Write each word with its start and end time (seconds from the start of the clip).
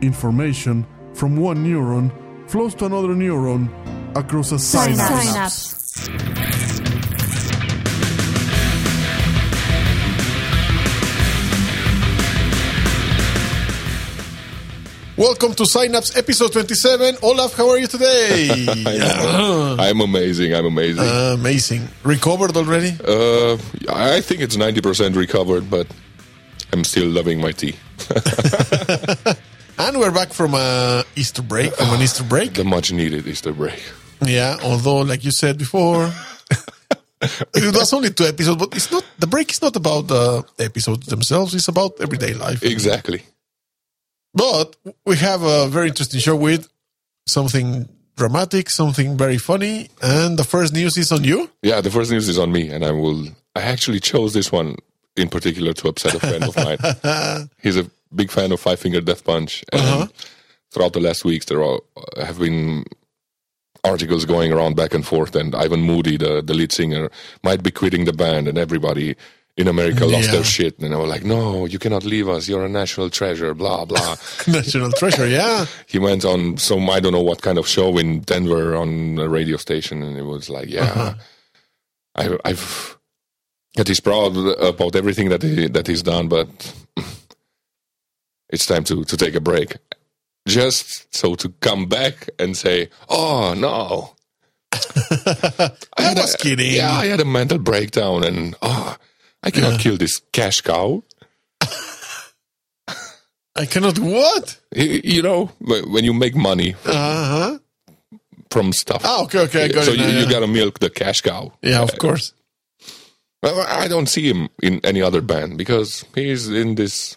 Information 0.00 0.86
from 1.12 1.36
one 1.36 1.64
neuron 1.64 2.12
flows 2.48 2.74
to 2.76 2.84
another 2.86 3.08
neuron 3.08 3.68
across 4.16 4.52
a 4.52 4.58
synapse. 4.58 5.74
Synapse. 5.90 6.78
Welcome 15.16 15.52
to 15.54 15.66
Synapse 15.66 16.16
episode 16.16 16.52
27. 16.52 17.16
Olaf, 17.24 17.54
how 17.54 17.68
are 17.70 17.78
you 17.78 17.88
today? 17.88 18.48
I'm 19.80 20.00
amazing. 20.00 20.54
I'm 20.54 20.66
amazing. 20.66 21.02
Uh, 21.02 21.34
Amazing. 21.34 21.88
Recovered 22.04 22.56
already? 22.56 22.90
I 23.88 24.20
think 24.20 24.42
it's 24.42 24.56
90% 24.56 25.16
recovered, 25.16 25.68
but 25.68 25.88
I'm 26.72 26.84
still 26.84 27.08
loving 27.08 27.40
my 27.40 27.50
tea. 27.50 27.74
And 29.88 29.98
we're 29.98 30.10
back 30.10 30.34
from 30.34 30.52
a 30.52 31.02
Easter 31.16 31.40
break, 31.40 31.72
from 31.74 31.94
an 31.94 32.02
Easter 32.02 32.22
break. 32.22 32.52
The 32.52 32.62
much 32.62 32.92
needed 32.92 33.26
Easter 33.26 33.54
break. 33.54 33.82
Yeah, 34.20 34.58
although, 34.62 34.98
like 34.98 35.24
you 35.24 35.30
said 35.30 35.56
before, 35.56 36.12
it 37.22 37.74
was 37.74 37.94
only 37.94 38.10
two 38.10 38.24
episodes, 38.24 38.58
but 38.58 38.76
it's 38.76 38.92
not, 38.92 39.02
the 39.18 39.26
break 39.26 39.50
is 39.50 39.62
not 39.62 39.76
about 39.76 40.08
the 40.08 40.44
episodes 40.58 41.06
themselves, 41.06 41.54
it's 41.54 41.68
about 41.68 41.98
everyday 42.02 42.34
life. 42.34 42.62
Exactly. 42.62 43.22
But 44.34 44.76
we 45.06 45.16
have 45.16 45.42
a 45.42 45.68
very 45.68 45.88
interesting 45.88 46.20
show 46.20 46.36
with 46.36 46.68
something 47.26 47.88
dramatic, 48.14 48.68
something 48.68 49.16
very 49.16 49.38
funny, 49.38 49.88
and 50.02 50.38
the 50.38 50.44
first 50.44 50.74
news 50.74 50.98
is 50.98 51.10
on 51.12 51.24
you. 51.24 51.50
Yeah, 51.62 51.80
the 51.80 51.90
first 51.90 52.10
news 52.10 52.28
is 52.28 52.38
on 52.38 52.52
me, 52.52 52.68
and 52.68 52.84
I 52.84 52.90
will. 52.90 53.28
I 53.56 53.62
actually 53.62 54.00
chose 54.00 54.34
this 54.34 54.52
one 54.52 54.76
in 55.16 55.30
particular 55.30 55.72
to 55.72 55.88
upset 55.88 56.14
a 56.14 56.20
friend 56.20 56.44
of 56.44 56.56
mine. 56.56 57.48
He's 57.62 57.78
a 57.78 57.90
big 58.14 58.30
fan 58.30 58.52
of 58.52 58.60
Five 58.60 58.78
Finger 58.80 59.00
Death 59.00 59.24
Punch, 59.24 59.64
and 59.72 59.82
Uh-huh. 59.82 60.06
throughout 60.72 60.92
the 60.92 61.00
last 61.00 61.24
weeks, 61.24 61.46
there 61.46 61.62
are, 61.62 61.80
have 62.16 62.38
been 62.38 62.84
articles 63.84 64.24
going 64.24 64.52
around 64.52 64.76
back 64.76 64.94
and 64.94 65.04
forth, 65.06 65.34
and 65.36 65.54
Ivan 65.54 65.80
Moody, 65.82 66.16
the 66.16 66.42
the 66.42 66.54
lead 66.54 66.72
singer, 66.72 67.10
might 67.42 67.62
be 67.62 67.70
quitting 67.70 68.04
the 68.06 68.12
band, 68.12 68.48
and 68.48 68.58
everybody 68.58 69.14
in 69.56 69.66
America 69.68 70.04
lost 70.06 70.26
Yeah. 70.26 70.32
their 70.34 70.44
shit, 70.44 70.78
and 70.78 70.92
they 70.92 70.96
were 70.96 71.06
like, 71.14 71.24
"No, 71.24 71.66
you 71.66 71.78
cannot 71.78 72.04
leave 72.04 72.28
us. 72.28 72.48
You're 72.48 72.64
a 72.66 72.68
national 72.68 73.10
treasure." 73.10 73.54
Blah 73.54 73.84
blah. 73.86 74.16
National 74.46 74.92
treasure, 74.92 75.26
yeah. 75.28 75.66
he 75.86 75.98
went 75.98 76.24
on 76.24 76.56
some 76.58 76.88
I 76.90 77.00
don't 77.00 77.12
know 77.12 77.22
what 77.30 77.42
kind 77.42 77.58
of 77.58 77.66
show 77.66 77.98
in 77.98 78.20
Denver 78.20 78.76
on 78.76 79.18
a 79.18 79.28
radio 79.28 79.56
station, 79.58 80.02
and 80.02 80.16
it 80.16 80.24
was 80.24 80.48
like, 80.48 80.68
yeah, 80.70 81.14
I, 82.14 82.36
I've 82.44 82.96
that 83.76 83.88
he's 83.88 84.00
proud 84.00 84.36
about 84.60 84.94
everything 84.96 85.28
that 85.30 85.42
he 85.42 85.68
that 85.68 85.86
he's 85.86 86.02
done, 86.02 86.28
but 86.28 86.48
it's 88.50 88.66
time 88.66 88.84
to 88.84 89.04
to 89.04 89.16
take 89.16 89.34
a 89.34 89.40
break, 89.40 89.76
just 90.46 91.14
so 91.14 91.34
to 91.36 91.48
come 91.60 91.86
back 91.86 92.28
and 92.38 92.56
say, 92.56 92.88
oh 93.08 93.54
no. 93.54 94.14
I 95.96 96.14
was 96.14 96.36
kidding. 96.36 96.74
Yeah, 96.74 96.92
I 96.92 97.06
had 97.06 97.20
a 97.20 97.24
mental 97.24 97.58
breakdown, 97.58 98.22
and 98.24 98.54
oh, 98.62 98.96
I 99.42 99.50
cannot 99.50 99.80
kill 99.80 99.96
this 99.96 100.20
cash 100.32 100.60
cow. 100.60 101.02
I 103.56 103.66
cannot 103.66 103.98
what? 103.98 104.58
Y- 104.76 105.00
You 105.04 105.22
know, 105.22 105.46
when 105.60 106.04
you 106.04 106.12
make 106.14 106.36
money 106.36 106.74
Uh 106.84 107.26
huh. 107.26 107.58
from 108.50 108.72
stuff. 108.72 109.02
Ah, 109.04 109.22
okay, 109.24 109.40
okay, 109.40 109.68
got 109.68 109.84
so 109.84 109.92
you, 109.92 109.98
now, 110.06 110.18
you 110.20 110.30
gotta 110.30 110.46
milk 110.46 110.78
the 110.78 110.90
cash 110.90 111.20
cow. 111.22 111.52
Yeah, 111.62 111.82
of 111.82 111.98
course. 111.98 112.32
Well, 113.42 113.60
I 113.68 113.88
don't 113.88 114.08
see 114.08 114.28
him 114.30 114.48
in 114.62 114.80
any 114.84 115.02
other 115.02 115.20
band 115.20 115.58
because 115.58 116.04
he's 116.14 116.48
in 116.48 116.74
this 116.76 117.16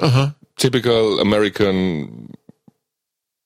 Uh 0.00 0.08
huh. 0.08 0.30
typical 0.56 1.20
American, 1.20 2.32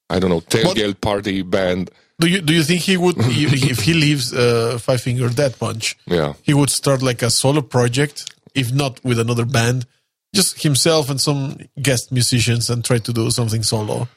I 0.08 0.18
don't 0.18 0.30
know, 0.30 0.40
tailgate 0.40 1.00
party 1.00 1.42
band. 1.42 1.90
Do 2.20 2.28
you 2.28 2.40
do 2.40 2.52
you 2.52 2.62
think 2.62 2.80
he 2.82 2.96
would 2.96 3.16
if 3.18 3.80
he 3.80 3.92
leaves 3.94 4.32
uh, 4.32 4.78
Five 4.80 5.00
Finger 5.00 5.28
Death 5.28 5.58
Punch? 5.58 5.96
Yeah. 6.06 6.34
He 6.42 6.54
would 6.54 6.70
start 6.70 7.02
like 7.02 7.22
a 7.22 7.30
solo 7.30 7.60
project, 7.60 8.32
if 8.54 8.72
not 8.72 9.02
with 9.04 9.18
another 9.18 9.44
band, 9.44 9.86
just 10.34 10.62
himself 10.62 11.10
and 11.10 11.20
some 11.20 11.58
guest 11.82 12.12
musicians, 12.12 12.70
and 12.70 12.84
try 12.84 12.98
to 12.98 13.12
do 13.12 13.30
something 13.30 13.62
solo. 13.64 14.08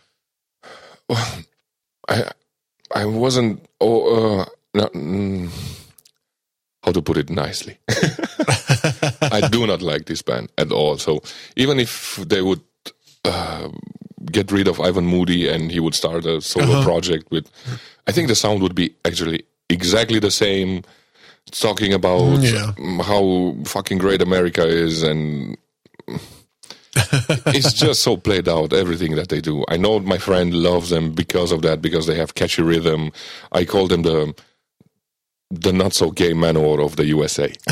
I 2.07 2.31
I 2.93 3.05
wasn't. 3.05 3.65
Oh, 3.81 4.41
uh, 4.41 4.45
no, 4.73 4.85
mm, 4.87 5.49
how 6.87 6.93
to 6.93 7.01
put 7.01 7.17
it 7.17 7.29
nicely? 7.29 7.77
I 9.37 9.49
do 9.51 9.67
not 9.67 9.81
like 9.81 10.05
this 10.05 10.21
band 10.21 10.49
at 10.57 10.71
all. 10.71 10.97
So 10.97 11.21
even 11.57 11.79
if 11.79 12.15
they 12.15 12.41
would 12.41 12.61
uh, 13.25 13.67
get 14.31 14.51
rid 14.53 14.67
of 14.69 14.79
Ivan 14.79 15.05
Moody 15.05 15.49
and 15.49 15.69
he 15.69 15.81
would 15.81 15.93
start 15.95 16.25
a 16.25 16.39
solo 16.39 16.81
project 16.83 17.29
with, 17.29 17.45
I 18.07 18.13
think 18.13 18.29
the 18.29 18.35
sound 18.35 18.61
would 18.61 18.73
be 18.75 18.95
actually 19.03 19.43
exactly 19.69 20.19
the 20.19 20.31
same. 20.31 20.83
Talking 21.51 21.93
about 21.93 22.39
Yeah. 22.41 22.73
mm, 22.77 23.01
how 23.01 23.63
fucking 23.69 23.99
great 23.99 24.21
America 24.21 24.65
is 24.67 25.03
and 25.03 25.57
it's 27.55 27.73
just 27.73 28.01
so 28.01 28.17
played 28.17 28.47
out 28.49 28.73
everything 28.73 29.15
that 29.15 29.29
they 29.29 29.39
do 29.39 29.63
i 29.69 29.77
know 29.77 29.99
my 29.99 30.17
friend 30.17 30.53
loves 30.53 30.89
them 30.89 31.11
because 31.13 31.51
of 31.51 31.61
that 31.61 31.79
because 31.81 32.05
they 32.07 32.15
have 32.15 32.33
catchy 32.33 32.61
rhythm 32.63 33.11
i 33.51 33.63
call 33.65 33.87
them 33.87 34.01
the 34.03 34.33
the 35.49 35.71
not 35.71 35.93
so 35.93 36.11
gay 36.11 36.33
manowar 36.33 36.83
of 36.83 36.97
the 36.97 37.05
usa 37.05 37.53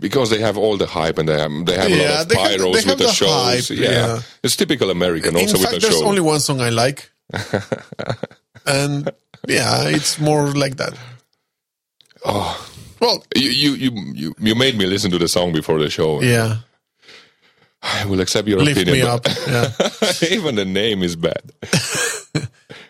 because 0.00 0.30
they 0.30 0.40
have 0.40 0.56
all 0.58 0.76
the 0.76 0.86
hype 0.86 1.18
and 1.18 1.28
they 1.28 1.38
have, 1.38 1.50
they 1.66 1.76
have 1.76 1.90
a 1.90 1.96
lot 1.96 2.22
of 2.22 2.28
pyros 2.28 2.72
they 2.74 2.80
have 2.80 2.88
with 2.90 2.98
the, 2.98 3.04
the 3.04 3.12
shows 3.12 3.68
hype, 3.68 3.78
yeah. 3.78 3.90
yeah. 3.90 4.20
it's 4.42 4.56
typical 4.56 4.90
american 4.90 5.34
also 5.36 5.56
In 5.56 5.60
with 5.62 5.70
fact, 5.70 5.74
the 5.74 5.80
there's 5.80 5.98
show 6.00 6.06
only 6.06 6.20
one 6.20 6.40
song 6.40 6.60
I 6.60 6.70
like, 6.70 7.10
and 8.66 9.10
yeah, 9.48 9.88
it's 9.88 10.18
more 10.20 10.48
like 10.52 10.76
that. 10.76 10.94
oh 12.24 12.70
Well, 13.00 13.24
you, 13.36 13.50
you 13.50 13.72
you 13.74 13.90
you 14.14 14.34
you 14.38 14.54
made 14.54 14.76
me 14.76 14.86
listen 14.86 15.10
to 15.10 15.18
the 15.18 15.28
song 15.28 15.52
before 15.52 15.78
the 15.78 15.90
show 15.90 16.20
yeah, 16.22 16.58
i 17.82 18.04
will 18.06 18.20
accept 18.20 18.48
your 18.48 18.60
lift 18.60 18.80
opinion 18.80 19.04
me 19.06 19.10
up. 19.10 19.26
Yeah, 19.48 19.70
even 20.30 20.54
the 20.56 20.64
name 20.64 21.02
is 21.02 21.16
bad 21.16 21.42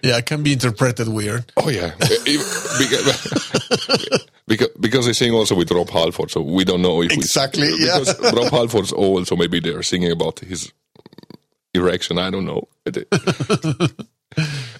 yeah, 0.02 0.18
it 0.18 0.26
can 0.26 0.42
be 0.42 0.52
interpreted 0.52 1.08
weird. 1.08 1.50
Oh 1.56 1.68
yeah, 1.68 1.92
because, 1.98 4.26
because 4.46 4.68
because 4.80 5.06
they 5.06 5.12
sing 5.12 5.32
also 5.32 5.54
with 5.54 5.70
Rob 5.70 5.90
Halford, 5.90 6.30
so 6.30 6.40
we 6.40 6.64
don't 6.64 6.82
know 6.82 7.02
if 7.02 7.12
Exactly, 7.12 7.72
We, 7.72 7.86
yeah. 7.86 7.98
because 7.98 8.32
Rob 8.32 8.52
Halford's 8.52 8.92
old, 8.92 9.26
so 9.26 9.36
maybe 9.36 9.60
they're 9.60 9.82
singing 9.82 10.12
about 10.12 10.40
his 10.40 10.72
erection. 11.74 12.18
I 12.18 12.30
don't 12.30 12.44
know. 12.44 12.68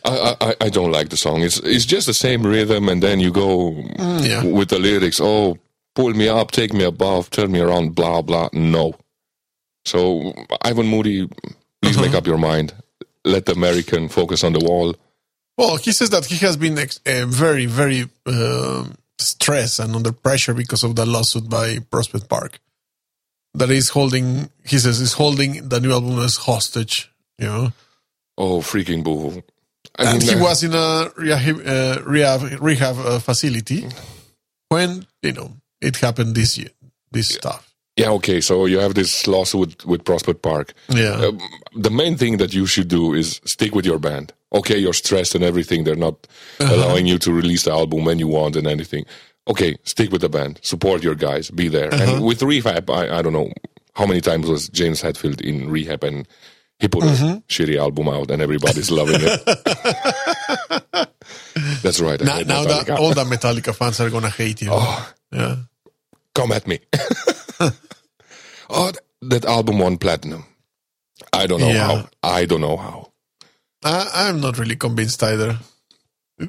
I, 0.07 0.37
I 0.41 0.55
I 0.63 0.69
don't 0.69 0.93
like 0.93 1.09
the 1.11 1.17
song. 1.17 1.43
It's 1.43 1.59
it's 1.61 1.87
just 1.87 2.07
the 2.07 2.15
same 2.15 2.47
rhythm, 2.47 2.89
and 2.89 3.03
then 3.03 3.21
you 3.21 3.31
go 3.33 3.73
Mm, 3.73 4.29
yeah. 4.29 4.45
with 4.45 4.69
the 4.69 4.79
lyrics. 4.79 5.21
Oh, 5.21 5.59
pull 5.95 6.13
me 6.15 6.29
up, 6.29 6.51
take 6.51 6.73
me 6.73 6.85
above, 6.85 7.31
turn 7.31 7.53
me 7.53 7.61
around, 7.61 7.95
blah 7.95 8.23
blah. 8.23 8.49
No. 8.53 8.95
So 9.85 10.33
Ivan 10.63 10.87
Moody, 10.87 11.29
please 11.83 11.97
Uh-huh. 11.97 12.07
make 12.07 12.15
up 12.15 12.27
your 12.27 12.39
mind. 12.39 12.73
Let 13.25 13.47
the 13.47 13.53
American 13.53 14.09
focus 14.09 14.45
on 14.45 14.53
the 14.53 14.61
wall. 14.65 14.95
Well, 15.57 15.77
he 15.77 15.93
says 15.93 16.11
that 16.11 16.27
he 16.27 16.37
has 16.45 16.57
been 16.57 16.79
ex- 16.79 17.01
uh, 17.07 17.27
very, 17.27 17.67
very 17.67 18.09
uh, 18.27 18.85
stressed 19.19 19.79
and 19.79 19.95
under 19.95 20.13
pressure 20.13 20.53
because 20.55 20.83
of 20.83 20.97
the 20.97 21.07
lawsuit 21.07 21.49
by 21.49 21.79
Prospect 21.91 22.29
Park. 22.29 22.59
That 23.55 23.71
is 23.71 23.91
holding, 23.91 24.51
he 24.67 24.79
says, 24.79 25.01
is 25.01 25.13
holding 25.13 25.69
the 25.69 25.81
new 25.81 25.93
album 25.93 26.19
as 26.19 26.37
hostage. 26.37 27.11
You 27.39 27.47
know, 27.47 27.73
Oh, 28.37 28.59
freaking 28.61 29.05
boo! 29.05 29.43
I 29.97 30.11
and 30.11 30.19
mean, 30.19 30.29
he 30.29 30.35
uh, 30.35 30.43
was 30.43 30.65
in 30.65 30.75
a 30.75 31.11
rehab, 31.17 31.63
uh, 31.65 32.03
rehab, 32.05 32.61
rehab 32.61 32.97
uh, 32.99 33.19
facility 33.21 33.87
when 34.69 35.07
you 35.23 35.33
know 35.33 35.53
it 35.81 35.97
happened 35.97 36.35
this 36.35 36.59
year. 36.59 36.71
This 37.13 37.29
stuff. 37.29 37.74
Yeah, 37.97 38.11
okay. 38.11 38.41
So 38.41 38.67
you 38.67 38.81
have 38.81 38.95
this 38.95 39.27
lawsuit 39.29 39.61
with, 39.61 39.87
with 39.87 40.05
Prospect 40.05 40.43
Park. 40.43 40.73
Yeah. 40.89 41.15
Um, 41.27 41.39
the 41.77 41.91
main 41.91 42.17
thing 42.17 42.39
that 42.39 42.53
you 42.53 42.67
should 42.67 42.89
do 42.89 43.15
is 43.15 43.41
stick 43.45 43.75
with 43.75 43.87
your 43.87 43.99
band. 44.01 44.33
Okay, 44.53 44.79
you're 44.79 44.93
stressed 44.93 45.35
and 45.37 45.45
everything. 45.45 45.85
They're 45.85 45.95
not 45.97 46.27
Uh-huh. 46.61 46.75
allowing 46.75 47.07
you 47.07 47.19
to 47.19 47.33
release 47.33 47.65
the 47.65 47.73
album 47.73 48.05
when 48.05 48.19
you 48.19 48.27
want 48.29 48.57
and 48.57 48.67
anything. 48.67 49.05
Okay, 49.47 49.77
stick 49.85 50.11
with 50.11 50.23
the 50.23 50.29
band. 50.29 50.59
Support 50.63 51.03
your 51.05 51.15
guys. 51.15 51.51
Be 51.51 51.69
there. 51.69 51.93
Uh-huh. 51.95 52.17
And 52.17 52.25
with 52.25 52.43
rehab, 52.43 52.89
I, 52.91 53.19
I 53.19 53.23
don't 53.23 53.33
know 53.33 53.53
how 53.95 54.07
many 54.07 54.21
times 54.21 54.47
was 54.49 54.69
James 54.71 55.01
Hetfield 55.03 55.41
in 55.41 55.71
rehab 55.71 56.03
and 56.05 56.27
he 56.81 56.89
put 56.89 57.05
Mm-hmm. 57.05 57.27
a 57.27 57.41
shitty 57.49 57.77
album 57.79 58.09
out 58.09 58.31
and 58.31 58.43
everybody's 58.43 58.91
loving 58.91 59.21
it. 59.21 59.41
That's 61.83 62.01
right. 62.01 62.21
Now, 62.21 62.41
now 62.41 62.65
that 62.65 62.91
all 62.91 63.15
the 63.15 63.25
Metallica 63.25 63.73
fans 63.75 64.01
are 64.01 64.11
gonna 64.11 64.31
hate 64.31 64.63
you. 64.63 64.73
Yeah. 65.31 65.57
come 66.35 66.51
at 66.53 66.67
me. 66.67 66.81
oh, 68.71 68.93
that 69.23 69.45
album 69.45 69.79
won 69.79 69.97
platinum. 69.99 70.45
I 71.33 71.47
don't 71.47 71.61
know 71.61 71.69
Yeah. 71.69 71.87
how. 71.87 72.09
I 72.23 72.45
don't 72.45 72.61
know 72.61 72.77
how. 72.77 73.13
I, 73.85 74.11
I'm 74.29 74.41
not 74.41 74.59
really 74.59 74.77
convinced 74.77 75.23
either. 75.23 75.59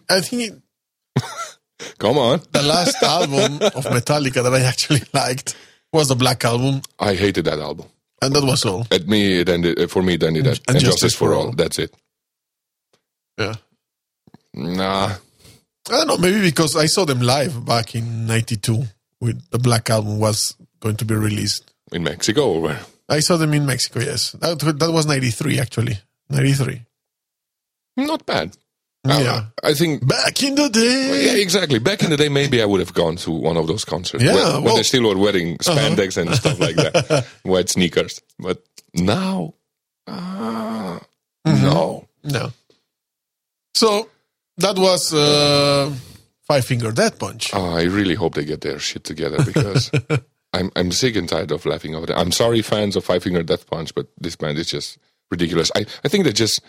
I 0.09 0.21
think 0.21 0.53
it, 0.53 1.21
Come 2.00 2.17
on. 2.17 2.41
the 2.51 2.63
last 2.63 3.01
album 3.03 3.56
of 3.62 3.85
Metallica 3.85 4.41
that 4.44 4.53
I 4.53 4.62
actually 4.62 5.01
liked 5.13 5.56
was 5.94 6.07
the 6.07 6.15
Black 6.15 6.44
Album. 6.45 6.81
I 7.00 7.13
hated 7.15 7.45
that 7.45 7.59
album. 7.59 7.88
And 8.21 8.33
that 8.35 8.44
was 8.44 8.65
all. 8.65 8.88
At 8.91 9.07
me, 9.07 9.39
it 9.41 9.50
ended. 9.50 9.79
Uh, 9.79 9.88
for 9.88 10.01
me, 10.01 10.13
it 10.15 10.23
ended 10.23 10.47
at 10.47 10.59
And 10.67 10.77
and 10.77 10.79
Justice 10.79 11.01
justice, 11.01 11.15
for 11.15 11.29
for 11.29 11.33
All. 11.35 11.45
all. 11.47 11.51
That's 11.51 11.77
it. 11.79 11.94
Yeah. 13.38 13.56
Nah, 14.53 15.12
I 15.89 15.91
don't 15.91 16.07
know, 16.07 16.17
maybe 16.17 16.41
because 16.41 16.75
I 16.77 16.85
saw 16.85 17.03
them 17.06 17.19
live 17.19 17.65
back 17.65 17.94
in 17.94 18.25
92 18.25 18.83
with 19.19 19.50
the 19.51 19.59
Black 19.59 19.89
Album 19.89 20.17
was 20.17 20.56
going 20.79 20.95
to 20.95 21.06
be 21.06 21.13
released. 21.13 21.73
In 21.92 22.04
Mexico 22.04 22.52
or 22.54 22.62
where? 22.62 22.80
I 23.10 23.20
saw 23.20 23.38
them 23.38 23.54
in 23.54 23.66
Mexico, 23.66 24.00
yes. 24.00 24.32
That, 24.34 24.60
that 24.80 24.92
was 24.92 25.06
93, 25.06 25.60
actually. 25.60 26.00
93. 26.30 26.82
Not 27.98 28.26
bad. 28.26 28.58
Uh, 29.08 29.20
Yeah. 29.24 29.46
I 29.64 29.74
think. 29.76 30.06
Back 30.08 30.42
in 30.42 30.56
the 30.56 30.70
day. 30.70 31.26
Yeah, 31.36 31.42
exactly. 31.42 31.78
Back 31.80 32.02
in 32.04 32.10
the 32.10 32.18
day, 32.18 32.30
maybe 32.30 32.62
I 32.62 32.66
would 32.66 32.80
have 32.80 32.94
gone 32.94 33.16
to 33.18 33.32
one 33.32 33.56
of 33.58 33.68
those 33.68 33.86
concerts. 33.86 34.24
Yeah, 34.24 34.34
when, 34.34 34.44
when 34.44 34.54
well- 34.54 34.68
Uh-huh. 34.68 34.76
they 34.78 34.84
still 34.84 35.04
were 35.08 35.18
wearing 35.18 35.58
spandex 35.60 36.18
and 36.18 36.34
stuff 36.36 36.60
like 36.60 36.76
that, 36.76 37.26
white 37.44 37.70
sneakers. 37.70 38.20
But 38.40 38.64
now, 38.94 39.54
ah, 40.08 41.00
Mm-hmm. 41.48 41.64
no. 41.64 42.08
No. 42.24 42.52
So 43.76 44.10
that 44.58 44.78
was 44.80 45.14
uh, 45.14 45.94
Five 46.48 46.66
Finger 46.66 46.92
Death 46.92 47.20
Punch. 47.20 47.52
Oh, 47.54 47.76
I 47.78 47.84
really 47.84 48.16
hope 48.16 48.34
they 48.34 48.46
get 48.46 48.62
their 48.62 48.80
shit 48.80 49.04
together 49.04 49.44
because 49.46 49.92
I'm 50.56 50.72
I'm 50.75 50.92
sick 50.92 51.16
and 51.16 51.28
tired 51.30 51.52
of 51.52 51.66
laughing 51.66 51.96
over 51.96 52.06
that. 52.07 52.18
I'm 52.18 52.31
sorry, 52.31 52.62
fans 52.62 52.96
of 52.96 53.04
Five 53.04 53.24
Finger 53.24 53.44
Death 53.44 53.68
Punch, 53.68 53.94
but 53.94 54.07
this 54.19 54.36
band 54.36 54.57
is 54.57 54.68
just 54.68 54.98
ridiculous. 55.31 55.72
I, 55.75 55.86
I 56.04 56.07
think 56.07 56.24
they 56.24 56.31
just 56.34 56.62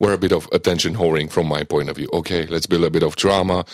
were 0.00 0.12
a 0.12 0.18
bit 0.18 0.32
of 0.32 0.48
attention 0.52 0.94
whoring 0.94 1.30
from 1.30 1.46
my 1.46 1.62
point 1.64 1.88
of 1.88 1.96
view. 1.96 2.08
Okay, 2.12 2.46
let's 2.46 2.66
build 2.66 2.84
a 2.84 2.90
bit 2.90 3.02
of 3.02 3.16
drama. 3.16 3.64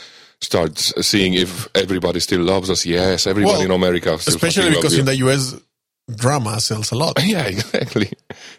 Start 0.41 0.77
seeing 0.79 1.35
if 1.35 1.69
everybody 1.75 2.19
still 2.21 2.41
loves 2.43 2.69
us. 2.69 2.85
Yes, 2.85 3.27
everybody 3.27 3.55
Well, 3.59 3.63
in 3.63 3.71
America 3.71 4.19
still 4.19 4.35
Especially 4.35 4.71
because 4.71 4.99
in 4.99 5.05
the 5.05 5.17
US, 5.17 5.55
drama 6.17 6.61
sells 6.61 6.91
a 6.93 6.97
lot. 6.97 7.23
yeah, 7.25 7.45
exactly. 7.45 8.11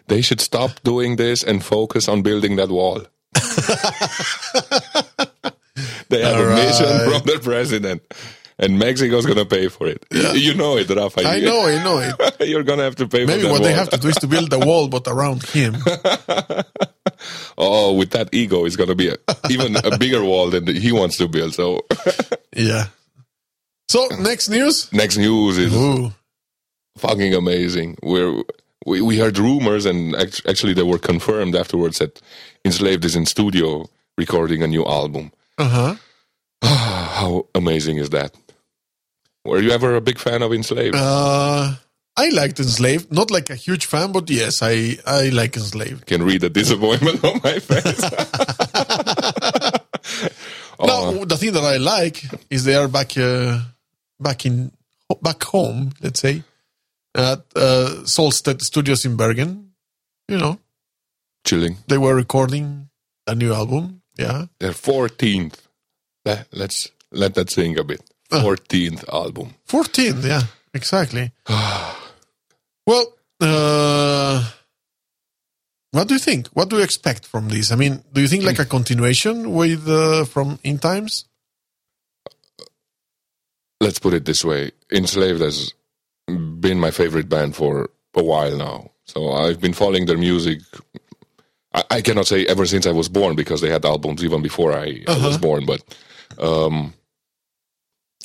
They 0.08 0.22
should 0.22 0.40
stop 0.40 0.82
doing 0.82 1.16
this 1.16 1.42
and 1.42 1.62
focus 1.62 2.08
on 2.08 2.22
building 2.22 2.56
that 2.56 2.70
wall. 2.70 3.02
they 6.08 6.22
have 6.22 6.36
All 6.36 6.52
a 6.52 6.54
mission 6.54 6.86
right. 6.86 7.10
from 7.10 7.22
the 7.26 7.40
president, 7.42 8.02
and 8.58 8.78
Mexico's 8.78 9.26
gonna 9.26 9.44
pay 9.44 9.68
for 9.68 9.86
it. 9.86 10.04
Y- 10.10 10.32
You 10.46 10.54
know 10.54 10.76
it, 10.76 10.88
Rafa. 10.90 11.20
I 11.26 11.40
know, 11.40 11.66
I 11.66 11.82
know 11.82 11.98
it. 11.98 12.48
You're 12.48 12.62
gonna 12.62 12.84
have 12.84 12.96
to 12.96 13.08
pay 13.08 13.24
Maybe 13.26 13.44
what 13.48 13.62
they 13.62 13.72
have 13.72 13.90
to 13.90 13.96
do 13.98 14.08
is 14.08 14.16
to 14.16 14.26
build 14.26 14.52
a 14.52 14.58
wall, 14.58 14.88
but 14.88 15.06
around 15.08 15.42
him. 15.46 15.76
Oh, 17.56 17.94
with 17.94 18.10
that 18.10 18.28
ego, 18.34 18.64
it's 18.64 18.76
gonna 18.76 18.94
be 18.96 19.08
a, 19.08 19.16
even 19.48 19.76
a 19.76 19.96
bigger 19.96 20.22
wall 20.24 20.50
than 20.50 20.66
he 20.66 20.92
wants 20.92 21.16
to 21.18 21.28
build. 21.28 21.54
So, 21.54 21.80
Yeah. 22.54 22.86
So 23.88 24.08
next 24.18 24.48
news. 24.48 24.92
next 24.92 25.16
news 25.16 25.56
is 25.58 25.74
Ooh. 25.74 26.12
fucking 26.98 27.32
amazing. 27.34 27.96
We're, 28.02 28.42
we 28.86 29.00
we 29.00 29.18
heard 29.18 29.38
rumors, 29.38 29.86
and 29.86 30.14
actually 30.16 30.74
they 30.74 30.82
were 30.82 30.98
confirmed 30.98 31.54
afterwards 31.54 31.98
that 31.98 32.20
Enslaved 32.64 33.04
is 33.04 33.14
in 33.16 33.24
studio 33.26 33.86
recording 34.18 34.62
a 34.62 34.66
new 34.66 34.84
album. 34.84 35.30
Uh 35.56 35.68
huh. 35.68 35.94
How 36.62 37.46
amazing 37.54 37.98
is 37.98 38.10
that? 38.10 38.34
Were 39.44 39.60
you 39.60 39.70
ever 39.70 39.94
a 39.94 40.00
big 40.00 40.18
fan 40.18 40.42
of 40.42 40.52
Enslaved? 40.52 40.96
Uh, 40.96 41.74
I 42.16 42.28
liked 42.30 42.60
Enslaved. 42.60 43.12
Not 43.12 43.30
like 43.30 43.50
a 43.50 43.54
huge 43.54 43.86
fan, 43.86 44.12
but 44.12 44.30
yes, 44.30 44.62
I 44.62 44.98
I 45.06 45.28
like 45.30 45.56
Enslaved. 45.56 46.06
Can 46.06 46.22
read 46.22 46.40
the 46.40 46.50
disappointment 46.50 47.22
on 47.24 47.40
my 47.42 47.58
face. 47.58 48.02
oh, 50.78 50.86
Now 50.86 51.24
the 51.24 51.36
thing 51.36 51.52
that 51.52 51.64
I 51.64 51.76
like 51.76 52.24
is 52.50 52.64
they 52.64 52.74
are 52.74 52.88
back 52.88 53.16
uh, 53.18 53.60
back 54.18 54.46
in 54.46 54.72
back 55.20 55.42
home. 55.42 55.92
Let's 56.00 56.20
say 56.20 56.42
at 57.14 57.40
uh, 57.54 58.02
Solstead 58.04 58.62
Studios 58.62 59.04
in 59.04 59.16
Bergen. 59.16 59.72
You 60.28 60.38
know, 60.38 60.58
chilling. 61.44 61.76
they 61.86 61.98
were 61.98 62.14
recording 62.14 62.88
a 63.26 63.34
new 63.34 63.52
album. 63.52 64.00
Yeah. 64.16 64.46
Their 64.58 64.72
14th. 64.72 65.58
Let, 66.24 66.46
let's 66.52 66.90
let 67.10 67.34
that 67.34 67.50
sink 67.50 67.78
a 67.78 67.84
bit. 67.84 68.00
14th 68.42 69.08
album. 69.12 69.54
14th, 69.68 70.24
yeah, 70.24 70.42
exactly. 70.72 71.32
well, 72.86 73.06
uh, 73.40 74.50
what 75.90 76.08
do 76.08 76.14
you 76.14 76.20
think? 76.20 76.48
What 76.48 76.70
do 76.70 76.76
you 76.76 76.82
expect 76.82 77.26
from 77.26 77.48
this? 77.48 77.70
I 77.70 77.76
mean, 77.76 78.02
do 78.12 78.20
you 78.20 78.28
think 78.28 78.44
like 78.44 78.58
a 78.58 78.64
continuation 78.64 79.52
with 79.52 79.88
uh, 79.88 80.24
from 80.24 80.58
In 80.64 80.78
Times? 80.78 81.26
Let's 83.80 83.98
put 83.98 84.14
it 84.14 84.24
this 84.24 84.44
way 84.44 84.72
Enslaved 84.90 85.40
has 85.40 85.74
been 86.26 86.80
my 86.80 86.90
favorite 86.90 87.28
band 87.28 87.54
for 87.54 87.90
a 88.14 88.22
while 88.22 88.56
now. 88.56 88.90
So 89.04 89.32
I've 89.32 89.60
been 89.60 89.74
following 89.74 90.06
their 90.06 90.16
music. 90.18 90.60
I, 91.74 91.84
I 91.90 92.00
cannot 92.00 92.26
say 92.26 92.46
ever 92.46 92.66
since 92.66 92.86
I 92.86 92.92
was 92.92 93.08
born 93.08 93.36
because 93.36 93.60
they 93.60 93.70
had 93.70 93.84
albums 93.84 94.24
even 94.24 94.42
before 94.42 94.72
I, 94.72 95.04
I 95.06 95.26
was 95.26 95.38
born, 95.38 95.66
but 95.66 95.82
um, 96.38 96.94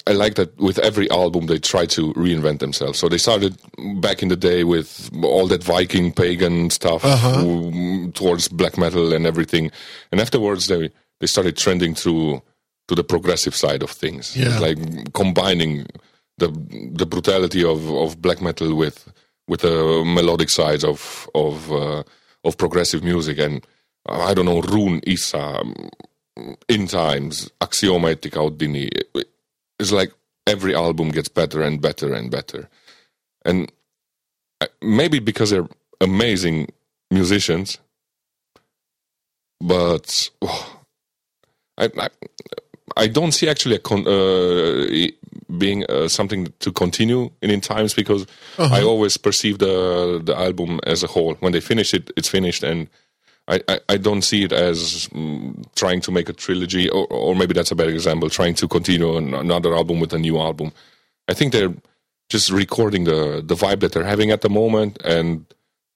I 0.08 0.14
like 0.14 0.36
that 0.36 0.58
with 0.58 0.80
every 0.80 1.10
album 1.12 1.46
they 1.48 1.60
try 1.60 1.86
to 1.88 2.14
reinvent 2.14 2.60
themselves. 2.60 2.98
So 3.00 3.10
they 3.10 3.18
started 3.18 3.58
back 4.02 4.22
in 4.24 4.30
the 4.30 4.36
day 4.36 4.64
with 4.64 5.10
all 5.24 5.48
that 5.48 5.64
Viking 5.64 6.12
pagan 6.12 6.70
stuff 6.70 7.04
um, 7.06 8.12
towards 8.14 8.48
black 8.48 8.78
metal 8.78 9.14
and 9.14 9.26
everything, 9.28 9.72
and 10.12 10.20
afterwards 10.22 10.68
they 10.68 10.90
they 11.20 11.28
started 11.28 11.58
trending 11.58 11.96
through 11.96 12.42
to 12.88 12.96
the 12.96 13.04
progressive 13.04 13.56
side 13.56 13.84
of 13.84 13.92
things, 13.92 14.36
Yeah. 14.36 14.58
Like 14.60 15.14
combining 15.14 15.86
the 16.38 16.48
the 16.94 17.06
brutality 17.06 17.64
of, 17.64 17.90
of 17.92 18.22
black 18.22 18.42
metal 18.42 18.74
with 18.76 19.12
with 19.48 19.62
the 19.62 20.04
melodic 20.06 20.50
sides 20.50 20.84
of 20.84 21.30
of 21.36 21.72
uh, 21.72 22.04
of 22.44 22.58
progressive 22.58 23.04
music 23.04 23.38
and 23.38 23.66
uh, 24.08 24.22
I 24.24 24.34
don't 24.34 24.46
know 24.46 24.62
Rune 24.62 25.02
Issa 25.06 25.62
in 26.70 26.88
times 26.88 27.52
Axioma 27.62 28.16
Ethica 28.16 28.40
Odini 28.50 28.90
it's 29.80 29.92
like 29.92 30.12
every 30.48 30.76
album 30.76 31.10
gets 31.10 31.30
better 31.30 31.62
and 31.62 31.82
better 31.82 32.14
and 32.14 32.32
better 32.32 32.70
and 33.46 33.72
uh, 34.62 34.68
maybe 34.82 35.20
because 35.20 35.50
they're 35.50 35.68
amazing 36.02 36.68
musicians 37.12 37.78
but 39.62 40.30
oh, 40.42 40.82
I, 41.78 41.90
I 41.98 42.10
I 42.98 43.08
don't 43.08 43.32
see 43.32 43.48
actually 43.48 43.76
a 43.76 43.80
con- 43.80 44.08
uh, 44.08 45.08
being 45.58 45.86
uh, 45.86 46.08
something 46.08 46.54
to 46.60 46.72
continue 46.72 47.30
in 47.42 47.50
in 47.50 47.62
times 47.62 47.94
because 47.94 48.26
I 48.58 48.82
always 48.82 49.18
perceive 49.18 49.60
the 49.60 50.22
the 50.24 50.38
album 50.38 50.80
as 50.86 51.04
a 51.04 51.08
whole. 51.08 51.36
When 51.36 51.54
they 51.54 51.62
finish 51.62 51.94
it, 51.94 52.12
it's 52.18 52.28
finished, 52.28 52.64
and 52.64 52.90
I, 53.50 53.62
I, 53.68 53.80
I 53.90 53.98
don't 53.98 54.22
see 54.22 54.44
it 54.44 54.52
as 54.52 55.10
mm, 55.12 55.66
trying 55.76 56.02
to 56.02 56.12
make 56.12 56.30
a 56.30 56.34
trilogy, 56.34 56.88
or, 56.90 57.08
or 57.08 57.36
maybe 57.36 57.54
that's 57.54 57.72
a 57.72 57.76
better 57.76 57.90
example, 57.90 58.30
trying 58.30 58.54
to 58.56 58.68
continue 58.68 59.18
an, 59.18 59.34
another 59.34 59.76
album 59.76 60.00
with 60.00 60.14
a 60.14 60.20
new 60.20 60.38
album. 60.38 60.72
I 61.28 61.34
think 61.34 61.52
they're 61.52 61.74
just 62.30 62.52
recording 62.52 63.06
the 63.06 63.42
the 63.44 63.56
vibe 63.56 63.80
that 63.80 63.92
they're 63.92 64.04
having 64.04 64.30
at 64.30 64.42
the 64.42 64.50
moment 64.50 65.02
and 65.04 65.46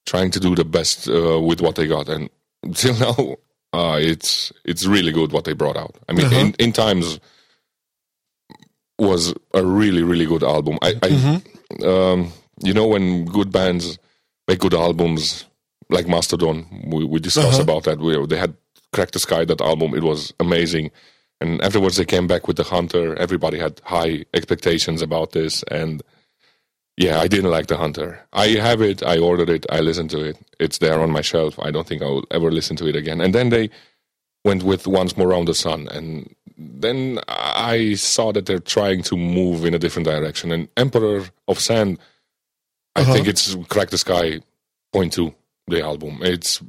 trying 0.06 0.32
to 0.32 0.40
do 0.40 0.56
the 0.56 0.66
best 0.66 1.08
uh, 1.08 1.40
with 1.40 1.62
what 1.62 1.76
they 1.76 1.88
got. 1.88 2.10
And 2.10 2.30
till 2.74 2.96
now, 2.96 3.38
uh, 3.72 3.98
it's 4.02 4.52
it's 4.66 4.86
really 4.86 5.12
good 5.12 5.32
what 5.32 5.46
they 5.46 5.54
brought 5.54 5.78
out. 5.78 5.96
I 6.10 6.14
mean, 6.14 6.34
in, 6.34 6.54
in 6.60 6.72
times 6.72 7.20
was 8.98 9.34
a 9.54 9.64
really 9.64 10.02
really 10.02 10.26
good 10.26 10.44
album. 10.44 10.80
I, 10.82 10.96
I 11.04 11.86
um, 11.86 12.32
you 12.64 12.74
know 12.74 12.88
when 12.88 13.26
good 13.26 13.52
bands 13.52 14.00
make 14.48 14.60
good 14.60 14.74
albums 14.74 15.46
like 15.94 16.08
Mastodon, 16.08 16.66
we, 16.88 17.06
we 17.06 17.20
discussed 17.20 17.54
uh-huh. 17.54 17.64
about 17.64 17.84
that. 17.86 18.00
We, 18.00 18.26
they 18.26 18.38
had 18.38 18.56
cracked 18.92 19.14
the 19.14 19.20
Sky 19.20 19.46
that 19.46 19.62
album. 19.62 19.94
It 19.94 20.04
was 20.04 20.34
amazing. 20.40 20.92
And 21.40 21.62
afterwards 21.62 21.98
they 21.98 22.06
came 22.06 22.28
back 22.28 22.48
with 22.48 22.58
the 22.58 22.64
Hunter. 22.64 23.16
Everybody 23.16 23.58
had 23.60 23.82
high 23.84 24.26
expectations 24.34 25.02
about 25.02 25.32
this 25.32 25.64
and 25.64 26.02
yeah, 26.96 27.20
I 27.20 27.28
didn't 27.28 27.50
like 27.50 27.68
the 27.68 27.78
Hunter. 27.78 28.24
I 28.34 28.50
have 28.50 28.82
it. 28.82 29.02
I 29.04 29.18
ordered 29.18 29.50
it. 29.50 29.66
I 29.72 29.80
listened 29.80 30.12
to 30.12 30.24
it. 30.24 30.38
It's 30.60 30.78
there 30.78 31.02
on 31.02 31.10
my 31.12 31.22
shelf. 31.22 31.58
I 31.60 31.72
don't 31.72 31.88
think 31.88 32.04
I 32.04 32.06
will 32.06 32.26
ever 32.30 32.52
listen 32.52 32.76
to 32.78 32.88
it 32.88 32.96
again. 32.96 33.20
And 33.20 33.34
then 33.34 33.50
they 33.50 33.70
went 34.46 34.64
with 34.64 34.86
Once 34.86 35.18
More 35.18 35.30
Round 35.30 35.48
the 35.48 35.56
Sun, 35.56 35.88
and 35.90 36.36
then 36.58 37.20
I 37.28 37.96
saw 37.96 38.32
that 38.34 38.46
they're 38.46 38.60
trying 38.60 39.02
to 39.04 39.18
move 39.18 39.66
in 39.66 39.74
a 39.74 39.80
different 39.80 40.08
direction. 40.08 40.52
And 40.52 40.68
Emperor 40.78 41.24
of 41.48 41.60
Sand, 41.60 41.98
I 42.96 43.02
uh-huh. 43.02 43.14
think 43.14 43.28
it's 43.28 43.56
Crack 43.70 43.90
the 43.90 43.98
Skye 43.98 44.42
point 44.92 45.14
two, 45.14 45.34
the 45.68 45.82
album. 45.82 46.20
It's 46.22 46.62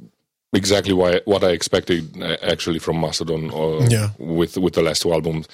exactly 0.53 0.93
why, 0.93 1.19
what 1.25 1.43
I 1.43 1.49
expected 1.49 2.21
uh, 2.21 2.37
actually 2.41 2.79
from 2.79 2.99
Mastodon 3.01 3.51
uh, 3.51 3.87
Yeah. 3.89 4.09
with 4.17 4.57
with 4.57 4.73
the 4.73 4.81
last 4.81 5.01
two 5.01 5.11
albums. 5.13 5.47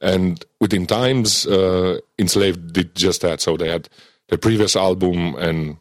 And 0.00 0.44
within 0.60 0.86
times, 0.86 1.46
uh, 1.46 1.98
Enslaved 2.18 2.72
did 2.72 2.94
just 2.96 3.20
that. 3.22 3.40
So 3.40 3.56
they 3.56 3.68
had 3.68 3.88
the 4.28 4.38
previous 4.38 4.74
album, 4.76 5.34
and 5.36 5.76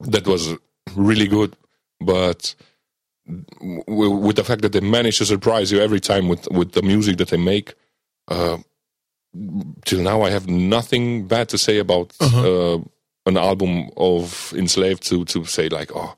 that 0.00 0.26
was 0.26 0.54
really 0.94 1.26
good. 1.26 1.56
But 2.00 2.54
w- 3.26 4.10
with 4.10 4.36
the 4.36 4.44
fact 4.44 4.62
that 4.62 4.72
they 4.72 4.80
manage 4.80 5.18
to 5.18 5.26
surprise 5.26 5.72
you 5.72 5.80
every 5.80 6.00
time 6.00 6.28
with 6.28 6.48
with 6.50 6.72
the 6.72 6.82
music 6.82 7.16
that 7.18 7.28
they 7.28 7.36
make, 7.36 7.74
uh, 8.28 8.58
till 9.84 10.00
now 10.02 10.22
I 10.22 10.30
have 10.30 10.46
nothing 10.48 11.26
bad 11.26 11.48
to 11.48 11.58
say 11.58 11.78
about 11.78 12.14
uh 12.20 12.78
an 13.26 13.36
album 13.38 13.88
of 13.96 14.52
Enslaved 14.56 15.02
to 15.08 15.24
to 15.24 15.44
say 15.46 15.68
like, 15.68 15.90
oh, 15.94 16.14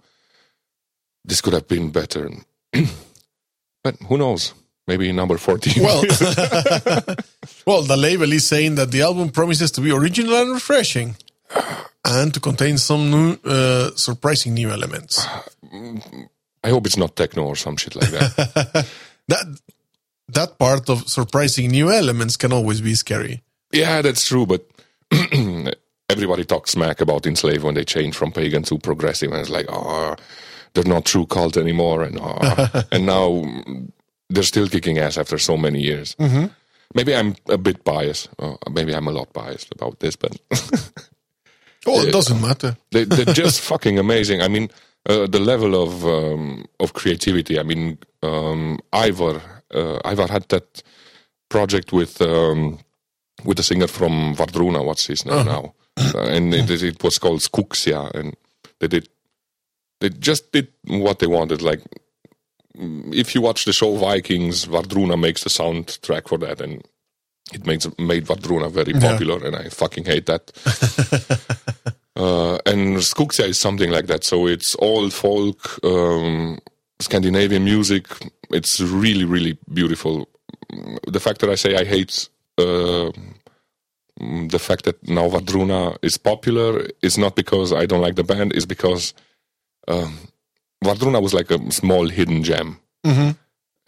this 1.27 1.41
could 1.41 1.53
have 1.53 1.69
been 1.69 1.91
better. 1.91 2.31
but 3.83 3.97
who 4.09 4.17
knows? 4.17 4.55
Maybe 4.87 5.11
number 5.13 5.37
fourteen. 5.37 5.83
Well, 5.83 6.03
well, 7.67 7.83
the 7.83 7.97
label 7.99 8.33
is 8.33 8.47
saying 8.47 8.77
that 8.77 8.93
the 8.93 9.03
album 9.03 9.31
promises 9.31 9.71
to 9.73 9.81
be 9.81 9.91
original 9.91 10.35
and 10.35 10.53
refreshing, 10.53 11.17
and 12.05 12.33
to 12.33 12.41
contain 12.41 12.79
some 12.79 13.11
new, 13.11 13.37
uh, 13.45 13.91
surprising 13.97 14.55
new 14.55 14.71
elements. 14.71 15.27
I 16.63 16.71
hope 16.71 16.87
it's 16.87 16.97
not 16.97 17.17
techno 17.17 17.47
or 17.47 17.57
some 17.57 17.77
shit 17.77 17.95
like 17.97 18.11
that. 18.11 18.87
That 19.29 19.59
that 20.29 20.57
part 20.57 20.89
of 20.89 21.09
surprising 21.09 21.73
new 21.73 21.91
elements 21.91 22.37
can 22.37 22.53
always 22.53 22.81
be 22.81 22.95
scary. 22.95 23.43
yeah, 23.73 24.03
that's 24.03 24.25
true. 24.25 24.47
But 24.47 24.65
everybody 26.09 26.45
talks 26.45 26.71
smack 26.71 27.01
about 27.01 27.27
Enslaved 27.27 27.65
when 27.65 27.75
they 27.75 27.85
change 27.85 28.15
from 28.15 28.31
pagan 28.31 28.63
to 28.65 28.79
progressive, 28.79 29.33
and 29.33 29.41
it's 29.41 29.51
like, 29.51 29.67
oh, 29.69 30.15
they're 30.77 30.95
not 30.95 31.05
true 31.05 31.27
cult 31.27 31.57
anymore, 31.57 32.05
and 32.05 32.19
oh. 32.21 32.85
and 32.93 33.07
now 33.07 33.45
they're 34.31 34.43
still 34.45 34.69
kicking 34.69 34.99
ass 34.99 35.19
after 35.19 35.39
so 35.39 35.57
many 35.57 35.81
years. 35.81 36.17
Maybe 36.95 37.17
I'm 37.17 37.35
a 37.49 37.59
bit 37.59 37.83
biased. 37.85 38.29
Uh, 38.39 38.57
maybe 38.71 38.95
I'm 38.95 39.09
a 39.09 39.13
lot 39.13 39.33
biased 39.33 39.75
about 39.75 39.99
this, 39.99 40.15
but 40.15 40.39
Oh, 41.87 42.03
it 42.03 42.13
doesn't 42.13 42.41
matter. 42.41 42.77
they, 42.91 43.05
they're 43.05 43.35
just 43.35 43.61
fucking 43.61 43.99
amazing. 43.99 44.43
I 44.43 44.49
mean, 44.49 44.71
uh, 45.09 45.27
the 45.27 45.39
level 45.39 45.81
of 45.81 46.05
um, 46.05 46.67
of 46.81 46.93
creativity. 46.93 47.59
I 47.59 47.63
mean, 47.63 47.99
um, 48.23 48.81
Ivar 48.93 49.41
uh, 49.73 50.01
Ivar 50.05 50.29
had 50.29 50.49
that 50.49 50.83
project 51.49 51.93
with 51.93 52.21
um, 52.21 52.79
with 53.45 53.57
the 53.57 53.63
singer 53.63 53.87
from 53.87 54.35
Wardruna. 54.35 54.85
What's 54.85 55.07
his 55.07 55.25
name 55.25 55.47
now? 55.47 55.75
Uh, 55.99 56.19
and 56.25 56.55
it, 56.55 56.71
it 56.71 57.03
was 57.03 57.19
called 57.19 57.41
Skuggsjá, 57.41 58.11
and 58.15 58.37
they 58.81 58.89
did 58.89 59.09
they 60.01 60.11
just 60.11 60.53
did 60.53 60.69
what 60.87 61.19
they 61.19 61.27
wanted. 61.27 61.63
Like, 61.63 61.81
mm, 62.77 63.15
if 63.15 63.35
you 63.35 63.41
watch 63.41 63.65
the 63.65 63.73
show 63.73 63.97
Vikings, 63.97 64.67
Wardruna 64.67 65.19
makes 65.19 65.45
the 65.45 65.51
soundtrack 65.51 66.29
for 66.29 66.39
that, 66.39 66.61
and 66.61 66.83
it 67.53 67.67
makes 67.67 67.87
made 67.99 68.27
Wardruna 68.27 68.71
very 68.71 68.93
popular, 68.93 69.45
and 69.45 69.57
I 69.57 69.69
fucking 69.69 70.05
hate 70.05 70.27
that. 70.27 70.53
uh, 72.17 72.59
and 72.67 72.97
Skuggsjá 72.99 73.49
is 73.49 73.61
something 73.61 73.91
like 73.91 74.07
that. 74.07 74.25
So 74.25 74.47
it's 74.47 74.75
all 74.77 75.11
folk, 75.11 75.79
um, 75.85 76.59
Scandinavian 77.01 77.65
music. 77.65 78.07
It's 78.51 78.81
really, 78.81 79.25
really 79.25 79.59
beautiful. 79.73 80.29
The 81.07 81.21
fact 81.21 81.41
that 81.41 81.51
I 81.51 81.55
say 81.55 81.77
I 81.77 81.85
hate 81.85 82.29
uh, 82.59 83.13
the 84.19 84.59
fact 84.59 84.85
that 84.85 85.07
now 85.07 85.29
Wardruna 85.29 85.99
is 86.03 86.17
popular 86.17 86.87
is 87.03 87.19
not 87.19 87.37
because 87.37 87.73
I 87.73 87.87
don't 87.87 88.01
like 88.01 88.17
the 88.17 88.25
band. 88.25 88.53
It's 88.55 88.67
because 88.67 89.13
um, 89.89 90.19
Wardruna 90.85 91.21
was 91.23 91.35
like 91.35 91.51
a 91.51 91.71
small 91.73 92.09
hidden 92.09 92.43
gem. 92.43 92.79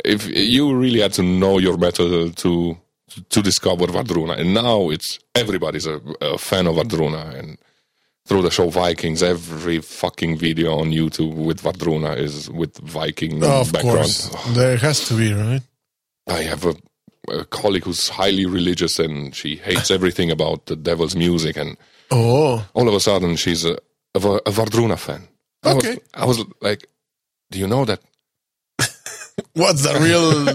If 0.04 0.28
you 0.28 0.74
really 0.76 1.00
had 1.00 1.12
to 1.14 1.22
know 1.22 1.58
your 1.58 1.76
metal 1.76 2.30
to 2.30 2.78
to 3.30 3.42
discover 3.42 3.86
Wardruna, 3.86 4.38
and 4.38 4.54
now 4.54 4.90
it's 4.90 5.18
everybody's 5.34 5.86
a, 5.86 6.00
a 6.20 6.38
fan 6.38 6.66
of 6.66 6.76
Wardruna, 6.76 7.34
and 7.38 7.58
through 8.26 8.42
the 8.42 8.50
show 8.50 8.68
Vikings, 8.68 9.22
every 9.22 9.80
fucking 9.80 10.36
video 10.38 10.78
on 10.78 10.90
YouTube 10.92 11.34
with 11.34 11.62
Wardruna 11.62 12.16
is 12.16 12.48
with 12.50 12.76
Viking 12.78 13.42
of 13.42 13.72
background. 13.72 13.96
course, 13.98 14.30
there 14.54 14.76
has 14.76 15.08
to 15.08 15.14
be, 15.16 15.32
right? 15.32 15.62
I 16.28 16.42
have 16.42 16.64
a, 16.66 16.74
a 17.32 17.44
colleague 17.46 17.84
who's 17.84 18.08
highly 18.10 18.44
religious, 18.46 18.98
and 18.98 19.34
she 19.34 19.56
hates 19.56 19.90
everything 19.90 20.30
about 20.30 20.66
the 20.66 20.76
devil's 20.76 21.16
music, 21.16 21.56
and 21.56 21.76
Oh, 22.10 22.64
all 22.74 22.88
of 22.88 22.94
a 22.94 23.00
sudden 23.00 23.36
she's 23.36 23.64
a, 23.64 23.78
a, 24.14 24.18
a 24.18 24.50
Wardruna 24.52 24.96
fan. 24.98 25.26
I 25.62 25.74
was- 25.74 25.84
Okay. 25.84 25.98
I 26.14 26.24
was 26.24 26.44
like, 26.60 26.86
do 27.50 27.58
you 27.58 27.66
know 27.66 27.84
that 27.84 28.00
what's 29.54 29.82
the 29.82 29.94
real 30.00 30.48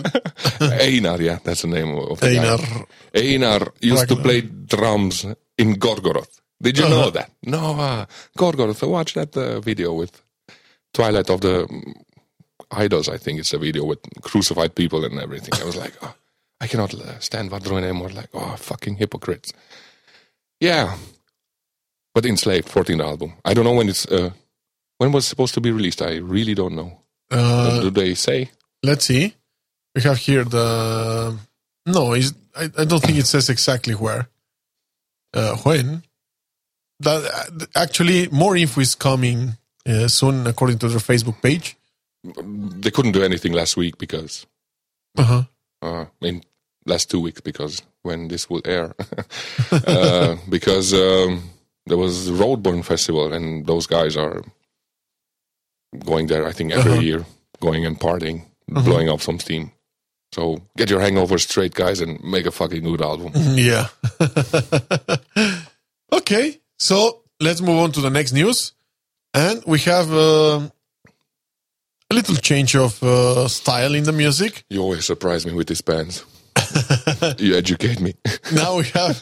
Einar, 0.81 1.21
yeah, 1.21 1.39
that's 1.43 1.61
the 1.61 1.67
name 1.67 1.95
of 1.97 2.19
the 2.19 2.27
Einar? 2.29 2.57
guy. 2.57 2.85
Einar 3.15 3.73
used 3.81 4.07
to 4.09 4.15
play 4.15 4.41
drums 4.41 5.25
in 5.57 5.75
Gorgoroth. 5.75 6.39
Did 6.61 6.77
you 6.77 6.87
know 6.87 7.09
that? 7.09 7.29
No, 7.43 7.75
uh, 7.79 8.05
Gorgoroth. 8.37 8.87
Watch 8.87 9.13
that 9.15 9.35
uh, 9.35 9.59
video 9.59 9.93
with 9.93 10.21
Twilight 10.93 11.29
of 11.29 11.41
the 11.41 11.65
mm, 11.67 11.93
Idols. 12.71 13.09
I 13.09 13.17
think 13.17 13.39
it's 13.39 13.53
a 13.53 13.57
video 13.57 13.83
with 13.83 13.99
crucified 14.21 14.73
people 14.73 15.03
and 15.03 15.19
everything. 15.19 15.53
I 15.61 15.65
was 15.65 15.75
like, 15.75 15.93
oh, 16.01 16.15
I 16.61 16.67
cannot 16.67 16.93
uh, 16.93 17.19
stand 17.19 17.51
Vadrun 17.51 17.83
anymore. 17.83 18.09
Like, 18.09 18.29
oh, 18.33 18.55
fucking 18.57 18.95
hypocrites. 18.95 19.51
Yeah, 20.61 20.95
but 22.15 22.25
Enslaved, 22.25 22.69
14th 22.69 23.03
album. 23.03 23.33
I 23.43 23.53
don't 23.53 23.65
know 23.65 23.73
when 23.73 23.89
it's 23.89 24.05
uh, 24.05 24.31
when 25.03 25.11
was 25.11 25.25
it 25.25 25.29
supposed 25.29 25.53
to 25.55 25.61
be 25.61 25.71
released. 25.71 26.01
I 26.01 26.15
really 26.17 26.55
don't 26.55 26.75
know. 26.75 26.91
Uh, 27.29 27.81
Do 27.81 27.89
they 27.91 28.15
say? 28.15 28.49
let's 28.83 29.05
see. 29.05 29.35
We 29.95 30.01
have 30.01 30.17
here 30.17 30.43
the 30.45 31.35
no. 31.85 32.13
I 32.15 32.21
I 32.77 32.85
don't 32.85 33.03
think 33.03 33.17
it 33.19 33.27
says 33.27 33.49
exactly 33.49 33.93
where. 33.95 34.27
Uh, 35.35 35.55
when 35.65 36.03
that 36.99 37.67
actually 37.75 38.29
more 38.31 38.55
info 38.55 38.81
is 38.81 38.95
coming 38.95 39.57
uh, 39.85 40.07
soon, 40.07 40.47
according 40.47 40.79
to 40.79 40.87
their 40.87 40.99
Facebook 40.99 41.41
page. 41.41 41.75
They 42.23 42.91
couldn't 42.91 43.11
do 43.11 43.23
anything 43.23 43.51
last 43.53 43.75
week 43.77 43.97
because 43.97 44.45
Uh-huh. 45.17 45.43
uh, 45.81 46.05
in 46.21 46.41
last 46.85 47.09
two 47.11 47.19
weeks 47.19 47.41
because 47.41 47.81
when 48.03 48.27
this 48.29 48.49
will 48.49 48.61
air, 48.65 48.95
uh, 49.71 50.35
because 50.49 50.93
um, 50.93 51.49
there 51.87 51.97
was 51.97 52.29
Roadburn 52.31 52.83
Festival 52.83 53.33
and 53.33 53.65
those 53.67 53.87
guys 53.87 54.15
are 54.17 54.41
going 56.05 56.27
there. 56.27 56.45
I 56.47 56.51
think 56.53 56.71
every 56.73 56.91
Uh-huh. 56.91 57.01
year, 57.01 57.25
going 57.59 57.85
and 57.85 57.99
partying, 57.99 58.45
blowing 58.67 59.09
up 59.09 59.21
some 59.21 59.39
steam. 59.39 59.71
So 60.33 60.57
get 60.77 60.89
your 60.89 60.99
hangover 61.01 61.37
straight, 61.37 61.73
guys, 61.75 62.01
and 62.01 62.19
make 62.23 62.45
a 62.47 62.51
fucking 62.51 62.83
good 62.83 63.01
album. 63.01 63.31
Yeah. 63.55 63.87
okay, 66.11 66.59
so 66.77 67.21
let's 67.39 67.61
move 67.61 67.77
on 67.79 67.91
to 67.93 68.01
the 68.01 68.09
next 68.09 68.33
news, 68.33 68.73
and 69.33 69.61
we 69.65 69.79
have 69.79 70.11
uh, 70.11 70.69
a 72.09 72.13
little 72.13 72.35
change 72.35 72.75
of 72.75 73.01
uh, 73.03 73.47
style 73.47 73.93
in 73.95 74.03
the 74.03 74.11
music. 74.11 74.65
You 74.69 74.81
always 74.81 75.05
surprise 75.05 75.45
me 75.45 75.53
with 75.53 75.67
these 75.67 75.81
bands. 75.81 76.23
you 77.37 77.55
educate 77.55 77.99
me. 77.99 78.13
Now 78.53 78.77
we 78.77 78.85
have 78.93 79.21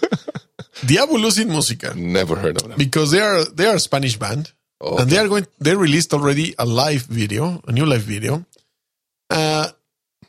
Diabulus 0.86 1.38
in 1.40 1.48
Musica 1.50 1.94
Never 1.96 2.36
heard 2.36 2.62
of 2.62 2.68
them. 2.70 2.78
because 2.78 3.12
they 3.12 3.20
are 3.22 3.44
they 3.46 3.66
are 3.68 3.76
a 3.76 3.80
Spanish 3.80 4.18
band, 4.18 4.52
and 4.82 5.10
they 5.10 5.18
are 5.18 5.28
going. 5.28 5.46
They 5.60 5.76
released 5.76 6.14
already 6.14 6.56
a 6.58 6.66
live 6.66 7.04
video, 7.04 7.62
a 7.68 7.72
new 7.72 7.86
live 7.86 8.02
video, 8.02 8.46
uh, 9.30 9.70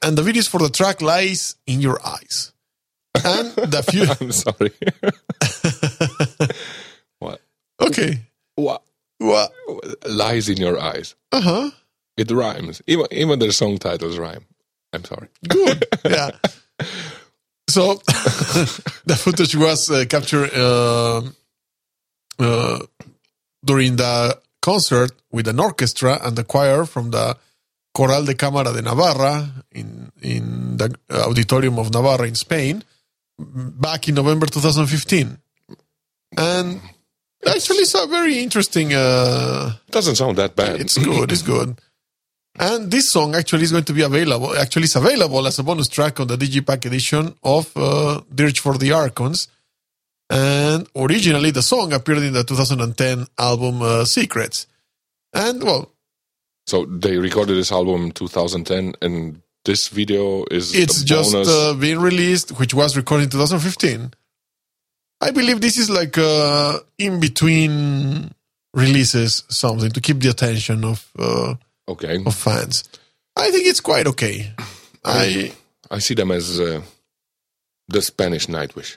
and 0.02 0.16
the 0.18 0.22
video 0.22 0.40
is 0.40 0.48
for 0.48 0.58
the 0.60 0.68
track 0.70 1.00
"Lies 1.00 1.56
in 1.66 1.80
Your 1.80 1.98
Eyes." 2.06 2.52
And 3.24 3.52
the 3.54 3.82
few 3.90 4.04
I'm 4.04 4.32
sorry. 4.32 4.72
what? 7.18 7.40
okay, 7.80 8.20
What? 8.56 8.82
what? 9.18 9.52
Lies 10.08 10.48
in 10.48 10.56
your 10.56 10.78
eyes. 10.80 11.14
Uh 11.30 11.40
huh. 11.40 11.70
It 12.16 12.30
rhymes. 12.30 12.82
Even 12.86 13.06
even 13.10 13.38
their 13.38 13.52
song 13.52 13.78
titles 13.78 14.18
rhyme. 14.18 14.44
I'm 14.92 15.04
sorry. 15.04 15.28
Good. 15.48 15.86
yeah. 16.04 16.30
So 17.68 17.94
the 19.06 19.16
footage 19.16 19.56
was 19.56 19.90
uh, 19.90 20.04
captured 20.08 20.50
uh, 20.52 21.22
uh, 22.38 22.78
during 23.64 23.96
the 23.96 24.38
concert 24.62 25.12
with 25.30 25.46
an 25.48 25.58
orchestra 25.60 26.18
and 26.24 26.36
the 26.36 26.44
choir 26.44 26.86
from 26.86 27.10
the 27.10 27.36
Coral 27.94 28.24
de 28.24 28.34
Cámara 28.34 28.72
de 28.72 28.80
Navarra 28.80 29.34
in 29.72 30.10
in 30.22 30.78
the 30.78 30.88
auditorium 31.10 31.78
of 31.78 31.92
Navarra 31.92 32.26
in 32.26 32.34
Spain 32.34 32.82
back 33.38 34.08
in 34.08 34.14
November 34.14 34.46
2015. 34.46 35.36
And 36.38 36.80
actually, 37.46 37.78
it's 37.84 37.94
a 37.94 38.06
very 38.06 38.38
interesting. 38.38 38.94
Uh, 38.94 39.72
Doesn't 39.90 40.16
sound 40.16 40.38
that 40.38 40.56
bad. 40.56 40.80
it's 40.80 40.96
good. 40.96 41.30
It's 41.32 41.42
good. 41.42 41.78
And 42.58 42.90
this 42.90 43.10
song 43.10 43.34
actually 43.34 43.64
is 43.64 43.72
going 43.72 43.84
to 43.84 43.92
be 43.92 44.02
available. 44.02 44.56
Actually, 44.56 44.84
it's 44.84 44.96
available 44.96 45.46
as 45.46 45.58
a 45.58 45.62
bonus 45.62 45.88
track 45.88 46.20
on 46.20 46.26
the 46.28 46.36
Digipack 46.36 46.84
edition 46.86 47.34
of 47.42 47.70
uh, 47.76 48.20
Dirge 48.34 48.60
for 48.60 48.76
the 48.78 48.92
Archons. 48.92 49.48
And 50.32 50.88
originally, 50.96 51.50
the 51.50 51.60
song 51.60 51.92
appeared 51.92 52.22
in 52.22 52.32
the 52.32 52.42
2010 52.42 53.26
album 53.38 53.82
uh, 53.82 54.06
Secrets. 54.06 54.66
And 55.34 55.62
well, 55.62 55.90
So 56.66 56.86
they 56.86 57.18
recorded 57.18 57.56
this 57.58 57.70
album 57.70 58.04
in 58.06 58.12
2010, 58.12 58.94
and 59.02 59.42
this 59.66 59.88
video 59.88 60.44
is 60.50 60.74
it's 60.74 61.04
just 61.04 61.34
uh, 61.34 61.74
being 61.74 61.98
released, 62.00 62.58
which 62.58 62.72
was 62.72 62.96
recorded 62.96 63.24
in 63.24 63.30
2015. 63.30 64.14
I 65.20 65.30
believe 65.32 65.60
this 65.60 65.76
is 65.76 65.90
like 65.90 66.16
uh, 66.16 66.78
in 66.96 67.20
between 67.20 68.32
releases, 68.72 69.44
something 69.50 69.90
to 69.90 70.00
keep 70.00 70.20
the 70.20 70.30
attention 70.30 70.82
of 70.82 71.06
uh, 71.18 71.54
okay, 71.88 72.22
of 72.24 72.34
fans. 72.34 72.84
I 73.36 73.50
think 73.50 73.66
it's 73.66 73.80
quite 73.80 74.06
okay. 74.06 74.50
I 75.04 75.52
I 75.90 75.98
see 75.98 76.14
them 76.14 76.30
as 76.30 76.58
uh, 76.58 76.80
the 77.88 78.00
Spanish 78.00 78.46
Nightwish. 78.46 78.96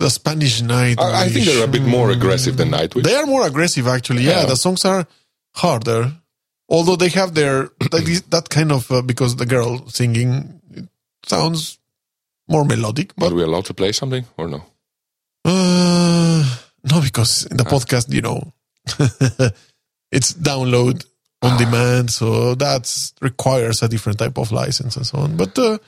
The 0.00 0.10
Spanish 0.10 0.60
Night. 0.62 0.98
I, 0.98 1.24
I 1.24 1.28
think 1.28 1.44
they're 1.46 1.64
a 1.64 1.68
bit 1.68 1.82
more 1.82 2.10
aggressive 2.10 2.56
than 2.56 2.70
Nightwish. 2.70 3.04
They 3.04 3.14
are 3.14 3.26
more 3.26 3.46
aggressive, 3.46 3.86
actually. 3.86 4.22
Yeah, 4.24 4.40
Yeah. 4.40 4.46
the 4.46 4.56
songs 4.56 4.84
are 4.84 5.06
harder. 5.54 6.12
Although 6.68 6.96
they 6.96 7.10
have 7.10 7.34
their 7.34 7.64
that, 8.30 8.46
kind 8.50 8.72
of 8.72 8.90
uh, 8.90 9.02
because 9.02 9.36
the 9.36 9.46
girl 9.46 9.86
singing 9.88 10.60
it 10.74 10.88
sounds 11.26 11.78
more 12.48 12.64
melodic, 12.64 13.10
Are 13.12 13.14
but 13.28 13.32
we 13.32 13.42
allowed 13.42 13.66
to 13.66 13.74
play 13.74 13.92
something 13.92 14.24
or 14.38 14.48
no? 14.48 14.64
uh, 15.44 16.44
no, 16.90 17.00
because 17.00 17.46
in 17.46 17.56
the 17.56 17.64
podcast, 17.64 18.12
you 18.12 18.22
know, 18.22 18.52
it's 20.12 20.32
download 20.32 21.04
on 21.42 21.58
demand, 21.58 22.10
so 22.10 22.54
that 22.54 22.84
requires 23.20 23.82
a 23.82 23.88
different 23.88 24.18
type 24.18 24.38
of 24.38 24.52
license 24.52 24.96
and 24.96 25.06
so 25.06 25.18
on. 25.18 25.36
But 25.36 25.58
uh, 25.58 25.78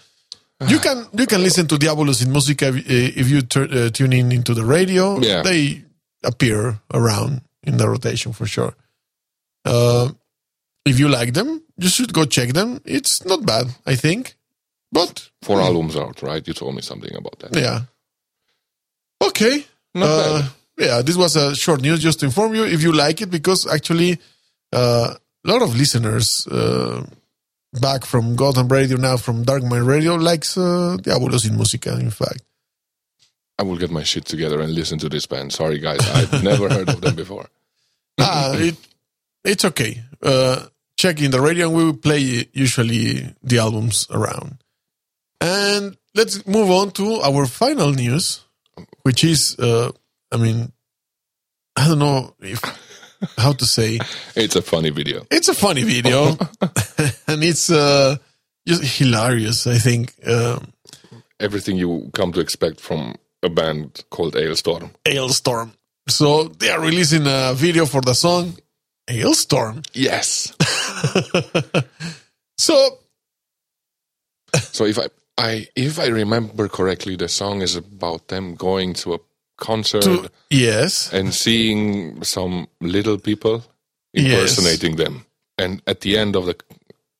you 0.68 0.78
can 0.78 1.06
you 1.18 1.26
can 1.26 1.42
listen 1.42 1.66
to 1.68 1.78
Diabulus 1.78 2.22
in 2.22 2.30
Musica 2.32 2.68
if, 2.68 2.76
if 2.86 3.28
you 3.30 3.38
uh, 3.38 3.90
tune 3.90 4.12
in 4.12 4.32
into 4.32 4.54
the 4.54 4.64
radio. 4.64 5.18
Yeah. 5.20 5.42
They 5.42 5.82
appear 6.24 6.80
around 6.92 7.42
in 7.62 7.76
the 7.76 7.88
rotation 7.88 8.32
for 8.32 8.46
sure. 8.46 8.74
Uh, 9.64 10.10
if 10.84 10.98
you 10.98 11.08
like 11.08 11.32
them, 11.34 11.62
you 11.78 11.88
should 11.88 12.12
go 12.12 12.24
check 12.24 12.52
them. 12.52 12.80
It's 12.84 13.24
not 13.24 13.44
bad, 13.46 13.66
I 13.86 13.94
think. 13.96 14.34
But 14.90 15.30
Four 15.42 15.60
albums 15.60 15.96
out, 15.96 16.22
right? 16.22 16.46
You 16.46 16.52
told 16.54 16.74
me 16.74 16.82
something 16.82 17.14
about 17.16 17.38
that. 17.40 17.56
yeah. 17.56 17.80
Okay. 19.20 19.64
Not 19.94 20.08
Uh, 20.08 20.40
bad. 20.42 20.50
yeah, 20.78 21.02
this 21.02 21.16
was 21.16 21.36
a 21.36 21.54
short 21.54 21.80
news 21.80 22.00
just 22.00 22.20
to 22.20 22.26
inform 22.26 22.54
you 22.54 22.64
if 22.64 22.82
you 22.82 22.92
like 22.92 23.20
it, 23.22 23.30
because 23.30 23.66
actually 23.66 24.18
uh, 24.72 25.14
a 25.44 25.48
lot 25.50 25.62
of 25.62 25.76
listeners 25.76 26.46
uh, 26.50 27.04
back 27.72 28.04
from 28.04 28.36
Gotham 28.36 28.68
Radio 28.68 28.96
now 28.96 29.16
from 29.16 29.44
Dark 29.44 29.62
Mind 29.62 29.86
Radio 29.86 30.14
likes 30.14 30.56
uh, 30.56 30.96
Diabulus 31.00 31.46
in 31.46 31.56
Musica. 31.56 31.98
In 31.98 32.10
fact, 32.10 32.42
I 33.58 33.62
will 33.62 33.76
get 33.76 33.90
my 33.90 34.02
shit 34.02 34.24
together 34.24 34.60
and 34.60 34.74
listen 34.74 34.98
to 34.98 35.08
this 35.08 35.26
band. 35.26 35.52
Sorry, 35.52 35.78
guys. 35.78 36.00
I've 36.10 36.42
never 36.42 36.68
heard 36.68 36.88
of 36.88 37.00
them 37.00 37.14
before. 37.14 37.46
ah, 38.20 38.52
it 38.54 38.76
it's 39.44 39.64
okay. 39.64 40.02
Uh, 40.22 40.66
check 40.96 41.20
in 41.20 41.30
the 41.30 41.40
radio, 41.40 41.68
and 41.68 41.76
we 41.76 41.84
will 41.84 41.96
play 41.96 42.48
usually 42.52 43.34
the 43.42 43.58
albums 43.58 44.06
around. 44.10 44.62
And 45.40 45.96
let's 46.14 46.46
move 46.46 46.70
on 46.70 46.92
to 46.92 47.20
our 47.22 47.46
final 47.46 47.90
news, 47.90 48.44
which 49.02 49.24
is, 49.24 49.56
uh, 49.58 49.90
I 50.30 50.36
mean, 50.36 50.72
I 51.74 51.88
don't 51.88 51.98
know 51.98 52.34
if 52.40 52.62
how 53.36 53.52
to 53.52 53.64
say. 53.64 53.98
It's 54.34 54.56
a 54.56 54.62
funny 54.62 54.90
video. 54.90 55.26
It's 55.30 55.48
a 55.48 55.54
funny 55.54 55.82
video, 55.82 56.28
and 57.26 57.42
it's 57.44 57.70
uh, 57.70 58.16
just 58.66 58.98
hilarious. 58.98 59.66
I 59.66 59.78
think 59.78 60.14
um, 60.26 60.72
Everything 61.40 61.76
you 61.76 62.10
come 62.14 62.32
to 62.32 62.40
expect 62.40 62.80
from 62.80 63.14
a 63.42 63.48
band 63.48 64.04
called 64.10 64.34
Alestorm. 64.34 64.90
Alestorm. 65.04 65.72
So 66.08 66.44
they 66.44 66.70
are 66.70 66.80
releasing 66.80 67.26
a 67.26 67.52
video 67.54 67.86
for 67.86 68.00
the 68.00 68.14
song 68.14 68.56
Alestorm. 69.08 69.84
Yes. 69.92 70.54
So 72.62 72.98
so 74.54 74.84
if 74.84 74.98
I, 75.00 75.08
I 75.36 75.66
if 75.74 75.98
I 75.98 76.06
remember 76.06 76.68
correctly, 76.68 77.16
the 77.16 77.28
song 77.28 77.60
is 77.60 77.74
about 77.74 78.28
them 78.28 78.54
going 78.54 78.94
to 79.02 79.14
a 79.14 79.18
concert 79.56 80.02
to, 80.02 80.30
yes, 80.50 81.12
and 81.12 81.32
seeing 81.34 82.22
some 82.24 82.66
little 82.80 83.18
people 83.18 83.64
Yes. 84.14 84.26
impersonating 84.58 84.96
them. 84.96 85.24
And 85.56 85.80
at 85.86 86.00
the 86.02 86.18
end 86.18 86.36
of 86.36 86.44
the 86.46 86.56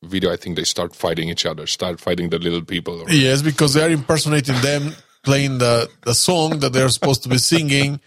video, 0.03 0.31
I 0.33 0.37
think 0.37 0.57
they 0.57 0.65
start 0.65 0.95
fighting 0.95 1.29
each 1.31 1.47
other, 1.47 1.67
start 1.67 2.01
fighting 2.01 2.29
the 2.31 2.39
little 2.39 2.63
people. 2.65 3.05
yes, 3.09 3.41
because 3.43 3.73
they 3.75 3.83
are 3.83 3.91
impersonating 3.91 4.61
them 4.61 4.95
playing 5.23 5.59
the 5.59 5.89
the 6.03 6.15
song 6.15 6.59
that 6.61 6.73
they 6.73 6.83
are 6.83 6.89
supposed 6.91 7.23
to 7.23 7.29
be 7.29 7.39
singing, 7.39 8.01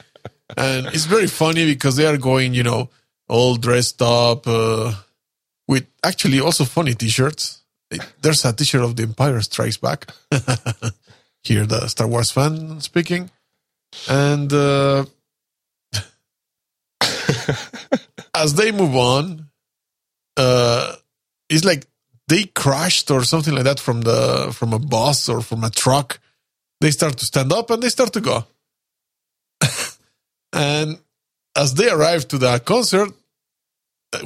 and 0.57 0.85
it's 0.87 1.05
very 1.05 1.27
funny 1.27 1.65
because 1.65 1.95
they 1.95 2.05
are 2.05 2.17
going, 2.17 2.53
you 2.53 2.63
know, 2.63 2.89
all 3.29 3.55
dressed 3.55 4.01
up 4.01 4.45
uh, 4.47 4.93
with 5.67 5.85
actually 6.03 6.39
also 6.39 6.63
funny 6.65 6.93
T-shirts. 6.93 7.61
There's 8.21 8.43
a 8.45 8.51
T-shirt 8.53 8.81
of 8.83 8.95
the 8.97 9.03
Empire 9.03 9.41
Strikes 9.41 9.77
Back. 9.77 10.07
Here, 11.43 11.65
the 11.65 11.87
Star 11.87 12.07
Wars 12.07 12.31
fan 12.31 12.81
speaking, 12.81 13.29
and 14.09 14.51
uh, 14.51 15.05
as 18.35 18.53
they 18.55 18.71
move 18.71 18.95
on, 18.95 19.49
uh, 20.37 20.95
it's 21.49 21.65
like 21.65 21.85
they 22.27 22.45
crashed 22.45 23.11
or 23.11 23.23
something 23.23 23.53
like 23.53 23.63
that 23.63 23.79
from 23.79 24.01
the 24.01 24.51
from 24.53 24.73
a 24.73 24.79
bus 24.79 25.29
or 25.29 25.41
from 25.41 25.63
a 25.63 25.69
truck. 25.69 26.19
They 26.81 26.91
start 26.91 27.17
to 27.17 27.25
stand 27.25 27.53
up 27.53 27.69
and 27.69 27.81
they 27.81 27.89
start 27.89 28.13
to 28.13 28.21
go. 28.21 28.45
and 30.53 30.99
as 31.55 31.73
they 31.73 31.89
arrive 31.89 32.27
to 32.29 32.37
the 32.37 32.59
concert, 32.59 33.11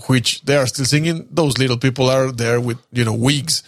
which 0.08 0.42
they 0.42 0.56
are 0.56 0.68
still 0.68 0.86
singing, 0.86 1.28
those 1.32 1.58
little 1.58 1.78
people 1.78 2.10
are 2.10 2.32
there 2.32 2.60
with 2.60 2.80
you 2.92 3.06
know 3.06 3.14
wigs, 3.14 3.64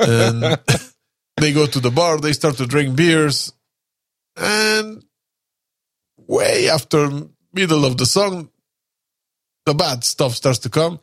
and 0.00 0.58
they 1.38 1.52
go 1.52 1.66
to 1.66 1.80
the 1.80 1.90
bar. 1.90 2.18
They 2.18 2.32
start 2.32 2.56
to 2.58 2.66
drink 2.66 2.96
beers, 2.96 3.52
and 4.36 5.05
way 6.26 6.68
after 6.68 7.10
middle 7.52 7.84
of 7.84 7.96
the 7.96 8.06
song, 8.06 8.50
the 9.64 9.74
bad 9.74 10.04
stuff 10.04 10.34
starts 10.34 10.60
to 10.60 10.70
come. 10.70 11.00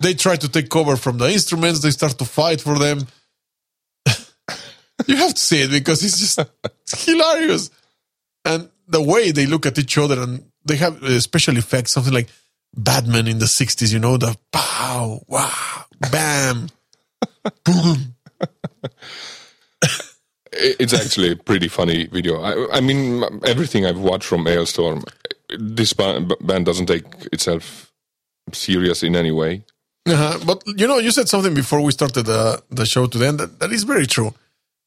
They 0.00 0.14
try 0.14 0.36
to 0.36 0.48
take 0.48 0.70
cover 0.70 0.96
from 0.96 1.18
the 1.18 1.30
instruments. 1.30 1.80
They 1.80 1.90
start 1.90 2.18
to 2.18 2.24
fight 2.24 2.60
for 2.60 2.78
them. 2.78 3.06
you 5.06 5.16
have 5.16 5.34
to 5.34 5.40
see 5.40 5.62
it 5.62 5.70
because 5.70 6.04
it's 6.04 6.18
just 6.18 6.40
hilarious. 7.06 7.70
And 8.44 8.68
the 8.86 9.02
way 9.02 9.30
they 9.30 9.46
look 9.46 9.66
at 9.66 9.78
each 9.78 9.96
other 9.98 10.20
and 10.20 10.44
they 10.64 10.76
have 10.76 11.02
uh, 11.02 11.20
special 11.20 11.56
effects, 11.56 11.92
something 11.92 12.12
like 12.12 12.28
Batman 12.76 13.28
in 13.28 13.38
the 13.38 13.46
60s, 13.46 13.92
you 13.92 13.98
know, 13.98 14.16
the 14.16 14.36
pow, 14.52 15.20
wow, 15.26 15.84
bam, 16.10 16.68
boom. 17.64 18.14
It's 20.56 20.92
actually 20.92 21.32
a 21.32 21.36
pretty 21.36 21.68
funny 21.68 22.06
video. 22.06 22.40
I, 22.42 22.78
I 22.78 22.80
mean, 22.80 23.22
everything 23.46 23.84
I've 23.86 23.98
watched 23.98 24.24
from 24.26 24.44
Alestorm, 24.46 25.02
this 25.58 25.92
band, 25.92 26.32
band 26.40 26.66
doesn't 26.66 26.86
take 26.86 27.04
itself 27.32 27.92
serious 28.52 29.02
in 29.02 29.16
any 29.16 29.30
way. 29.32 29.64
Uh-huh. 30.06 30.38
But 30.46 30.62
you 30.66 30.86
know, 30.86 30.98
you 30.98 31.10
said 31.10 31.28
something 31.28 31.54
before 31.54 31.80
we 31.80 31.90
started 31.92 32.26
the, 32.26 32.62
the 32.70 32.84
show 32.86 33.06
today, 33.06 33.28
and 33.28 33.40
that, 33.40 33.58
that 33.60 33.72
is 33.72 33.84
very 33.84 34.06
true. 34.06 34.34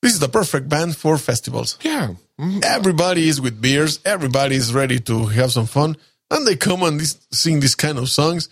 This 0.01 0.13
is 0.13 0.19
the 0.19 0.29
perfect 0.29 0.69
band 0.69 0.95
for 0.95 1.17
festivals. 1.17 1.77
Yeah. 1.81 2.13
Mm, 2.39 2.63
Everybody 2.63 3.27
is 3.27 3.41
with 3.41 3.59
beers. 3.59 3.99
Everybody 4.05 4.55
is 4.55 4.73
ready 4.73 4.99
to 5.01 5.25
have 5.25 5.51
some 5.51 5.65
fun, 5.65 5.97
and 6.29 6.45
they 6.45 6.55
come 6.55 6.83
and 6.83 6.99
this, 6.99 7.17
sing 7.31 7.59
these 7.61 7.73
kind 7.75 7.97
of 7.97 8.09
songs. 8.09 8.47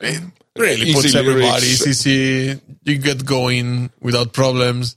It 0.00 0.22
really 0.56 0.86
Easy 0.86 0.94
puts 0.94 1.14
everybody 1.14 1.42
lyrics. 1.42 1.86
easy. 1.86 2.60
You 2.84 2.98
get 2.98 3.24
going 3.26 3.90
without 4.00 4.32
problems. 4.32 4.96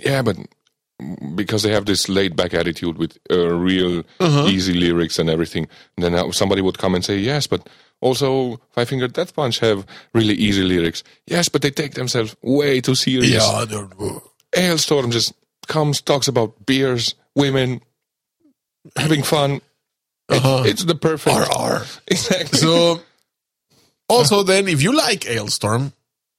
Yeah, 0.00 0.22
but 0.22 0.36
because 1.34 1.62
they 1.62 1.72
have 1.72 1.86
this 1.86 2.08
laid 2.08 2.36
back 2.36 2.54
attitude 2.54 2.96
with 2.98 3.18
uh, 3.30 3.48
real 3.54 4.04
easy 4.48 4.72
lyrics 4.74 5.18
and 5.18 5.28
everything, 5.28 5.66
then 5.96 6.14
uh, 6.14 6.30
somebody 6.32 6.62
would 6.62 6.78
come 6.78 6.94
and 6.94 7.04
say, 7.04 7.16
yes, 7.18 7.46
but 7.46 7.68
also 8.00 8.60
Five 8.70 8.88
Finger 8.88 9.08
Death 9.08 9.34
Punch 9.34 9.58
have 9.60 9.84
really 10.14 10.34
easy 10.34 10.62
lyrics. 10.62 11.02
Yes, 11.26 11.48
but 11.48 11.62
they 11.62 11.70
take 11.70 11.94
themselves 11.94 12.36
way 12.42 12.80
too 12.80 12.94
serious. 12.94 13.30
Yeah, 13.32 13.64
they're- 13.66 13.88
Alestorm 14.56 15.10
just 15.10 15.32
comes, 15.66 16.00
talks 16.00 16.28
about 16.28 16.64
beers, 16.64 17.14
women, 17.34 17.80
having 18.96 19.22
fun. 19.24 19.60
Uh-huh. 20.28 20.62
it's 20.64 20.84
the 20.84 20.94
perfect. 20.94 21.36
RR. 21.36 21.84
Exactly. 22.06 22.58
So, 22.58 23.00
also, 24.08 24.42
then, 24.42 24.68
if 24.68 24.80
you 24.82 24.94
like 24.96 25.20
Alestorm, 25.22 25.92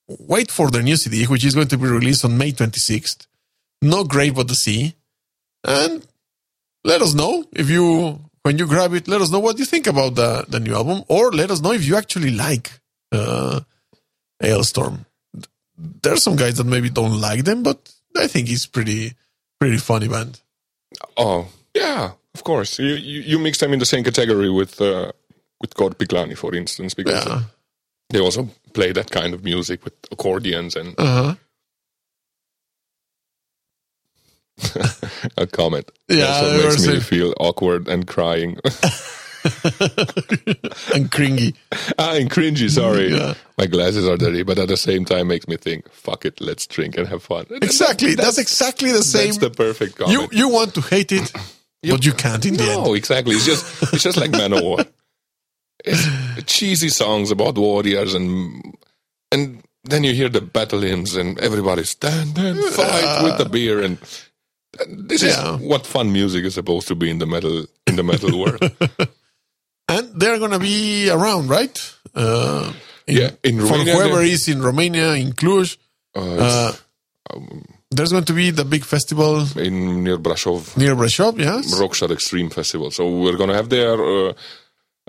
wait 0.07 0.49
for 0.49 0.69
their 0.71 0.81
new 0.81 0.95
CD, 0.95 1.25
which 1.25 1.43
is 1.43 1.55
going 1.55 1.67
to 1.67 1.77
be 1.77 1.87
released 1.87 2.23
on 2.23 2.37
May 2.37 2.51
26th. 2.51 3.27
No 3.81 4.03
Grave 4.03 4.35
but 4.35 4.47
the 4.47 4.55
Sea. 4.55 4.95
And 5.63 6.05
let 6.83 7.01
us 7.01 7.13
know 7.13 7.43
if 7.53 7.69
you, 7.69 8.19
when 8.43 8.57
you 8.57 8.67
grab 8.67 8.93
it, 8.93 9.07
let 9.07 9.21
us 9.21 9.31
know 9.31 9.39
what 9.39 9.57
you 9.59 9.65
think 9.65 9.87
about 9.87 10.15
the, 10.15 10.45
the 10.47 10.59
new 10.59 10.75
album, 10.75 11.03
or 11.07 11.31
let 11.31 11.49
us 11.51 11.61
know 11.61 11.71
if 11.71 11.85
you 11.85 11.95
actually 11.95 12.31
like 12.31 12.79
uh, 13.11 13.61
Alestorm. 14.41 15.05
There's 15.77 16.23
some 16.23 16.35
guys 16.35 16.57
that 16.57 16.65
maybe 16.65 16.89
don't 16.89 17.19
like 17.19 17.43
them, 17.43 17.63
but 17.63 17.91
I 18.15 18.27
think 18.27 18.49
it's 18.49 18.65
pretty, 18.65 19.13
pretty 19.59 19.77
funny 19.77 20.07
band. 20.07 20.39
oh, 21.17 21.47
yeah, 21.73 22.11
of 22.33 22.43
course. 22.43 22.79
You, 22.79 22.93
you, 22.95 23.21
you 23.21 23.39
mix 23.39 23.57
them 23.59 23.73
in 23.73 23.79
the 23.79 23.85
same 23.85 24.03
category 24.03 24.49
with 24.49 24.79
uh, 24.79 25.11
with 25.61 25.73
Korpiklaani, 25.73 26.37
for 26.37 26.53
instance, 26.55 26.93
because 26.93 27.25
Yeah. 27.25 27.41
they 28.11 28.19
also 28.19 28.49
play 28.73 28.91
that 28.93 29.09
kind 29.11 29.33
of 29.33 29.43
music 29.43 29.83
with 29.83 29.93
accordions 30.11 30.75
and 30.75 30.93
Uh-huh. 30.97 31.35
a 35.37 35.47
comment. 35.47 35.91
Yeah, 36.07 36.27
also 36.27 36.57
they 36.57 36.63
makes 36.63 36.87
me 36.87 36.99
feel 36.99 37.33
awkward 37.39 37.87
and 37.87 38.07
crying. 38.07 38.57
and 40.93 41.11
cringy. 41.11 41.55
ah, 41.99 42.15
and 42.15 42.29
cringy, 42.29 42.69
sorry. 42.69 43.13
Yeah. 43.13 43.35
My 43.57 43.67
glasses 43.67 44.07
are 44.07 44.17
dirty, 44.17 44.43
but 44.43 44.57
at 44.57 44.67
the 44.67 44.77
same 44.77 45.05
time 45.05 45.27
makes 45.27 45.47
me 45.47 45.57
think, 45.57 45.91
fuck 45.91 46.25
it, 46.25 46.41
let's 46.41 46.65
drink 46.67 46.97
and 46.97 47.07
have 47.07 47.23
fun. 47.23 47.45
Exactly. 47.61 48.15
That's, 48.15 48.37
exactly 48.37 48.91
the 48.91 49.03
same. 49.03 49.27
That's 49.27 49.37
the 49.37 49.51
perfect 49.51 49.99
you 49.99 50.05
comment. 50.05 50.33
you 50.33 50.39
you 50.39 50.49
want 50.49 50.73
to 50.75 50.81
hate 50.81 51.11
it, 51.11 51.31
but 51.83 52.05
you 52.05 52.13
can't 52.13 52.45
in 52.45 52.55
the 52.55 52.63
end. 52.63 52.83
No, 52.83 52.93
exactly. 52.93 53.35
It's 53.35 53.45
just 53.45 53.93
it's 53.93 54.03
just 54.03 54.17
like 54.17 54.31
Manowar. 54.31 54.87
It's 55.83 56.07
cheesy 56.51 56.89
songs 56.89 57.29
about 57.29 57.57
warriors 57.57 58.15
and 58.15 58.75
and 59.31 59.61
then 59.83 60.03
you 60.03 60.13
hear 60.13 60.29
the 60.29 60.41
battle 60.41 60.81
hymns 60.81 61.15
and 61.15 61.39
everybody 61.39 61.83
stand 61.83 62.37
and 62.37 62.59
fight 62.73 63.23
with 63.23 63.37
the 63.37 63.47
beer 63.47 63.81
and 63.81 63.99
this 65.09 65.21
Yeah. 65.23 65.55
is 65.55 65.61
what 65.61 65.85
fun 65.85 66.11
music 66.11 66.45
is 66.45 66.53
supposed 66.53 66.87
to 66.87 66.95
be 66.95 67.09
in 67.09 67.19
the 67.19 67.25
metal 67.25 67.65
in 67.87 67.95
the 67.95 68.03
metal 68.03 68.31
world. 68.41 68.61
And 69.87 70.09
they're 70.19 70.39
gonna 70.39 70.59
be 70.59 71.09
around, 71.09 71.49
right? 71.49 71.77
Uh, 72.15 72.73
in, 73.07 73.17
Yeah, 73.17 73.29
in 73.43 73.59
for 73.59 73.73
Romania, 73.73 73.93
whoever 73.95 74.21
is 74.23 74.47
in 74.47 74.61
Romania, 74.61 75.13
in 75.13 75.33
Cluj, 75.33 75.77
Uh, 76.15 76.21
uh, 77.29 77.39
there's 77.91 78.11
going 78.11 78.25
to 78.25 78.33
be 78.33 78.51
the 78.51 78.65
big 78.65 78.83
festival 78.85 79.45
in 79.57 80.03
near 80.03 80.17
Brasov, 80.17 80.75
near 80.77 80.95
Brasov. 80.95 81.37
Yes. 81.37 81.73
Rockstadt 81.79 82.11
Extreme 82.11 82.49
Festival. 82.49 82.89
So 82.91 83.03
we're 83.23 83.37
gonna 83.37 83.53
have 83.55 83.69
there 83.69 83.99
uh, 84.01 84.33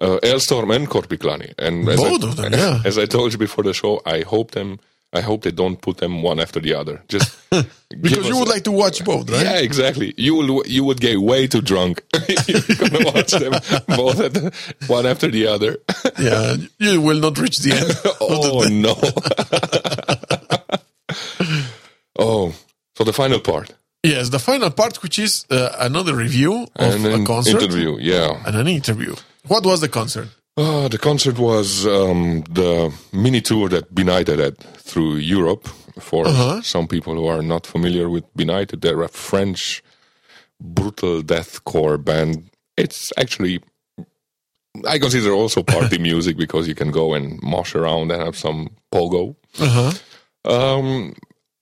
uh, 0.04 0.18
Alestorm 0.22 0.74
and 0.74 0.88
Korpiklaani. 0.88 1.52
And 1.58 1.88
as 1.88 1.96
Both 1.96 2.24
I, 2.24 2.28
of 2.28 2.36
them, 2.36 2.52
yeah. 2.62 2.82
As 2.84 2.98
I 2.98 3.06
told 3.06 3.32
you 3.32 3.38
before 3.38 3.64
the 3.64 3.72
show, 3.72 4.02
I 4.04 4.22
hope 4.22 4.50
them. 4.50 4.78
I 5.12 5.20
hope 5.20 5.42
they 5.42 5.50
don't 5.50 5.80
put 5.80 5.98
them 5.98 6.22
one 6.22 6.40
after 6.40 6.60
the 6.60 6.74
other. 6.74 7.02
Just 7.08 7.36
Because 8.00 8.28
you 8.28 8.36
would 8.38 8.48
like 8.48 8.64
to 8.64 8.72
watch 8.72 9.04
both, 9.04 9.30
right? 9.30 9.42
Yeah, 9.42 9.58
exactly. 9.58 10.12
You 10.16 10.34
will 10.34 10.66
you 10.66 10.84
would 10.84 11.00
get 11.00 11.18
way 11.18 11.46
too 11.46 11.62
drunk. 11.62 12.02
You're 12.48 12.76
gonna 12.76 13.04
watch 13.14 13.32
them 13.32 13.52
both 13.88 14.20
at 14.20 14.34
the, 14.34 14.52
one 14.88 15.06
after 15.06 15.28
the 15.28 15.46
other. 15.46 15.78
Yeah, 16.18 16.56
you 16.78 17.00
will 17.00 17.20
not 17.20 17.38
reach 17.38 17.58
the 17.58 17.72
end. 17.72 17.92
oh 18.20 18.66
no. 18.68 18.94
oh, 22.18 22.54
so 22.96 23.04
the 23.04 23.12
final 23.12 23.40
part 23.40 23.72
yes, 24.06 24.28
the 24.30 24.38
final 24.38 24.70
part, 24.70 25.02
which 25.02 25.18
is 25.18 25.44
uh, 25.50 25.76
another 25.80 26.14
review 26.14 26.66
of 26.76 27.04
and 27.04 27.06
a 27.06 27.24
concert 27.24 27.62
interview. 27.62 27.98
Yeah. 28.00 28.42
and 28.46 28.56
an 28.56 28.68
interview. 28.68 29.14
What 29.46 29.64
was 29.64 29.80
the 29.80 29.88
concert? 29.88 30.28
Uh, 30.56 30.88
the 30.88 30.98
concert 30.98 31.38
was 31.38 31.86
um, 31.86 32.40
the 32.50 32.90
mini 33.12 33.40
tour 33.42 33.68
that 33.68 33.94
Benighted 33.94 34.38
had 34.38 34.58
through 34.58 35.16
Europe. 35.16 35.68
For 35.98 36.26
Uh-huh. 36.26 36.60
some 36.62 36.86
people 36.86 37.14
who 37.14 37.26
are 37.26 37.42
not 37.42 37.66
familiar 37.66 38.10
with 38.10 38.24
Benighted, 38.36 38.82
they're 38.82 39.02
a 39.02 39.08
French 39.08 39.82
brutal 40.60 41.22
deathcore 41.22 41.96
band. 42.02 42.50
It's 42.76 43.12
actually, 43.16 43.60
I 44.86 44.98
consider 44.98 45.32
also 45.32 45.62
party 45.62 45.96
music 46.10 46.36
because 46.36 46.68
you 46.68 46.74
can 46.74 46.90
go 46.90 47.14
and 47.14 47.40
mosh 47.42 47.74
around 47.74 48.10
and 48.12 48.22
have 48.22 48.36
some 48.36 48.68
pogo. 48.92 49.36
Uh-huh. 49.58 49.92
Um, 50.44 51.14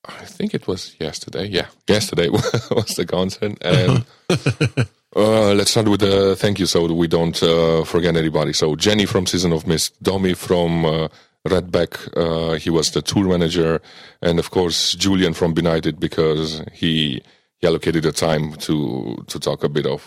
I 0.04 0.24
think 0.24 0.52
it 0.52 0.66
was 0.66 0.96
yesterday. 0.98 1.46
Yeah, 1.46 1.68
yesterday 1.88 2.28
was 2.30 2.94
the 2.96 3.07
concert, 3.07 3.57
and 3.62 4.04
uh, 5.16 5.55
let's 5.55 5.70
start 5.70 5.88
with 5.88 6.00
the 6.00 6.37
thank 6.37 6.59
you, 6.59 6.66
so 6.66 6.92
we 6.92 7.07
don't 7.07 7.40
uh, 7.42 7.85
forget 7.85 8.16
anybody. 8.16 8.53
So 8.53 8.77
Jenny 8.77 9.07
from 9.07 9.27
Season 9.27 9.53
of 9.53 9.66
Mist, 9.66 10.03
Domi 10.03 10.35
from 10.35 10.85
uh, 10.85 11.09
Redback, 11.46 12.09
uh, 12.16 12.55
he 12.55 12.70
was 12.70 12.90
the 12.90 13.03
tour 13.03 13.24
manager, 13.24 13.81
and 14.22 14.38
of 14.38 14.50
course 14.50 14.92
Julian 14.92 15.35
from 15.35 15.55
Benighted 15.55 16.00
because 16.00 16.62
he 16.72 17.22
he 17.59 17.66
allocated 17.66 18.03
the 18.03 18.12
time 18.12 18.55
to 18.55 19.24
to 19.29 19.38
talk 19.38 19.64
a 19.64 19.68
bit 19.68 19.87
of. 19.87 20.07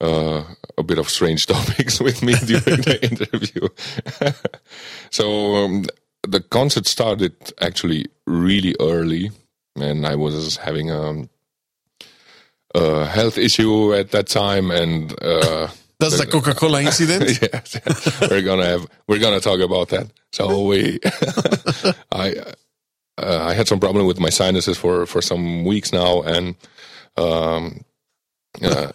Uh, 0.00 0.42
a 0.76 0.82
bit 0.82 0.98
of 0.98 1.08
strange 1.08 1.46
topics 1.54 2.00
with 2.00 2.24
me 2.24 2.34
during 2.44 2.80
the 2.80 2.98
interview. 3.08 3.68
so 5.10 5.54
um, 5.54 5.84
the 6.26 6.40
concert 6.40 6.86
started 6.86 7.34
actually 7.60 8.06
really 8.26 8.74
early, 8.80 9.30
and 9.76 10.04
I 10.04 10.16
was 10.16 10.56
having 10.56 10.90
a, 10.90 11.28
a 12.74 13.06
health 13.06 13.38
issue 13.38 13.94
at 13.94 14.10
that 14.10 14.26
time, 14.28 14.70
and 14.70 15.12
uh, 15.22 15.68
That's 16.02 16.18
the 16.18 16.26
Coca-Cola 16.26 16.82
incident. 16.88 17.38
yes, 17.40 17.80
we're 18.28 18.42
gonna 18.42 18.66
have 18.66 18.86
we're 19.06 19.20
gonna 19.20 19.40
talk 19.40 19.60
about 19.60 19.88
that. 19.90 20.10
So 20.32 20.64
we, 20.64 20.98
I, 22.12 22.34
uh, 23.18 23.44
I 23.44 23.54
had 23.54 23.68
some 23.68 23.78
problem 23.78 24.06
with 24.06 24.18
my 24.18 24.30
sinuses 24.30 24.76
for 24.76 25.06
for 25.06 25.22
some 25.22 25.64
weeks 25.64 25.92
now, 25.92 26.22
and 26.22 26.56
um, 27.16 27.84
uh, 28.62 28.92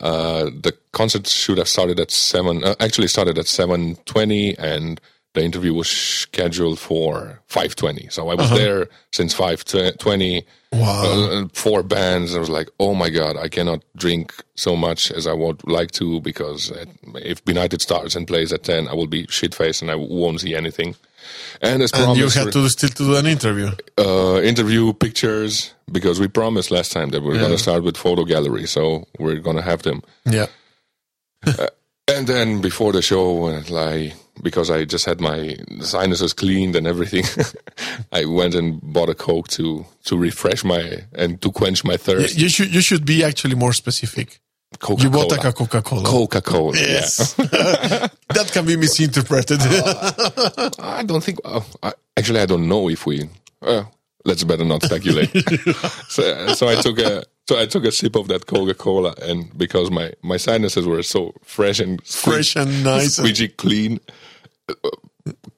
uh, 0.00 0.44
the 0.44 0.74
concert 0.92 1.26
should 1.26 1.58
have 1.58 1.68
started 1.68 2.00
at 2.00 2.10
seven. 2.10 2.64
Uh, 2.64 2.74
actually, 2.80 3.08
started 3.08 3.38
at 3.38 3.46
seven 3.46 3.96
twenty, 4.06 4.56
and 4.56 5.00
the 5.34 5.44
interview 5.44 5.74
was 5.74 5.90
scheduled 5.90 6.78
for 6.78 7.42
five 7.48 7.76
twenty. 7.76 8.08
So 8.08 8.30
I 8.30 8.34
was 8.34 8.50
there 8.50 8.88
since 9.12 9.34
five 9.34 9.64
twenty. 9.98 10.46
Wow. 10.74 11.04
Uh, 11.04 11.48
four 11.52 11.82
bands. 11.82 12.34
I 12.34 12.40
was 12.40 12.50
like, 12.50 12.68
oh 12.80 12.94
my 12.94 13.10
god, 13.10 13.36
I 13.36 13.48
cannot 13.48 13.84
drink 13.96 14.34
so 14.56 14.76
much 14.76 15.10
as 15.12 15.26
I 15.26 15.32
would 15.32 15.66
like 15.68 15.90
to 15.92 16.20
because 16.20 16.72
uh, 16.72 16.84
if 17.16 17.44
Benighted 17.44 17.80
starts 17.80 18.16
and 18.16 18.26
plays 18.26 18.52
at 18.52 18.64
ten, 18.64 18.88
I 18.88 18.94
will 18.94 19.06
be 19.06 19.26
shit 19.28 19.54
faced 19.54 19.82
and 19.82 19.90
I 19.90 19.94
won't 19.94 20.40
see 20.40 20.54
anything. 20.54 20.96
And 21.62 21.82
as 21.82 21.92
and 21.92 22.16
you 22.16 22.28
promised, 22.28 22.36
had 22.36 22.52
to 22.52 22.68
still 22.68 22.88
to 22.90 23.04
do 23.04 23.16
an 23.16 23.26
interview. 23.26 23.70
uh, 23.98 24.40
interview 24.42 24.92
pictures 24.92 25.72
because 25.90 26.20
we 26.20 26.28
promised 26.28 26.70
last 26.70 26.92
time 26.92 27.10
that 27.10 27.22
we're 27.22 27.38
going 27.38 27.52
to 27.52 27.58
start 27.58 27.82
with 27.82 27.96
photo 27.96 28.24
gallery, 28.24 28.66
so 28.66 29.06
we're 29.18 29.38
going 29.40 29.56
to 29.56 29.62
have 29.62 29.82
them. 29.82 30.02
Yeah. 30.26 30.46
And 32.06 32.26
then 32.26 32.60
before 32.60 32.92
the 32.92 33.00
show, 33.00 33.46
uh, 33.46 33.62
like 33.70 34.14
because 34.42 34.70
I 34.70 34.84
just 34.84 35.04
had 35.04 35.20
my 35.20 35.56
sinuses 35.80 36.32
cleaned 36.32 36.76
and 36.76 36.86
everything, 36.86 37.24
I 38.12 38.24
went 38.24 38.54
and 38.54 38.80
bought 38.82 39.08
a 39.08 39.14
coke 39.14 39.48
to 39.48 39.86
to 40.04 40.16
refresh 40.16 40.64
my 40.64 41.04
and 41.14 41.40
to 41.42 41.50
quench 41.50 41.84
my 41.84 41.96
thirst. 41.96 42.36
You 42.36 42.48
should 42.48 42.74
you 42.74 42.80
should 42.80 43.04
be 43.04 43.24
actually 43.24 43.54
more 43.54 43.72
specific. 43.72 44.40
Coca 44.78 45.02
You 45.02 45.10
bought 45.10 45.30
like 45.30 45.44
a 45.44 45.52
Coca-Cola. 45.52 46.04
Coca 46.04 46.42
Cola. 46.42 46.76
Yes. 46.76 47.34
that 47.34 48.50
can 48.52 48.66
be 48.66 48.76
misinterpreted. 48.76 49.60
I 50.80 51.04
don't 51.04 51.22
think. 51.22 51.38
Uh, 51.44 51.60
I, 51.82 51.92
actually, 52.16 52.40
I 52.40 52.46
don't 52.46 52.68
know 52.68 52.88
if 52.90 53.06
we. 53.06 53.28
Uh, 53.62 53.84
let's 54.24 54.42
better 54.44 54.64
not 54.64 54.82
speculate. 54.82 55.30
so, 56.08 56.48
so 56.54 56.68
I 56.68 56.74
took 56.80 56.98
a 56.98 57.22
so 57.48 57.60
I 57.60 57.66
took 57.66 57.84
a 57.84 57.92
sip 57.92 58.16
of 58.16 58.28
that 58.28 58.46
Coca 58.46 58.74
Cola, 58.74 59.14
and 59.22 59.56
because 59.56 59.90
my 59.90 60.12
my 60.22 60.36
sinuses 60.36 60.86
were 60.86 61.02
so 61.02 61.34
fresh 61.42 61.80
and 61.80 62.02
Fresh 62.06 62.56
and 62.56 62.84
nice. 62.84 63.16
squeegee 63.16 63.48
clean. 63.48 64.00
Uh, 64.68 64.74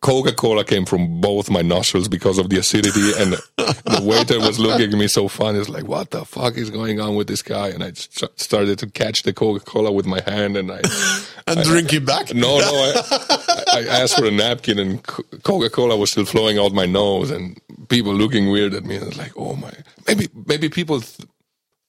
Coca 0.00 0.32
Cola 0.32 0.64
came 0.64 0.84
from 0.84 1.20
both 1.20 1.50
my 1.50 1.60
nostrils 1.60 2.06
because 2.06 2.38
of 2.38 2.50
the 2.50 2.56
acidity, 2.58 3.10
and 3.18 3.32
the 3.32 4.00
waiter 4.02 4.38
was 4.38 4.60
looking 4.60 4.92
at 4.92 4.96
me 4.98 5.08
so 5.08 5.26
funny. 5.26 5.58
It's 5.58 5.68
like, 5.68 5.88
what 5.88 6.12
the 6.12 6.24
fuck 6.24 6.56
is 6.56 6.70
going 6.70 7.00
on 7.00 7.16
with 7.16 7.26
this 7.26 7.42
guy? 7.42 7.68
And 7.70 7.82
I 7.82 7.90
st- 7.92 8.38
started 8.38 8.78
to 8.78 8.86
catch 8.88 9.24
the 9.24 9.32
Coca 9.32 9.64
Cola 9.64 9.90
with 9.90 10.06
my 10.06 10.20
hand, 10.20 10.56
and 10.56 10.70
I 10.70 10.80
and 11.48 11.62
drink 11.64 11.92
it 11.92 12.06
back. 12.06 12.32
no, 12.32 12.58
no. 12.60 12.92
I, 13.10 13.86
I 13.90 14.00
asked 14.02 14.16
for 14.16 14.26
a 14.26 14.30
napkin, 14.30 14.78
and 14.78 15.02
Coca 15.02 15.68
Cola 15.68 15.96
was 15.96 16.12
still 16.12 16.26
flowing 16.26 16.58
out 16.60 16.72
my 16.72 16.86
nose, 16.86 17.32
and 17.32 17.60
people 17.88 18.14
looking 18.14 18.48
weird 18.50 18.72
at 18.72 18.84
me. 18.84 18.96
And 18.96 19.08
it's 19.08 19.16
like, 19.18 19.32
oh 19.36 19.56
my, 19.56 19.72
maybe 20.06 20.28
maybe 20.46 20.68
people 20.68 21.00
th- 21.00 21.28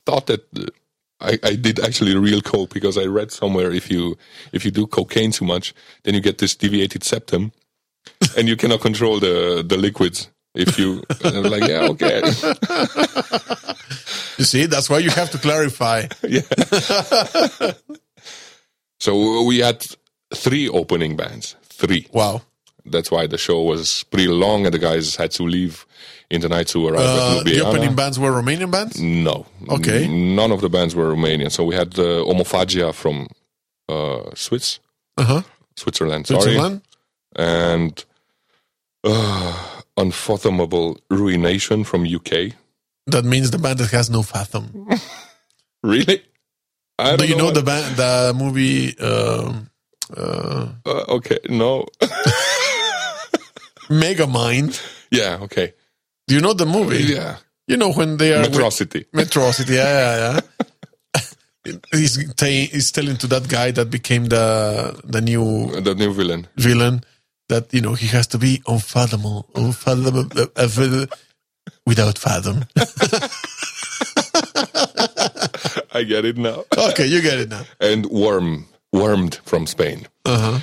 thought 0.07 0.27
that 0.27 0.41
uh, 0.55 0.65
I, 1.19 1.39
I 1.51 1.55
did 1.55 1.79
actually 1.79 2.15
real 2.15 2.41
coke 2.41 2.73
because 2.73 2.97
I 2.97 3.05
read 3.05 3.31
somewhere 3.31 3.71
if 3.71 3.91
you 3.91 4.17
if 4.53 4.63
you 4.65 4.71
do 4.71 4.87
cocaine 4.87 5.31
too 5.31 5.45
much, 5.45 5.73
then 6.03 6.13
you 6.13 6.21
get 6.21 6.37
this 6.37 6.55
deviated 6.55 7.03
septum, 7.03 7.51
and 8.37 8.47
you 8.47 8.55
cannot 8.55 8.81
control 8.81 9.19
the 9.19 9.63
the 9.67 9.77
liquids. 9.77 10.29
If 10.55 10.79
you 10.79 11.03
and 11.23 11.37
I 11.37 11.39
was 11.41 11.51
like, 11.51 11.69
yeah, 11.69 11.91
okay, 11.91 12.21
You 14.37 14.45
see, 14.45 14.67
that's 14.67 14.89
why 14.89 14.99
you 14.99 15.09
have 15.09 15.31
to 15.31 15.37
clarify. 15.39 16.05
yeah. 16.27 16.41
so 18.99 19.43
we 19.43 19.59
had 19.59 19.83
three 20.33 20.69
opening 20.69 21.15
bands, 21.15 21.55
three. 21.63 22.07
Wow. 22.13 22.43
That's 22.85 23.11
why 23.11 23.27
the 23.27 23.37
show 23.37 23.63
was 23.63 24.03
pretty 24.11 24.27
long, 24.27 24.65
and 24.65 24.73
the 24.73 24.79
guys 24.79 25.15
had 25.15 25.31
to 25.31 25.43
leave 25.43 25.85
in 26.29 26.41
the 26.41 26.49
night 26.49 26.67
to 26.67 26.87
arrive 26.87 26.99
Uh, 27.05 27.37
at 27.39 27.45
the 27.45 27.51
Ljubljana. 27.51 27.65
opening 27.65 27.95
bands 27.95 28.19
were 28.19 28.31
Romanian 28.31 28.69
bands. 28.71 28.99
No. 28.99 29.45
Okay. 29.69 30.03
N- 30.05 30.35
none 30.35 30.51
of 30.51 30.59
the 30.61 30.69
bands 30.69 30.93
were 30.95 31.09
Romanian. 31.15 31.49
So 31.51 31.63
we 31.63 31.75
had 31.75 31.97
uh, 31.99 32.23
Omophagia 32.31 32.93
from 32.93 33.27
uh, 33.89 34.21
Swiss, 34.35 34.79
Uh 35.17 35.23
huh. 35.23 35.41
Switzerland, 35.75 36.27
sorry. 36.27 36.41
Switzerland. 36.41 36.81
And 37.35 38.03
uh, 39.03 39.53
Unfathomable 39.95 40.97
Ruination 41.09 41.83
from 41.83 42.03
UK. 42.05 42.53
That 43.07 43.23
means 43.23 43.51
the 43.51 43.57
band 43.57 43.79
that 43.79 43.91
has 43.91 44.09
no 44.09 44.21
fathom. 44.23 44.87
Really? 45.83 46.23
I 46.99 47.11
Do 47.11 47.17
don't 47.17 47.29
you 47.29 47.35
know 47.37 47.45
what- 47.45 47.53
the 47.53 47.61
band, 47.63 47.95
the 47.95 48.33
movie 48.35 48.97
um, 48.99 49.69
uh, 50.17 50.67
Uh, 50.85 51.15
okay, 51.17 51.37
no. 51.49 51.85
Megamind. 53.89 54.81
yeah, 55.11 55.37
okay. 55.43 55.73
Do 56.27 56.35
you 56.35 56.41
know 56.41 56.53
the 56.53 56.65
movie? 56.65 57.03
Yeah. 57.13 57.37
You 57.67 57.77
know 57.77 57.91
when 57.91 58.17
they 58.17 58.33
are 58.33 58.41
with- 58.41 58.53
Metrocity. 58.53 59.05
Metrocity, 59.13 59.75
yeah, 59.75 60.17
yeah, 60.33 60.39
yeah. 61.65 61.73
he's, 61.91 62.33
ta- 62.35 62.45
he's 62.71 62.91
telling 62.91 63.17
to 63.17 63.27
that 63.27 63.47
guy 63.49 63.71
that 63.71 63.89
became 63.89 64.25
the 64.25 64.99
the 65.03 65.21
new 65.21 65.69
The 65.81 65.95
new 65.95 66.13
villain. 66.13 66.47
villain 66.57 67.01
that 67.49 67.73
you 67.73 67.81
know 67.81 67.93
he 67.93 68.07
has 68.07 68.27
to 68.27 68.37
be 68.37 68.61
unfathomable, 68.67 69.49
unfathomable 69.55 70.27
uh, 70.55 71.05
without 71.85 72.17
fathom. 72.17 72.65
I 75.93 76.03
get 76.03 76.25
it 76.25 76.37
now. 76.37 76.63
Okay, 76.77 77.05
you 77.07 77.21
get 77.21 77.39
it 77.39 77.49
now. 77.49 77.63
and 77.79 78.05
Worm, 78.07 78.65
Wormed 78.93 79.39
from 79.45 79.65
Spain. 79.67 80.07
Uh-huh. 80.25 80.59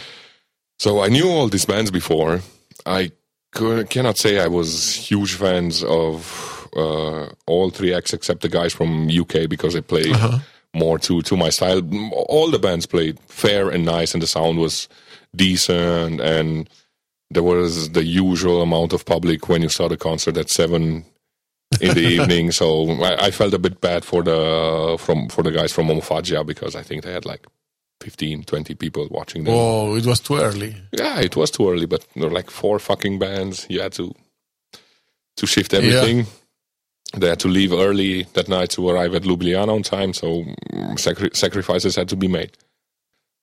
So 0.79 1.03
I 1.03 1.09
knew 1.09 1.29
all 1.29 1.49
these 1.49 1.65
bands 1.67 1.91
before. 1.91 2.41
I 2.87 3.11
could, 3.55 3.89
cannot 3.91 4.19
say 4.19 4.41
I 4.41 4.49
was 4.49 4.95
huge 4.95 5.35
fans 5.35 5.83
of 5.85 6.69
uh, 6.77 7.29
all 7.47 7.71
three 7.71 7.95
acts 7.95 8.13
except 8.13 8.43
the 8.43 8.49
guys 8.49 8.73
from 8.73 9.09
UK 9.09 9.49
because 9.49 9.75
they 9.75 9.81
played 9.81 10.15
more 10.75 10.99
to 10.99 11.23
to 11.23 11.37
my 11.37 11.51
style. 11.51 11.81
All 12.13 12.51
the 12.51 12.59
bands 12.59 12.87
played 12.87 13.19
fair 13.29 13.71
and 13.71 13.85
nice, 13.85 14.13
and 14.13 14.23
the 14.23 14.27
sound 14.27 14.59
was 14.59 14.89
decent, 15.35 16.21
and 16.21 16.69
there 17.31 17.43
was 17.43 17.91
the 17.91 18.05
usual 18.05 18.63
amount 18.63 18.93
of 18.93 19.05
public 19.07 19.49
when 19.49 19.63
you 19.63 19.69
saw 19.69 19.89
the 19.89 19.97
concert 19.97 20.37
at 20.37 20.51
seven 20.51 21.05
in 21.81 21.95
the 21.95 22.01
evening. 22.17 22.51
So 22.51 22.91
I, 23.03 23.27
I 23.27 23.31
felt 23.31 23.55
a 23.55 23.59
bit 23.59 23.81
bad 23.81 24.05
for 24.05 24.23
the 24.23 24.97
from 24.99 25.29
for 25.29 25.43
the 25.43 25.53
guys 25.53 25.73
from 25.73 25.87
Omophagia 25.89 26.45
because 26.45 26.75
I 26.75 26.83
think 26.83 27.05
they 27.05 27.13
had 27.13 27.25
like 27.25 27.47
15, 28.05 28.45
20 28.45 28.75
people 28.75 29.09
watching 29.11 29.45
them. 29.45 29.55
Oh, 29.57 29.97
it 29.97 30.05
was 30.05 30.21
too 30.21 30.37
early. 30.37 30.77
Yeah, 30.93 31.21
it 31.21 31.37
was 31.37 31.51
too 31.51 31.71
early, 31.71 31.87
but 31.87 32.07
there 32.15 32.29
were 32.29 32.35
like 32.35 32.51
four 32.51 32.79
fucking 32.79 33.19
bands. 33.19 33.67
You 33.71 33.81
had 33.81 33.93
to 33.93 34.15
to 35.39 35.47
shift 35.47 35.73
everything. 35.73 36.27
They 37.17 37.29
had 37.29 37.41
to 37.41 37.49
leave 37.49 37.73
early 37.73 38.25
that 38.35 38.49
night 38.49 38.71
to 38.71 38.89
arrive 38.91 39.15
at 39.15 39.23
Ljubljana 39.23 39.73
on 39.75 39.83
time, 39.83 40.13
so 40.13 40.45
mm, 40.73 40.99
sacri- 40.99 41.31
sacrifices 41.33 41.97
had 41.97 42.09
to 42.11 42.17
be 42.17 42.29
made. 42.29 42.53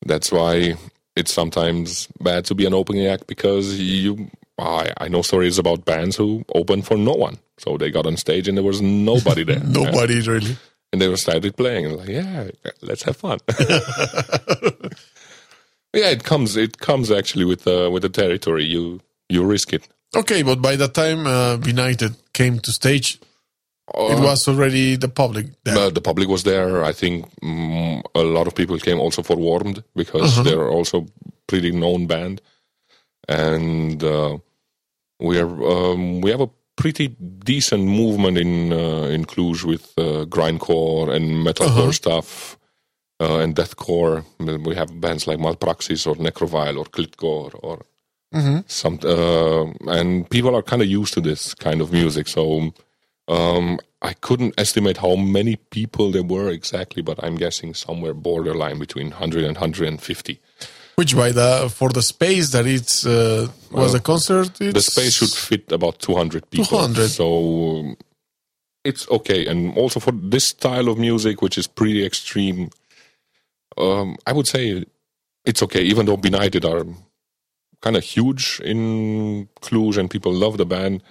That's 0.06 0.32
why 0.32 0.76
it's 1.15 1.34
sometimes 1.34 2.08
bad 2.19 2.45
to 2.45 2.56
be 2.56 2.65
an 2.67 2.74
opening 2.74 3.08
act 3.08 3.26
because 3.28 3.80
you. 3.80 4.30
I, 4.60 4.93
I 4.97 5.08
know 5.08 5.24
stories 5.24 5.58
about 5.58 5.86
bands 5.86 6.15
who 6.17 6.45
opened 6.54 6.86
for 6.86 6.95
no 6.97 7.13
one, 7.13 7.39
so 7.58 7.78
they 7.78 7.89
got 7.89 8.06
on 8.06 8.15
stage 8.15 8.47
and 8.47 8.56
there 8.56 8.63
was 8.63 8.80
nobody 8.80 9.43
there. 9.43 9.60
Nobody 9.65 10.21
really. 10.21 10.56
And 10.91 11.01
they 11.01 11.08
were 11.08 11.17
started 11.17 11.56
playing. 11.56 11.86
And 11.86 11.97
like 11.97 12.10
yeah 12.10 12.49
let's 12.82 13.04
have 13.04 13.17
fun. 13.17 13.39
Yeah 15.93 16.10
it 16.10 16.23
comes 16.23 16.56
it 16.56 16.77
comes 16.77 17.12
actually 17.12 17.45
with 17.45 17.67
uh, 17.67 17.89
with 17.91 18.04
the 18.04 18.10
territory. 18.10 18.65
You 18.65 19.01
you 19.30 19.43
risk 19.43 19.73
it. 19.73 19.88
Okay, 20.15 20.41
but 20.43 20.62
by 20.62 20.75
the 20.75 20.88
time 20.88 21.25
uh, 21.27 21.58
Benighted 21.58 22.15
came 22.34 22.60
to 22.60 22.71
stage, 22.71 23.19
it 23.93 24.19
was 24.19 24.47
already 24.47 24.95
the 24.97 25.08
public 25.08 25.47
there. 25.63 25.77
Uh, 25.77 25.89
the 25.89 26.01
public 26.01 26.27
was 26.27 26.43
there. 26.43 26.84
I 26.84 26.93
think 26.93 27.30
mm, 27.41 28.01
a 28.15 28.21
lot 28.21 28.47
of 28.47 28.56
people 28.56 28.77
came 28.80 28.99
also 28.99 29.21
for 29.21 29.38
Wormed 29.38 29.84
because 29.95 30.43
they're 30.43 30.69
also 30.69 31.08
pretty 31.47 31.71
known 31.71 32.08
band. 32.08 32.41
And 33.27 34.04
uh, 34.04 34.38
we 35.19 35.39
are 35.39 35.47
um, 35.47 36.21
we 36.21 36.32
have 36.32 36.41
a 36.41 36.49
pretty 36.76 37.10
decent 37.10 37.84
movement 37.84 38.38
in 38.38 38.74
uh, 38.74 39.04
in 39.16 39.26
Cluj 39.26 39.64
with 39.64 39.94
uh, 39.98 40.26
grindcore 40.26 41.14
and 41.14 41.46
metalcore 41.46 41.94
stuff 41.94 42.58
uh, 43.20 43.40
and 43.40 43.56
deathcore. 43.56 44.24
We 44.40 44.76
have 44.76 45.00
bands 45.00 45.28
like 45.28 45.40
Malpraxis 45.40 46.08
or 46.08 46.16
Necrovile 46.16 46.78
or 46.78 46.86
Klitcore 46.86 47.54
or 47.62 47.86
some, 48.68 49.00
uh, 49.04 49.66
and 49.92 50.30
people 50.30 50.56
are 50.56 50.64
kind 50.64 50.82
of 50.82 50.88
used 50.88 51.14
to 51.14 51.22
this 51.22 51.54
kind 51.54 51.82
of 51.82 51.92
music. 51.92 52.28
So 52.28 52.72
um, 53.28 53.80
I 54.02 54.14
couldn't 54.14 54.54
estimate 54.58 54.98
how 54.98 55.16
many 55.16 55.58
people 55.58 56.12
there 56.12 56.24
were 56.24 56.50
exactly, 56.50 57.02
but 57.04 57.24
I'm 57.24 57.36
guessing 57.36 57.74
somewhere 57.74 58.14
borderline 58.14 58.80
between 58.80 59.10
100 59.10 59.44
and 59.44 59.58
150. 59.58 60.40
Which 60.95 61.15
by 61.15 61.32
the 61.32 61.69
for 61.73 61.89
the 61.89 62.01
space 62.01 62.51
that 62.51 62.65
it's 62.67 63.06
uh, 63.06 63.47
was 63.71 63.93
a 63.93 63.99
concert, 63.99 64.54
the 64.56 64.82
space 64.82 65.15
should 65.15 65.30
fit 65.34 65.71
about 65.71 65.99
200 65.99 66.49
people 66.49 66.77
200. 66.77 67.10
so 67.10 67.95
it's 68.84 69.08
okay 69.10 69.45
and 69.47 69.77
also 69.77 69.99
for 69.99 70.12
this 70.12 70.47
style 70.49 70.88
of 70.89 70.97
music 70.97 71.41
which 71.41 71.58
is 71.58 71.67
pretty 71.67 72.04
extreme 72.04 72.69
um, 73.77 74.17
i 74.25 74.34
would 74.34 74.47
say 74.47 74.84
it's 75.45 75.62
okay 75.62 75.82
even 75.84 76.06
though 76.08 76.17
benighted 76.17 76.65
are 76.65 76.84
kind 77.82 77.95
of 77.95 78.04
huge 78.04 78.60
in 78.63 79.47
cluj 79.62 79.97
and 79.97 80.10
people 80.10 80.34
love 80.34 80.58
the 80.58 80.65
band 80.65 81.04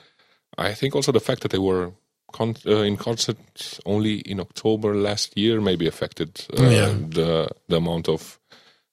i 0.59 0.75
think 0.75 0.95
also 0.97 1.13
the 1.13 1.21
fact 1.21 1.43
that 1.43 1.53
they 1.53 1.59
were 1.59 1.93
con- 2.33 2.57
uh, 2.67 2.83
in 2.83 2.97
concert 2.97 3.39
only 3.87 4.19
in 4.21 4.41
october 4.41 4.95
last 4.97 5.37
year 5.39 5.61
maybe 5.61 5.87
affected 5.87 6.45
uh, 6.59 6.63
Yeah. 6.65 6.93
the, 7.09 7.49
the 7.69 7.77
amount 7.77 8.09
of 8.09 8.39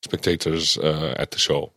spectators 0.08 0.78
uh, 0.78 1.14
at 1.18 1.32
the 1.32 1.38
show 1.38 1.72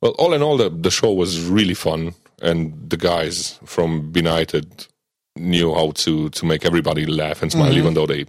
well, 0.00 0.12
all 0.12 0.32
in 0.32 0.42
all, 0.42 0.56
the, 0.56 0.70
the 0.70 0.90
show 0.90 1.12
was 1.12 1.40
really 1.48 1.74
fun, 1.74 2.14
and 2.40 2.88
the 2.88 2.96
guys 2.96 3.58
from 3.64 4.12
Benighted 4.12 4.86
knew 5.36 5.74
how 5.74 5.90
to, 5.92 6.28
to 6.30 6.46
make 6.46 6.64
everybody 6.64 7.04
laugh 7.06 7.42
and 7.42 7.50
smile, 7.50 7.72
even 7.72 7.94
though 7.94 8.06
they 8.06 8.26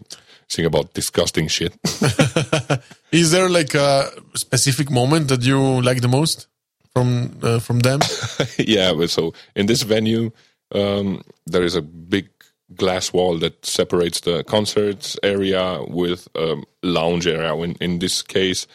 sing 0.48 0.66
about 0.66 0.94
disgusting 0.94 1.48
shit. 1.48 1.74
Is 3.12 3.32
there 3.32 3.50
like 3.50 3.76
a 3.76 4.10
specific 4.36 4.90
moment 4.90 5.28
that 5.28 5.44
you 5.44 5.60
like 5.82 6.02
the 6.02 6.08
most 6.08 6.48
from 6.94 7.38
uh, 7.44 7.60
from 7.60 7.80
them? 7.80 8.00
yeah, 8.58 9.06
so 9.06 9.34
in 9.56 9.68
this 9.68 9.84
venue, 9.84 10.32
um, 10.74 11.22
there 11.46 11.64
is 11.64 11.76
a 11.76 11.82
big 11.82 12.30
glass 12.76 13.14
wall 13.14 13.38
that 13.40 13.64
separates 13.66 14.22
the 14.22 14.44
concerts 14.44 15.18
area 15.22 15.84
with 15.88 16.28
a 16.36 16.56
lounge 16.84 17.28
area. 17.28 17.56
In, 17.56 17.74
in 17.80 18.00
this 18.00 18.22
case, 18.22 18.68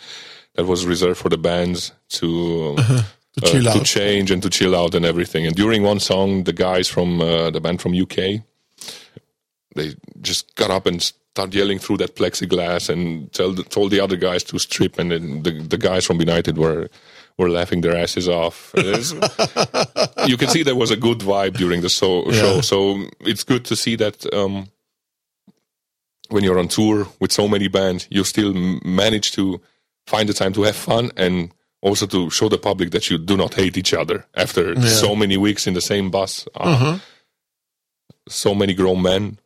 that 0.55 0.67
was 0.67 0.87
reserved 0.87 1.19
for 1.19 1.29
the 1.29 1.39
bands 1.39 1.93
to 2.11 2.77
To 3.35 3.41
chill 3.41 3.69
uh, 3.69 3.73
to 3.73 3.83
change 3.83 4.31
and 4.31 4.41
to 4.43 4.49
chill 4.49 4.77
out 4.77 4.95
and 4.95 5.05
everything. 5.05 5.45
And 5.45 5.57
during 5.57 5.83
one 5.83 5.99
song, 5.99 6.45
the 6.45 6.53
guys 6.53 6.89
from 6.89 7.21
uh, 7.21 7.51
the 7.51 7.61
band 7.61 7.81
from 7.81 7.93
UK, 7.93 8.43
they 9.75 9.97
just 10.21 10.55
got 10.55 10.71
up 10.71 10.87
and 10.87 11.03
started 11.03 11.53
yelling 11.53 11.81
through 11.81 11.97
that 11.97 12.15
plexiglass 12.15 12.89
and 12.89 13.33
tell 13.33 13.53
the, 13.53 13.65
told 13.65 13.91
the 13.91 13.99
other 13.99 14.17
guys 14.17 14.45
to 14.45 14.59
strip. 14.61 15.01
And 15.01 15.11
then 15.11 15.43
the 15.43 15.51
the 15.51 15.79
guys 15.79 16.07
from 16.07 16.19
Benighted 16.19 16.57
were 16.59 16.89
were 17.37 17.51
laughing 17.51 17.81
their 17.81 17.97
asses 17.97 18.29
off. 18.29 18.73
You 20.27 20.39
can 20.39 20.49
see 20.49 20.63
there 20.63 20.77
was 20.77 20.91
a 20.91 20.97
good 20.97 21.19
vibe 21.19 21.59
during 21.59 21.83
the 21.83 21.91
so, 21.91 22.31
show. 22.31 22.63
So 22.63 23.05
it's 23.21 23.45
good 23.45 23.65
to 23.67 23.77
see 23.77 23.97
that. 23.97 24.33
Um, 24.33 24.69
when 26.31 26.43
you're 26.43 26.59
on 26.59 26.69
tour 26.69 27.07
with 27.21 27.31
so 27.33 27.47
many 27.47 27.69
bands, 27.69 28.09
you 28.11 28.25
still 28.25 28.57
m- 28.57 28.81
manage 28.83 29.33
to 29.33 29.61
find 30.07 30.29
the 30.29 30.35
time 30.35 30.53
to 30.53 30.63
have 30.63 30.77
fun 30.77 31.11
and 31.17 31.51
also 31.83 32.07
to 32.07 32.31
show 32.31 32.49
the 32.49 32.59
public 32.59 32.91
that 32.93 33.11
you 33.11 33.19
do 33.19 33.37
not 33.37 33.55
hate 33.55 33.77
each 33.77 33.93
other 33.95 34.25
after 34.35 34.81
so 34.89 35.15
many 35.15 35.37
weeks 35.37 35.67
in 35.67 35.75
the 35.75 35.81
same 35.83 36.11
bus. 36.11 36.47
Uh, 36.55 36.99
So 38.29 38.55
many 38.55 38.73
grown 38.75 39.03
men. 39.03 39.39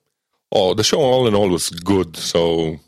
Oh, 0.53 0.73
the 0.75 0.85
show 0.85 1.01
all 1.01 1.27
in 1.27 1.35
all 1.35 1.49
was 1.51 1.69
good. 1.71 2.17
So 2.17 2.79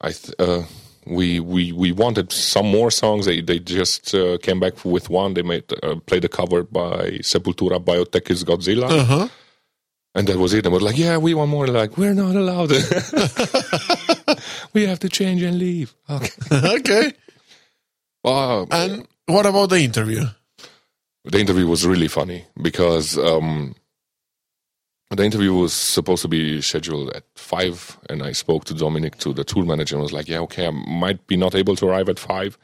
I 0.00 0.12
th- 0.12 0.34
uh, 0.38 0.62
we 1.06 1.38
we 1.38 1.70
we 1.72 1.92
wanted 1.92 2.32
some 2.32 2.66
more 2.70 2.90
songs. 2.90 3.26
They 3.26 3.42
they 3.42 3.58
just 3.58 4.14
uh, 4.14 4.38
came 4.38 4.58
back 4.58 4.84
with 4.84 5.10
one. 5.10 5.34
They 5.34 5.42
made 5.42 5.64
uh, 5.82 5.96
played 6.06 6.24
a 6.24 6.28
cover 6.28 6.62
by 6.64 7.18
Sepultura, 7.22 7.78
Biotech 7.78 8.30
is 8.30 8.42
Godzilla. 8.42 8.88
Uh-huh. 8.90 9.28
And 10.14 10.26
that 10.28 10.36
was 10.38 10.54
it. 10.54 10.64
And 10.64 10.72
we're 10.72 10.80
like, 10.88 10.96
yeah, 10.96 11.18
we 11.18 11.34
want 11.34 11.50
more. 11.50 11.66
Like, 11.66 11.98
we're 11.98 12.14
not 12.14 12.34
allowed. 12.36 12.70
we 14.74 14.86
have 14.86 14.98
to 15.00 15.08
change 15.08 15.42
and 15.42 15.58
leave. 15.58 15.94
Okay. 16.10 16.30
okay. 16.78 17.12
Uh, 18.24 18.66
And 18.70 19.06
what 19.26 19.46
about 19.46 19.70
the 19.70 19.78
interview? 19.80 20.24
the 21.24 21.38
interview 21.38 21.66
was 21.66 21.86
really 21.86 22.08
funny 22.08 22.44
because 22.60 23.16
um, 23.16 23.74
the 25.10 25.24
interview 25.24 25.54
was 25.54 25.72
supposed 25.72 26.20
to 26.22 26.28
be 26.28 26.60
scheduled 26.60 27.10
at 27.16 27.24
five, 27.34 27.96
and 28.10 28.22
I 28.22 28.32
spoke 28.32 28.64
to 28.66 28.74
Dominic, 28.74 29.16
to 29.18 29.32
the 29.32 29.44
tour 29.44 29.64
manager, 29.64 29.94
and 29.96 30.02
was 30.02 30.12
like, 30.12 30.28
"Yeah, 30.28 30.40
okay, 30.40 30.66
I 30.66 30.70
might 30.70 31.26
be 31.26 31.36
not 31.36 31.54
able 31.54 31.76
to 31.76 31.86
arrive 31.86 32.08
at 32.10 32.18
five 32.18 32.58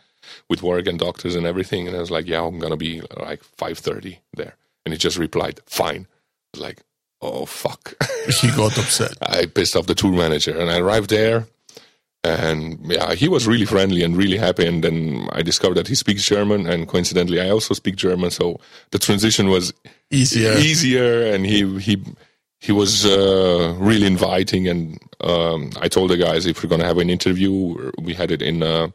with 0.51 0.63
work 0.63 0.87
and 0.87 0.99
doctors 0.99 1.35
and 1.37 1.47
everything." 1.47 1.87
And 1.89 1.97
I 1.97 2.01
was 2.01 2.11
like, 2.11 2.27
"Yeah, 2.27 2.43
I'm 2.45 2.59
gonna 2.59 2.77
be 2.77 3.01
like 3.17 3.43
five 3.45 3.79
thirty 3.79 4.19
there," 4.35 4.57
and 4.85 4.93
he 4.93 4.99
just 4.99 5.17
replied, 5.17 5.61
"Fine." 5.67 6.07
Like, 6.57 6.83
"Oh 7.23 7.47
fuck." 7.47 7.95
He 8.43 8.49
got 8.51 8.77
upset. 8.79 9.15
I 9.23 9.47
pissed 9.47 9.75
off 9.77 9.87
the 9.87 9.95
tour 9.95 10.13
manager, 10.13 10.55
and 10.59 10.71
I 10.71 10.79
arrived 10.79 11.09
there, 11.11 11.47
and 12.25 12.79
yeah, 12.85 13.15
he 13.15 13.29
was 13.29 13.47
really 13.47 13.65
friendly 13.67 14.03
and 14.03 14.17
really 14.17 14.37
happy. 14.37 14.67
And 14.67 14.85
then 14.85 15.29
I 15.33 15.43
discovered 15.43 15.75
that 15.77 15.89
he 15.89 15.95
speaks 15.95 16.23
German, 16.25 16.67
and 16.67 16.87
coincidentally, 16.89 17.41
I 17.41 17.51
also 17.51 17.75
speak 17.75 17.97
German, 17.97 18.31
so 18.31 18.61
the 18.91 18.99
transition 18.99 19.49
was 19.49 19.73
Easier. 20.11 20.53
easier, 20.59 21.27
and 21.33 21.47
he 21.47 21.79
he 21.79 21.97
he 22.59 22.73
was 22.73 23.07
uh, 23.07 23.75
really 23.79 24.07
inviting. 24.07 24.69
And 24.69 24.99
um, 25.21 25.71
I 25.81 25.89
told 25.89 26.11
the 26.11 26.17
guys 26.17 26.47
if 26.47 26.63
we're 26.63 26.69
gonna 26.71 26.85
have 26.87 26.99
an 26.99 27.11
interview, 27.11 27.91
we 28.01 28.15
had 28.15 28.31
it 28.31 28.43
in. 28.43 28.63
Uh, 28.63 28.89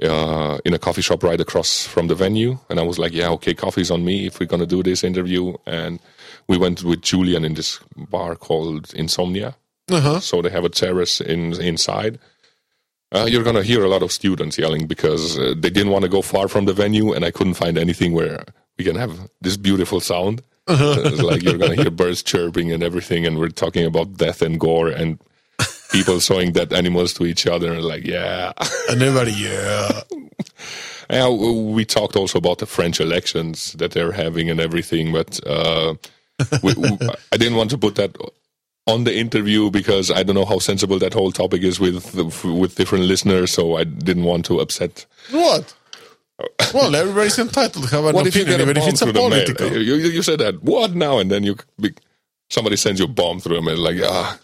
uh, 0.00 0.58
in 0.64 0.72
a 0.74 0.78
coffee 0.78 1.02
shop 1.02 1.24
right 1.24 1.40
across 1.40 1.84
from 1.84 2.06
the 2.06 2.14
venue, 2.14 2.56
and 2.70 2.78
I 2.78 2.84
was 2.84 3.00
like, 3.00 3.12
"Yeah, 3.12 3.30
okay, 3.30 3.52
coffee's 3.52 3.90
on 3.90 4.04
me 4.04 4.26
if 4.26 4.38
we're 4.38 4.46
gonna 4.46 4.64
do 4.64 4.80
this 4.80 5.02
interview." 5.02 5.54
And 5.66 5.98
we 6.46 6.56
went 6.56 6.84
with 6.84 7.02
Julian 7.02 7.44
in 7.44 7.54
this 7.54 7.80
bar 7.96 8.36
called 8.36 8.94
Insomnia, 8.94 9.56
Uh-huh. 9.90 10.20
so 10.20 10.40
they 10.40 10.50
have 10.50 10.64
a 10.64 10.68
terrace 10.68 11.20
in 11.20 11.60
inside. 11.60 12.20
Uh, 13.10 13.26
you're 13.28 13.42
gonna 13.42 13.62
hear 13.62 13.82
a 13.84 13.88
lot 13.88 14.02
of 14.02 14.12
students 14.12 14.58
yelling 14.58 14.86
because 14.86 15.38
uh, 15.38 15.54
they 15.56 15.70
didn't 15.70 15.90
want 15.90 16.02
to 16.02 16.10
go 16.10 16.22
far 16.22 16.48
from 16.48 16.66
the 16.66 16.74
venue, 16.74 17.12
and 17.12 17.24
I 17.24 17.30
couldn't 17.30 17.54
find 17.54 17.78
anything 17.78 18.12
where 18.12 18.44
we 18.76 18.84
can 18.84 18.96
have 18.96 19.30
this 19.40 19.56
beautiful 19.56 20.00
sound. 20.00 20.42
It's 20.70 21.22
like 21.22 21.42
you're 21.42 21.56
gonna 21.56 21.76
hear 21.76 21.90
birds 21.90 22.22
chirping 22.22 22.70
and 22.70 22.82
everything, 22.82 23.26
and 23.26 23.38
we're 23.38 23.48
talking 23.48 23.86
about 23.86 24.18
death 24.18 24.42
and 24.42 24.60
gore, 24.60 24.88
and 24.88 25.18
people 25.90 26.20
showing 26.20 26.52
dead 26.52 26.72
animals 26.72 27.12
to 27.14 27.26
each 27.26 27.46
other 27.46 27.72
and 27.72 27.82
like, 27.82 28.04
yeah. 28.04 28.52
And 28.90 29.02
everybody, 29.02 29.32
yeah. 29.32 30.00
Yeah, 31.10 31.28
we 31.30 31.84
talked 31.84 32.16
also 32.16 32.38
about 32.38 32.58
the 32.58 32.66
French 32.66 33.00
elections 33.00 33.72
that 33.74 33.92
they're 33.92 34.12
having 34.12 34.50
and 34.50 34.60
everything, 34.60 35.12
but 35.12 35.40
uh, 35.46 35.94
we, 36.62 36.74
we, 36.74 36.88
I 37.32 37.36
didn't 37.36 37.56
want 37.56 37.70
to 37.70 37.78
put 37.78 37.94
that 37.94 38.16
on 38.88 39.04
the 39.04 39.14
interview 39.14 39.70
because 39.70 40.10
I 40.10 40.22
don't 40.24 40.34
know 40.34 40.46
how 40.46 40.58
sensible 40.58 40.98
that 40.98 41.12
whole 41.14 41.30
topic 41.30 41.62
is 41.62 41.78
with 41.78 42.14
with 42.44 42.74
different 42.74 43.04
listeners, 43.04 43.52
so 43.52 43.76
I 43.76 43.84
didn't 43.84 44.24
want 44.24 44.46
to 44.46 44.60
upset. 44.60 45.06
What? 45.30 45.74
Well, 46.72 46.94
everybody's 46.94 47.38
entitled 47.38 47.84
to 47.84 47.90
have 47.90 48.04
an 48.06 48.14
what 48.14 48.26
if 48.26 48.34
you 48.34 48.42
opinion, 48.42 48.66
get 48.66 48.68
a 48.68 48.70
even 48.70 48.82
if 48.82 48.88
it's 48.92 49.02
a 49.02 49.04
through 49.04 49.12
the 49.12 49.20
mail? 49.20 49.30
political. 49.30 49.82
You, 49.82 49.96
you, 49.96 50.22
said 50.22 50.38
that. 50.38 50.62
What 50.62 50.94
now? 50.94 51.18
And 51.18 51.30
then 51.30 51.42
you 51.42 51.56
be- 51.80 51.94
somebody 52.48 52.76
sends 52.76 53.00
you 53.00 53.06
a 53.06 53.08
bomb 53.08 53.40
through 53.40 53.56
the 53.56 53.62
mail, 53.62 53.78
like 53.78 53.96
ah, 54.04 54.38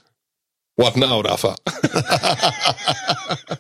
what 0.77 0.97
now, 0.97 1.23
Rafa? 1.23 1.55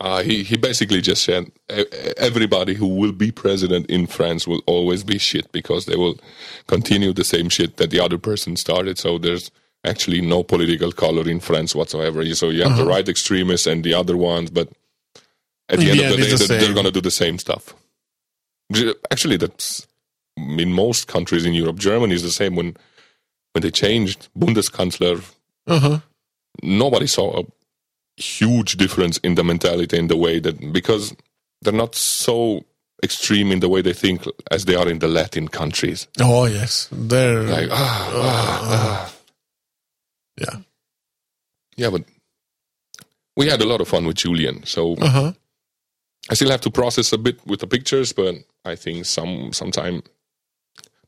Uh, 0.00 0.22
he, 0.22 0.42
he 0.42 0.56
basically 0.56 1.00
just 1.02 1.22
said 1.24 1.50
"E- 1.70 1.84
everybody 2.16 2.72
who 2.74 2.88
will 2.88 3.12
be 3.12 3.30
president 3.30 3.84
in 3.90 4.06
France 4.06 4.48
will 4.48 4.62
always 4.66 5.04
be 5.04 5.18
shit 5.18 5.52
because 5.52 5.84
they 5.84 5.96
will 5.96 6.18
continue 6.66 7.12
the 7.12 7.24
same 7.24 7.48
shit 7.50 7.76
that 7.76 7.90
the 7.90 8.00
other 8.00 8.16
person 8.18 8.56
started. 8.56 8.98
So 8.98 9.18
there's 9.18 9.50
actually 9.84 10.20
no 10.22 10.42
political 10.42 10.90
color 10.92 11.28
in 11.28 11.38
France 11.40 11.74
whatsoever. 11.74 12.24
So 12.34 12.48
you 12.48 12.62
have 12.64 12.76
the 12.78 12.84
right 12.86 13.08
extremists 13.08 13.66
and 13.66 13.84
the 13.84 13.92
other 13.94 14.16
ones, 14.16 14.50
but 14.50 14.68
at 15.68 15.78
the 15.78 15.90
Uh-huh. 15.90 15.90
End 15.90 16.00
the 16.00 16.04
of 16.04 16.10
the 16.10 16.16
day, 16.16 16.30
the 16.36 16.44
they're, 16.48 16.60
they're 16.60 16.74
going 16.74 16.86
to 16.86 16.92
do 16.92 17.00
the 17.02 17.10
same 17.10 17.38
stuff. 17.38 17.74
Actually, 19.10 19.36
that's 19.36 19.86
in 20.36 20.72
most 20.72 21.08
countries 21.08 21.44
in 21.44 21.52
Europe. 21.54 21.78
Germany 21.78 22.14
is 22.14 22.22
the 22.22 22.30
same. 22.30 22.56
When 22.56 22.76
when 23.52 23.62
they 23.62 23.70
changed 23.70 24.28
Bundeskanzler, 24.38 25.22
Uh-huh. 25.66 25.98
nobody 26.62 27.06
saw 27.06 27.40
a 27.40 27.44
huge 28.20 28.76
difference 28.76 29.18
in 29.18 29.34
the 29.34 29.44
mentality 29.44 29.98
in 29.98 30.08
the 30.08 30.16
way 30.16 30.40
that 30.40 30.72
because 30.72 31.14
they're 31.62 31.72
not 31.72 31.94
so 31.94 32.64
extreme 33.02 33.50
in 33.50 33.60
the 33.60 33.68
way 33.68 33.82
they 33.82 33.92
think 33.94 34.24
as 34.50 34.64
they 34.66 34.74
are 34.74 34.88
in 34.88 34.98
the 34.98 35.08
Latin 35.08 35.48
countries. 35.48 36.06
Oh 36.20 36.44
yes, 36.46 36.88
they're 36.92 37.42
Like 37.42 37.68
ah, 37.72 38.10
ah, 38.14 38.60
ah. 38.68 39.14
yeah. 40.36 40.56
yeah, 41.76 41.90
but 41.90 42.04
we 43.36 43.48
had 43.48 43.62
a 43.62 43.66
lot 43.66 43.80
of 43.80 43.88
fun 43.88 44.06
with 44.06 44.16
Julien. 44.16 44.64
So 44.64 44.94
Uh 44.96 45.08
huh. 45.08 45.32
I 46.30 46.34
still 46.34 46.50
have 46.50 46.60
to 46.60 46.70
process 46.70 47.12
a 47.12 47.18
bit 47.18 47.44
with 47.46 47.60
the 47.60 47.66
pictures, 47.66 48.12
but 48.12 48.34
I 48.64 48.76
think 48.76 49.06
some 49.06 49.52
sometime 49.52 50.02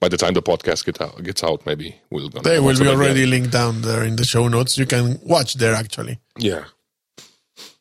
by 0.01 0.09
the 0.09 0.16
time 0.16 0.35
the 0.35 0.42
podcast 0.42 0.85
get 0.85 1.01
out, 1.01 1.22
gets 1.22 1.44
out, 1.44 1.64
maybe 1.64 1.94
we'll. 2.11 2.29
They 2.29 2.59
will 2.59 2.77
be 2.77 2.88
already 2.88 3.25
linked 3.25 3.53
down 3.53 3.83
there 3.83 4.03
in 4.03 4.16
the 4.16 4.25
show 4.25 4.48
notes. 4.48 4.77
You 4.77 4.87
can 4.87 5.20
watch 5.22 5.55
there 5.55 5.75
actually. 5.75 6.18
Yeah. 6.38 6.64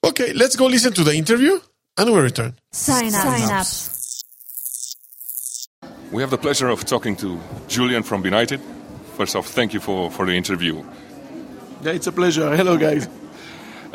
Okay, 0.04 0.34
let's 0.34 0.56
go 0.56 0.66
listen 0.66 0.94
to 0.94 1.04
the 1.04 1.14
interview 1.14 1.60
and 1.98 2.12
we'll 2.12 2.24
return. 2.24 2.56
Sign 2.72 3.14
up. 3.14 3.22
Sign 3.22 3.52
up. 3.52 3.68
We 6.12 6.22
have 6.22 6.32
the 6.32 6.40
pleasure 6.40 6.70
of 6.70 6.84
talking 6.86 7.16
to 7.18 7.40
Julien 7.68 8.04
from 8.04 8.22
Benighted. 8.24 8.62
First 9.16 9.36
off, 9.36 9.48
thank 9.48 9.74
you 9.74 9.80
for, 9.80 10.10
for 10.10 10.26
the 10.26 10.34
interview. 10.34 10.84
Yeah, 11.84 11.92
it's 11.92 12.08
a 12.08 12.12
pleasure. 12.12 12.56
Hello, 12.56 12.78
guys. 12.78 13.08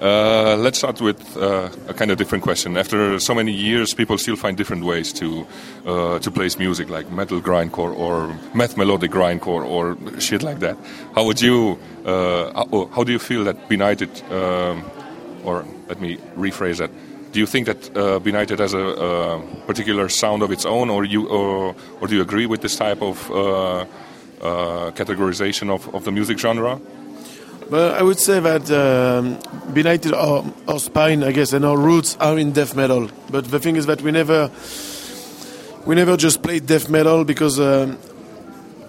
Uh, 0.00 0.56
let's 0.58 0.78
start 0.78 1.00
with 1.00 1.36
uh, 1.36 1.70
a 1.88 1.94
kind 1.94 2.10
of 2.10 2.18
different 2.18 2.44
question. 2.44 2.76
After 2.76 3.18
so 3.18 3.34
many 3.34 3.50
years, 3.50 3.94
people 3.94 4.18
still 4.18 4.36
find 4.36 4.56
different 4.56 4.84
ways 4.84 5.12
to 5.14 5.46
uh, 5.86 6.18
to 6.18 6.30
place 6.30 6.58
music, 6.58 6.90
like 6.90 7.10
metal 7.10 7.40
grindcore 7.40 7.96
or 7.96 8.38
math 8.54 8.76
melodic 8.76 9.10
grindcore 9.10 9.64
or 9.64 9.96
shit 10.20 10.42
like 10.42 10.58
that. 10.60 10.76
How 11.14 11.24
would 11.24 11.40
you? 11.40 11.78
Uh, 12.04 12.52
how, 12.52 12.90
how 12.92 13.04
do 13.04 13.12
you 13.12 13.18
feel 13.18 13.44
that 13.44 13.68
Benighted 13.68 14.10
um, 14.30 14.84
or 15.46 15.64
let 15.88 16.00
me 16.00 16.18
rephrase 16.36 16.78
that? 16.78 16.90
Do 17.32 17.40
you 17.40 17.46
think 17.46 17.66
that 17.66 17.96
uh, 17.96 18.18
Benighted 18.18 18.58
has 18.58 18.74
a, 18.74 18.78
a 18.78 19.40
particular 19.66 20.08
sound 20.08 20.42
of 20.42 20.50
its 20.50 20.64
own, 20.64 20.90
or 20.90 21.04
you, 21.04 21.28
or, 21.28 21.74
or 22.00 22.08
do 22.08 22.14
you 22.14 22.22
agree 22.22 22.46
with 22.46 22.62
this 22.62 22.76
type 22.76 23.02
of 23.02 23.30
uh, 23.30 23.80
uh, 23.80 23.86
categorization 24.92 25.70
of, 25.70 25.94
of 25.94 26.04
the 26.04 26.12
music 26.12 26.38
genre? 26.38 26.80
Well, 27.70 27.94
I 27.94 28.02
would 28.02 28.18
say 28.18 28.40
that 28.40 28.70
um, 28.70 29.38
Benighted, 29.74 30.14
our, 30.14 30.44
our 30.68 30.78
spine, 30.78 31.24
I 31.24 31.32
guess, 31.32 31.52
and 31.52 31.64
our 31.64 31.76
roots 31.76 32.16
are 32.20 32.38
in 32.38 32.52
death 32.52 32.76
metal. 32.76 33.10
But 33.28 33.50
the 33.50 33.58
thing 33.58 33.76
is 33.76 33.86
that 33.86 34.02
we 34.02 34.12
never, 34.12 34.50
we 35.84 35.94
never 35.94 36.16
just 36.16 36.42
played 36.42 36.66
death 36.66 36.88
metal 36.88 37.24
because 37.24 37.58
um, 37.58 37.98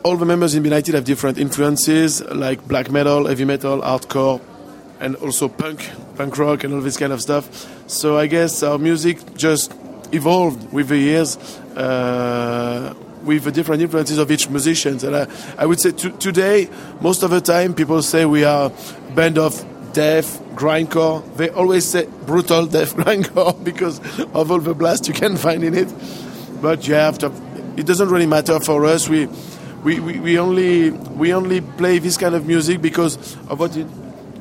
all 0.03 0.15
the 0.15 0.25
members 0.25 0.55
in 0.55 0.63
Benighted 0.63 0.93
have 0.93 1.05
different 1.05 1.37
influences, 1.37 2.23
like 2.23 2.65
black 2.67 2.91
metal, 2.91 3.25
heavy 3.25 3.45
metal, 3.45 3.81
hardcore, 3.81 4.39
and 4.99 5.15
also 5.17 5.47
punk, 5.47 5.89
punk 6.15 6.37
rock, 6.37 6.63
and 6.63 6.73
all 6.73 6.81
this 6.81 6.97
kind 6.97 7.13
of 7.13 7.21
stuff. 7.21 7.89
So 7.89 8.17
I 8.17 8.27
guess 8.27 8.63
our 8.63 8.77
music 8.77 9.35
just 9.35 9.73
evolved 10.11 10.71
with 10.71 10.89
the 10.89 10.97
years. 10.97 11.37
Uh, 11.75 12.93
with 13.23 13.43
the 13.43 13.51
different 13.51 13.81
influences 13.81 14.17
of 14.17 14.31
each 14.31 14.49
musicians. 14.49 15.03
And 15.03 15.15
I, 15.15 15.27
I 15.57 15.65
would 15.65 15.79
say 15.79 15.91
to, 15.91 16.11
today, 16.11 16.69
most 17.01 17.23
of 17.23 17.29
the 17.29 17.41
time, 17.41 17.73
people 17.73 18.01
say 18.01 18.25
we 18.25 18.45
are 18.45 18.71
a 18.71 19.11
band 19.11 19.37
of 19.37 19.65
death, 19.91 20.41
grindcore. 20.55 21.23
They 21.35 21.49
always 21.49 21.85
say 21.85 22.07
brutal 22.25 22.65
death 22.65 22.95
grindcore 23.01 23.61
because 23.63 23.99
of 24.33 24.51
all 24.51 24.59
the 24.59 24.73
blast 24.73 25.07
you 25.07 25.13
can 25.13 25.35
find 25.35 25.63
in 25.63 25.73
it. 25.73 25.93
But 26.61 26.87
you 26.87 26.93
have 26.93 27.17
to. 27.19 27.31
It 27.75 27.85
doesn't 27.85 28.09
really 28.09 28.25
matter 28.25 28.59
for 28.59 28.85
us. 28.85 29.09
We, 29.09 29.27
we, 29.83 29.99
we, 29.99 30.19
we 30.19 30.39
only 30.39 30.91
we 30.91 31.33
only 31.33 31.61
play 31.61 31.99
this 31.99 32.17
kind 32.17 32.33
of 32.33 32.47
music 32.47 32.81
because 32.81 33.35
of 33.47 33.59
what 33.59 33.75
it 33.75 33.87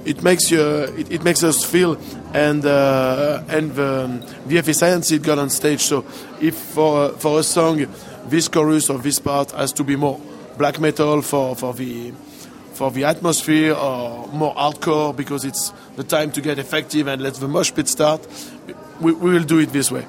it 0.06 0.22
makes 0.22 0.50
you 0.50 0.60
it, 0.60 1.10
it 1.12 1.24
makes 1.24 1.42
us 1.42 1.64
feel 1.64 1.98
and 2.32 2.64
uh, 2.64 3.42
and 3.48 3.74
the, 3.74 4.36
the 4.46 4.56
efficiency 4.56 5.16
it 5.16 5.22
got 5.22 5.38
on 5.38 5.50
stage. 5.50 5.80
So 5.80 6.04
if 6.40 6.54
for 6.54 7.10
for 7.10 7.40
a 7.40 7.42
song 7.42 7.86
this 8.28 8.48
chorus 8.48 8.88
or 8.90 8.98
this 8.98 9.18
part 9.18 9.50
has 9.52 9.72
to 9.72 9.84
be 9.84 9.96
more 9.96 10.20
black 10.56 10.80
metal 10.80 11.22
for, 11.22 11.54
for 11.56 11.74
the 11.74 12.12
for 12.72 12.90
the 12.90 13.04
atmosphere 13.04 13.72
or 13.74 14.26
more 14.28 14.54
hardcore 14.54 15.16
because 15.16 15.44
it's 15.44 15.72
the 15.96 16.04
time 16.04 16.30
to 16.32 16.40
get 16.40 16.58
effective 16.58 17.06
and 17.06 17.22
let 17.22 17.34
the 17.34 17.48
mosh 17.48 17.72
pit 17.72 17.88
start, 17.88 18.26
we, 19.00 19.12
we 19.12 19.32
will 19.32 19.44
do 19.44 19.58
it 19.58 19.70
this 19.72 19.90
way. 19.90 20.06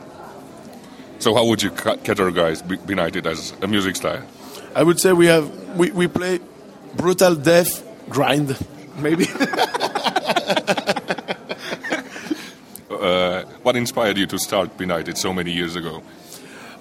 So, 1.19 1.33
how 1.33 1.45
would 1.45 1.63
you 1.63 1.71
categorize 1.71 2.61
Benighted 2.85 3.25
as 3.25 3.53
a 3.61 3.67
music 3.67 3.95
style? 3.95 4.23
I 4.75 4.83
would 4.83 4.99
say 4.99 5.13
we 5.13 5.27
have 5.27 5.49
we, 5.77 5.91
we 5.91 6.07
play 6.07 6.39
brutal 6.95 7.35
death 7.35 7.83
grind 8.09 8.57
maybe. 8.97 9.27
Uh, 12.89 13.43
what 13.61 13.75
inspired 13.75 14.17
you 14.17 14.25
to 14.25 14.39
start 14.39 14.75
Benighted 14.77 15.17
so 15.17 15.31
many 15.31 15.51
years 15.51 15.75
ago? 15.75 16.01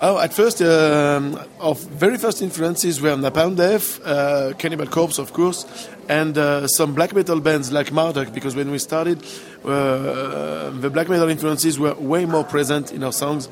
Oh, 0.00 0.18
at 0.18 0.32
first, 0.32 0.60
um, 0.62 1.38
our 1.58 1.74
very 1.74 2.18
first 2.18 2.42
influences 2.42 3.00
were 3.00 3.16
Napalm 3.16 3.56
Death, 3.56 4.00
uh, 4.04 4.52
Cannibal 4.58 4.86
Corpse, 4.86 5.18
of 5.18 5.32
course, 5.32 5.66
and 6.08 6.36
uh, 6.36 6.66
some 6.68 6.94
black 6.94 7.14
metal 7.14 7.40
bands 7.40 7.72
like 7.72 7.92
Marduk, 7.92 8.32
because 8.32 8.54
when 8.54 8.70
we 8.70 8.78
started, 8.78 9.22
uh, 9.64 10.70
the 10.70 10.90
black 10.90 11.08
metal 11.08 11.28
influences 11.28 11.78
were 11.78 11.94
way 11.94 12.24
more 12.26 12.44
present 12.44 12.92
in 12.92 13.02
our 13.02 13.12
songs, 13.12 13.48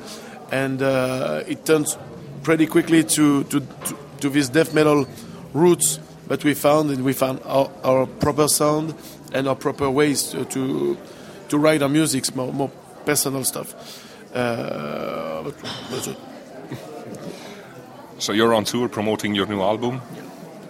and 0.51 0.81
uh, 0.81 1.43
it 1.47 1.65
turned 1.65 1.87
pretty 2.43 2.67
quickly 2.67 3.03
to, 3.03 3.43
to, 3.45 3.59
to, 3.59 3.97
to 4.21 4.29
this 4.29 4.49
death 4.49 4.73
metal 4.73 5.07
roots 5.53 5.99
that 6.27 6.43
we 6.43 6.53
found, 6.53 6.91
and 6.91 7.03
we 7.03 7.13
found 7.13 7.39
our, 7.45 7.71
our 7.83 8.05
proper 8.05 8.47
sound 8.47 8.93
and 9.35 9.47
our 9.47 9.55
proper 9.55 9.89
ways 9.89 10.23
to, 10.31 10.45
to, 10.45 10.97
to 11.49 11.57
write 11.57 11.81
our 11.81 11.89
music, 11.89 12.33
more, 12.35 12.51
more 12.53 12.71
personal 13.05 13.43
stuff. 13.43 13.75
Uh. 14.33 15.51
So, 18.17 18.31
you're 18.31 18.53
on 18.53 18.63
tour 18.63 18.87
promoting 18.87 19.35
your 19.35 19.45
new 19.45 19.61
album. 19.61 20.01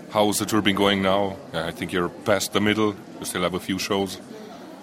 How's 0.09 0.39
the 0.39 0.45
tour 0.45 0.63
been 0.63 0.75
going 0.75 1.03
now? 1.03 1.37
I 1.53 1.69
think 1.69 1.93
you're 1.93 2.09
past 2.09 2.53
the 2.53 2.59
middle. 2.59 2.95
You 3.19 3.25
still 3.25 3.43
have 3.43 3.53
a 3.53 3.59
few 3.59 3.77
shows. 3.77 4.19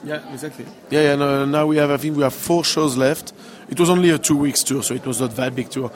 Yeah, 0.04 0.22
exactly. 0.32 0.66
Yeah, 0.88 1.02
yeah. 1.02 1.16
No, 1.16 1.44
now 1.44 1.66
we 1.66 1.78
have. 1.78 1.90
I 1.90 1.96
think 1.96 2.16
we 2.16 2.22
have 2.22 2.32
four 2.32 2.62
shows 2.62 2.96
left. 2.96 3.32
It 3.68 3.80
was 3.80 3.90
only 3.90 4.10
a 4.10 4.18
two 4.18 4.36
weeks 4.36 4.62
tour, 4.62 4.84
so 4.84 4.94
it 4.94 5.04
was 5.04 5.20
not 5.20 5.34
that 5.34 5.56
big 5.56 5.70
tour. 5.70 5.90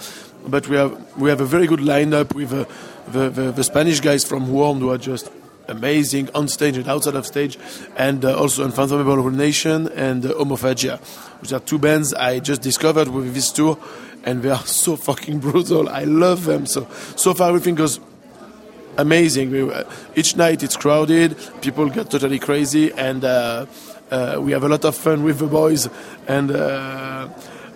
But 0.49 0.67
we 0.67 0.75
have 0.77 1.17
we 1.17 1.31
have 1.31 1.41
a 1.41 1.47
very 1.47 1.69
good 1.69 1.81
lineup 1.81 2.35
with 2.35 2.53
uh, 2.53 2.65
the, 3.13 3.31
the 3.31 3.53
the 3.53 3.63
Spanish 3.63 4.01
guys 4.01 4.25
from 4.25 4.53
Wormed 4.53 4.83
who 4.83 4.91
are 4.91 4.99
just 4.99 5.31
amazing 5.69 6.29
on 6.35 6.49
stage 6.49 6.77
and 6.77 6.89
outside 6.89 7.14
of 7.14 7.27
stage, 7.27 7.59
and 7.97 8.25
uh, 8.25 8.39
also 8.39 8.64
Unfathomable 8.64 9.17
Ruination 9.17 9.89
and 9.89 10.25
uh, 10.25 10.35
Omophagia, 10.35 11.01
which 11.41 11.53
are 11.53 11.61
two 11.61 11.79
bands 11.79 12.14
I 12.14 12.39
just 12.41 12.62
discovered 12.62 13.09
with 13.09 13.35
this 13.35 13.51
tour, 13.53 13.79
and 14.25 14.43
they 14.43 14.51
are 14.51 14.67
so 14.67 14.97
fucking 14.97 15.41
brutal. 15.41 15.89
I 15.89 16.05
love 16.05 16.45
them. 16.45 16.67
So 16.67 16.87
so 17.17 17.35
far 17.35 17.49
everything 17.49 17.75
goes 17.75 18.01
amazing. 18.99 19.51
We, 19.51 19.71
uh, 19.71 19.85
each 20.14 20.37
night 20.37 20.62
it's 20.62 20.77
crowded, 20.77 21.37
people 21.61 21.89
get 21.89 22.11
totally 22.11 22.39
crazy, 22.39 22.93
and 22.93 23.25
uh, 23.25 23.67
uh, 24.11 24.39
we 24.41 24.53
have 24.53 24.64
a 24.64 24.69
lot 24.69 24.85
of 24.85 24.97
fun 24.97 25.23
with 25.23 25.39
the 25.39 25.47
boys. 25.47 25.89
And 26.27 26.51
uh, 26.51 27.29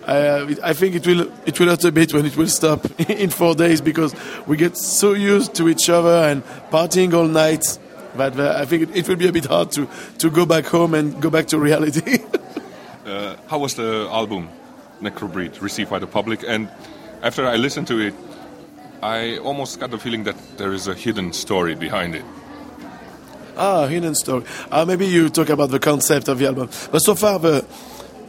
I, 0.07 0.57
I 0.63 0.73
think 0.73 0.95
it 0.95 1.05
will 1.05 1.31
it 1.45 1.59
will 1.59 1.67
hurt 1.67 1.83
a 1.85 1.91
bit 1.91 2.13
when 2.13 2.25
it 2.25 2.35
will 2.35 2.47
stop 2.47 2.85
in 3.09 3.29
four 3.29 3.55
days 3.55 3.81
because 3.81 4.15
we 4.47 4.57
get 4.57 4.77
so 4.77 5.13
used 5.13 5.53
to 5.55 5.69
each 5.69 5.89
other 5.89 6.29
and 6.29 6.43
partying 6.71 7.13
all 7.13 7.27
night 7.27 7.77
But 8.15 8.39
uh, 8.39 8.55
I 8.57 8.65
think 8.65 8.83
it, 8.83 8.95
it 8.95 9.07
will 9.07 9.15
be 9.15 9.27
a 9.27 9.31
bit 9.31 9.45
hard 9.45 9.71
to, 9.73 9.87
to 10.19 10.29
go 10.29 10.45
back 10.45 10.65
home 10.65 10.93
and 10.93 11.21
go 11.21 11.29
back 11.29 11.47
to 11.47 11.59
reality. 11.59 12.19
Uh, 13.03 13.35
how 13.47 13.57
was 13.57 13.73
the 13.73 14.07
album 14.11 14.47
Necrobreed 15.01 15.59
received 15.59 15.89
by 15.89 15.97
the 15.97 16.05
public? 16.05 16.43
And 16.47 16.69
after 17.23 17.47
I 17.47 17.55
listened 17.55 17.87
to 17.87 17.99
it, 17.99 18.13
I 19.01 19.37
almost 19.39 19.79
got 19.79 19.89
the 19.89 19.97
feeling 19.97 20.23
that 20.25 20.35
there 20.57 20.71
is 20.71 20.87
a 20.87 20.93
hidden 20.93 21.33
story 21.33 21.73
behind 21.73 22.13
it. 22.15 22.23
Ah, 23.57 23.87
hidden 23.87 24.15
story. 24.15 24.45
Uh, 24.71 24.85
maybe 24.85 25.07
you 25.07 25.29
talk 25.29 25.49
about 25.49 25.71
the 25.71 25.79
concept 25.79 26.27
of 26.27 26.37
the 26.37 26.45
album. 26.45 26.69
But 26.91 26.99
so 26.99 27.15
far, 27.15 27.39
the 27.39 27.65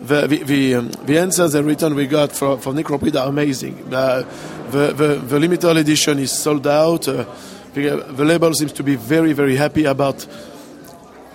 the 0.00 0.26
the, 0.26 0.42
the, 0.42 0.74
um, 0.74 0.88
the 1.04 1.18
answers 1.18 1.54
and 1.54 1.66
return 1.66 1.94
we 1.94 2.06
got 2.06 2.32
for 2.32 2.58
for 2.58 2.72
Necrobreed 2.72 3.20
are 3.20 3.28
amazing. 3.28 3.92
Uh, 3.92 4.22
the, 4.70 4.92
the 4.92 5.14
the 5.16 5.38
limited 5.38 5.76
edition 5.76 6.18
is 6.18 6.32
sold 6.32 6.66
out. 6.66 7.06
Uh, 7.06 7.26
the, 7.74 8.24
label 8.24 8.52
seems 8.54 8.72
to 8.72 8.82
be 8.82 8.96
very 8.96 9.32
very 9.32 9.56
happy 9.56 9.84
about 9.84 10.26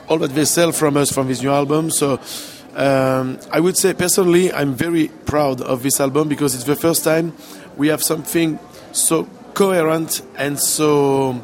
all 0.08 0.18
that 0.20 0.34
they 0.34 0.46
sell 0.46 0.72
from 0.72 0.98
us 0.98 1.12
from 1.12 1.28
this 1.28 1.42
new 1.42 1.52
album. 1.52 1.92
So. 1.92 2.20
Um, 2.76 3.40
I 3.52 3.60
would 3.60 3.76
say 3.76 3.96
personally, 3.96 4.54
I'm 4.54 4.76
very 4.76 5.08
proud 5.08 5.62
of 5.62 5.82
this 5.82 6.00
album 6.00 6.28
because 6.28 6.54
it's 6.54 6.66
the 6.66 6.76
first 6.76 7.04
time 7.04 7.34
we 7.76 7.88
have 7.88 8.04
something 8.04 8.60
so 8.92 9.28
coherent 9.56 10.22
and 10.36 10.60
so 10.60 11.42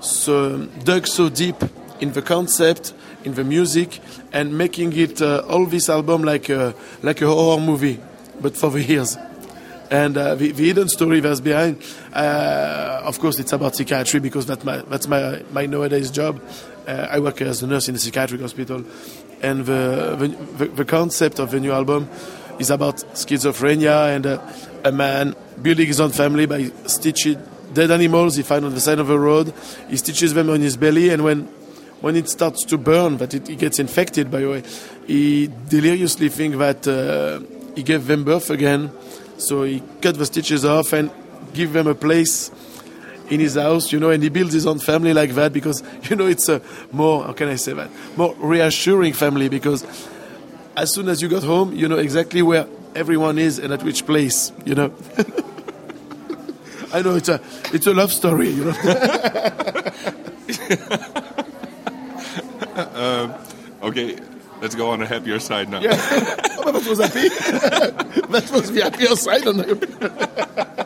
so 0.00 0.66
dug 0.84 1.06
so 1.06 1.30
deep 1.30 1.56
in 2.00 2.12
the 2.12 2.22
concept, 2.22 2.92
in 3.24 3.34
the 3.34 3.44
music, 3.44 4.00
and 4.32 4.56
making 4.56 4.92
it 4.92 5.22
uh, 5.22 5.42
all 5.48 5.66
this 5.66 5.88
album 5.88 6.22
like 6.22 6.48
a 6.48 6.74
like 7.02 7.22
a 7.22 7.26
horror 7.26 7.60
movie, 7.60 7.98
but 8.40 8.56
for 8.56 8.70
the 8.70 8.92
ears. 8.92 9.16
And 9.90 10.16
uh, 10.16 10.34
the, 10.34 10.50
the 10.52 10.66
hidden 10.66 10.88
story 10.88 11.20
that's 11.20 11.40
behind, 11.40 11.82
uh, 12.12 13.02
of 13.04 13.18
course, 13.20 13.38
it's 13.38 13.52
about 13.52 13.76
psychiatry 13.76 14.20
because 14.20 14.46
that's 14.46 14.64
my 14.64 14.78
that's 14.78 15.06
my 15.06 15.42
my 15.52 15.66
nowadays 15.66 16.10
job. 16.10 16.40
Uh, 16.86 17.06
I 17.10 17.20
work 17.20 17.40
as 17.42 17.62
a 17.62 17.66
nurse 17.66 17.88
in 17.88 17.94
a 17.94 17.98
psychiatric 17.98 18.40
hospital, 18.40 18.84
and 19.42 19.64
the 19.64 20.34
the, 20.58 20.66
the 20.66 20.84
concept 20.84 21.38
of 21.38 21.50
the 21.50 21.60
new 21.60 21.72
album 21.72 22.08
is 22.58 22.70
about 22.70 22.96
schizophrenia 23.14 24.14
and 24.14 24.26
uh, 24.26 24.40
a 24.84 24.90
man 24.90 25.36
building 25.62 25.86
his 25.86 26.00
own 26.00 26.10
family 26.10 26.46
by 26.46 26.70
stitching 26.86 27.40
dead 27.72 27.90
animals 27.90 28.36
he 28.36 28.42
finds 28.42 28.64
on 28.64 28.74
the 28.74 28.80
side 28.80 28.98
of 28.98 29.08
the 29.08 29.18
road. 29.18 29.52
He 29.88 29.96
stitches 29.96 30.34
them 30.34 30.50
on 30.50 30.60
his 30.60 30.76
belly, 30.76 31.10
and 31.10 31.22
when 31.22 31.48
when 32.00 32.16
it 32.16 32.28
starts 32.28 32.64
to 32.64 32.78
burn, 32.78 33.18
that 33.18 33.34
it, 33.34 33.48
it 33.48 33.58
gets 33.58 33.78
infected, 33.78 34.30
by 34.30 34.40
the 34.40 34.50
way, 34.50 34.62
he 35.06 35.50
deliriously 35.68 36.28
thinks 36.28 36.58
that 36.58 36.86
uh, 36.86 37.40
he 37.74 37.82
gave 37.82 38.06
them 38.06 38.24
birth 38.24 38.50
again. 38.50 38.90
So 39.38 39.64
he 39.64 39.82
cut 40.00 40.16
the 40.16 40.26
stitches 40.26 40.64
off 40.64 40.92
and 40.92 41.10
give 41.52 41.72
them 41.72 41.86
a 41.86 41.94
place 41.94 42.50
in 43.30 43.40
his 43.40 43.54
house, 43.54 43.92
you 43.92 43.98
know, 43.98 44.10
and 44.10 44.22
he 44.22 44.28
builds 44.28 44.52
his 44.52 44.66
own 44.66 44.78
family 44.78 45.12
like 45.12 45.34
that 45.34 45.52
because, 45.52 45.82
you 46.10 46.16
know, 46.16 46.26
it's 46.26 46.48
a 46.48 46.62
more, 46.92 47.24
how 47.24 47.32
can 47.32 47.48
I 47.48 47.56
say 47.56 47.72
that, 47.72 47.90
more 48.16 48.34
reassuring 48.38 49.12
family 49.12 49.48
because 49.48 49.84
as 50.76 50.92
soon 50.92 51.08
as 51.08 51.22
you 51.22 51.28
got 51.28 51.42
home, 51.42 51.72
you 51.72 51.88
know 51.88 51.98
exactly 51.98 52.42
where 52.42 52.66
everyone 52.94 53.38
is 53.38 53.58
and 53.58 53.72
at 53.72 53.82
which 53.82 54.06
place, 54.06 54.52
you 54.64 54.74
know. 54.74 54.92
I 56.92 57.02
know 57.02 57.16
it's 57.16 57.28
a 57.28 57.40
it's 57.72 57.86
a 57.86 57.92
love 57.92 58.12
story, 58.12 58.50
you 58.50 58.64
know. 58.64 58.74
Uh, 62.76 63.32
okay, 63.82 64.18
let's 64.60 64.74
go 64.74 64.90
on 64.90 65.02
a 65.02 65.06
happier 65.06 65.38
side 65.38 65.68
now. 65.68 65.80
Yeah. 65.80 65.92
oh, 66.58 66.72
that 66.72 66.86
was 66.86 66.98
happy. 66.98 67.28
was 68.52 68.72
the 68.72 68.82
happier 68.82 69.16
side 69.16 69.46
on 69.46 69.56
the 69.58 70.76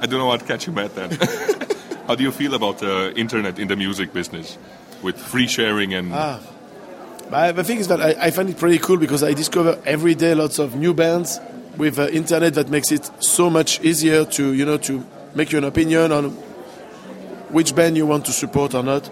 I 0.00 0.06
don't 0.06 0.18
know 0.18 0.26
what 0.26 0.46
catch 0.46 0.66
you 0.66 0.72
mad 0.72 0.94
then. 0.94 1.10
How 2.06 2.14
do 2.14 2.24
you 2.24 2.32
feel 2.32 2.54
about 2.54 2.78
the 2.78 3.12
internet 3.16 3.58
in 3.58 3.68
the 3.68 3.76
music 3.76 4.12
business 4.12 4.58
with 5.02 5.16
free 5.16 5.46
sharing 5.46 5.94
and 5.94 6.10
But 6.10 7.52
the 7.52 7.64
thing 7.64 7.78
is 7.78 7.88
that 7.88 8.00
I, 8.00 8.16
I 8.18 8.30
find 8.30 8.48
it 8.48 8.58
pretty 8.58 8.78
cool 8.78 8.96
because 8.96 9.22
I 9.22 9.34
discover 9.34 9.78
every 9.84 10.14
day 10.14 10.34
lots 10.34 10.58
of 10.58 10.74
new 10.74 10.94
bands 10.94 11.38
with 11.76 11.98
uh, 11.98 12.08
internet 12.08 12.54
that 12.54 12.68
makes 12.68 12.90
it 12.90 13.10
so 13.22 13.48
much 13.50 13.80
easier 13.82 14.24
to 14.24 14.52
you 14.52 14.64
know 14.64 14.78
to 14.78 15.06
make 15.34 15.52
you 15.52 15.58
an 15.58 15.64
opinion 15.64 16.12
on 16.12 16.30
which 17.50 17.74
band 17.74 17.96
you 17.96 18.06
want 18.06 18.24
to 18.26 18.32
support 18.32 18.74
or 18.74 18.82
not. 18.82 19.08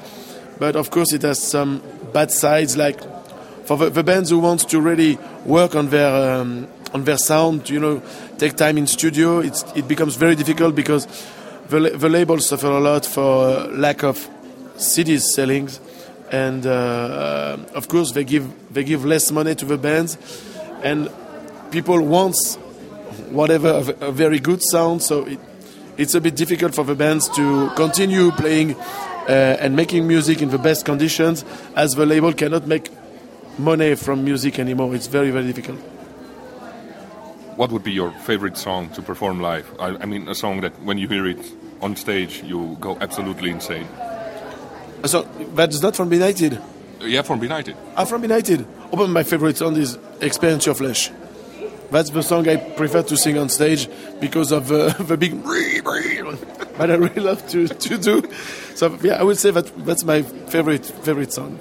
But 0.58 0.74
of 0.74 0.90
course, 0.90 1.12
it 1.12 1.22
has 1.22 1.40
some 1.40 1.82
bad 2.12 2.30
sides. 2.30 2.76
Like 2.76 3.00
for 3.66 3.76
the, 3.76 3.90
the 3.90 4.02
bands 4.02 4.30
who 4.30 4.38
want 4.38 4.68
to 4.68 4.80
really 4.80 5.18
work 5.44 5.74
on 5.74 5.90
their 5.90 6.40
um, 6.40 6.68
on 6.94 7.04
their 7.04 7.18
sound, 7.18 7.68
you 7.68 7.78
know, 7.78 8.02
take 8.38 8.56
time 8.56 8.78
in 8.78 8.86
studio. 8.86 9.40
It's 9.40 9.64
it 9.74 9.86
becomes 9.86 10.16
very 10.16 10.34
difficult 10.34 10.74
because 10.74 11.06
the, 11.68 11.90
the 11.90 12.08
labels 12.08 12.46
suffer 12.46 12.68
a 12.68 12.80
lot 12.80 13.04
for 13.04 13.48
uh, 13.48 13.66
lack 13.68 14.02
of 14.02 14.28
CDs 14.76 15.22
sellings, 15.34 15.80
and 16.32 16.66
uh, 16.66 17.58
of 17.74 17.88
course 17.88 18.12
they 18.12 18.24
give 18.24 18.72
they 18.72 18.84
give 18.84 19.04
less 19.04 19.30
money 19.30 19.54
to 19.54 19.64
the 19.64 19.78
bands, 19.78 20.16
and 20.82 21.10
people 21.70 22.00
want 22.00 22.36
whatever 23.30 23.68
a, 23.68 24.06
a 24.06 24.12
very 24.12 24.38
good 24.38 24.62
sound. 24.62 25.02
So 25.02 25.26
it, 25.26 25.38
it's 25.98 26.14
a 26.14 26.20
bit 26.20 26.36
difficult 26.36 26.74
for 26.74 26.84
the 26.84 26.94
bands 26.94 27.28
to 27.30 27.70
continue 27.74 28.30
playing 28.30 28.76
Uh, 29.28 29.58
and 29.60 29.76
making 29.76 30.08
music 30.08 30.40
in 30.40 30.48
the 30.48 30.58
best 30.58 30.86
conditions, 30.86 31.44
as 31.76 31.94
the 31.94 32.06
label 32.06 32.32
cannot 32.32 32.66
make 32.66 32.88
money 33.58 33.94
from 33.94 34.24
music 34.24 34.58
anymore. 34.58 34.94
It's 34.94 35.06
very 35.06 35.30
very 35.30 35.52
difficult. 35.52 35.78
what 37.58 37.72
would 37.72 37.82
be 37.82 37.90
your 37.90 38.12
favorite 38.22 38.56
song 38.56 38.88
to 38.90 39.02
perform 39.02 39.40
live? 39.40 39.68
I, 39.80 39.88
I 39.88 40.06
mean, 40.06 40.28
a 40.28 40.34
song 40.34 40.60
that 40.60 40.80
when 40.80 40.96
you 40.96 41.08
hear 41.08 41.26
it 41.26 41.44
on 41.82 41.96
stage, 41.96 42.42
you 42.44 42.76
go 42.80 42.96
absolutely 43.00 43.50
insane. 43.50 43.88
So 45.04 45.22
that's 45.54 45.82
not 45.82 45.96
from 45.96 46.08
Benighted. 46.08 46.54
Uh, 46.54 47.04
yeah, 47.04 47.22
from 47.22 47.40
Benighted. 47.40 47.76
I'm 47.96 48.06
from 48.06 48.22
Benighted. 48.22 48.64
Oh, 48.92 48.96
but 48.96 49.08
my 49.08 49.24
favorite 49.24 49.56
song 49.56 49.76
is 49.76 49.98
Experience 50.20 50.66
Your 50.66 50.76
Flesh. 50.76 51.10
That's 51.90 52.10
the 52.10 52.22
song 52.22 52.48
I 52.48 52.56
prefer 52.56 53.02
to 53.02 53.16
sing 53.16 53.38
on 53.38 53.48
stage 53.48 53.88
because 54.20 54.52
of 54.52 54.70
uh, 54.70 54.90
the 55.02 55.16
big 55.16 55.42
but 56.78 56.90
I 56.92 56.94
really 56.94 57.20
love 57.20 57.48
to, 57.48 57.66
to 57.66 57.98
do. 57.98 58.22
So 58.78 58.96
yeah, 59.02 59.14
I 59.14 59.24
would 59.24 59.38
say 59.38 59.50
that 59.50 59.66
that's 59.84 60.04
my 60.04 60.22
favorite 60.22 60.86
favorite 60.86 61.32
song. 61.32 61.58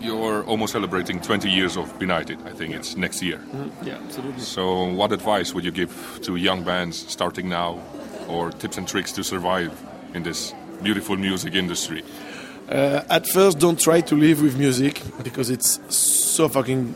You're 0.00 0.44
almost 0.44 0.72
celebrating 0.72 1.20
20 1.20 1.50
years 1.50 1.76
of 1.76 1.98
Benighted. 1.98 2.38
I 2.46 2.52
think 2.52 2.74
it's 2.74 2.96
next 2.96 3.22
year. 3.22 3.40
Yeah, 3.82 3.98
absolutely. 4.04 4.40
So, 4.40 4.84
what 4.84 5.10
advice 5.10 5.52
would 5.52 5.64
you 5.64 5.72
give 5.72 6.20
to 6.22 6.36
young 6.36 6.62
bands 6.62 7.04
starting 7.08 7.48
now, 7.48 7.80
or 8.28 8.52
tips 8.52 8.78
and 8.78 8.86
tricks 8.86 9.10
to 9.12 9.24
survive 9.24 9.72
in 10.14 10.22
this 10.22 10.54
beautiful 10.80 11.16
music 11.16 11.56
industry? 11.56 12.04
Uh, 12.68 13.02
at 13.10 13.26
first, 13.26 13.58
don't 13.58 13.80
try 13.80 14.00
to 14.02 14.14
live 14.14 14.42
with 14.42 14.56
music 14.56 15.02
because 15.24 15.50
it's 15.50 15.80
so 15.92 16.48
fucking 16.48 16.94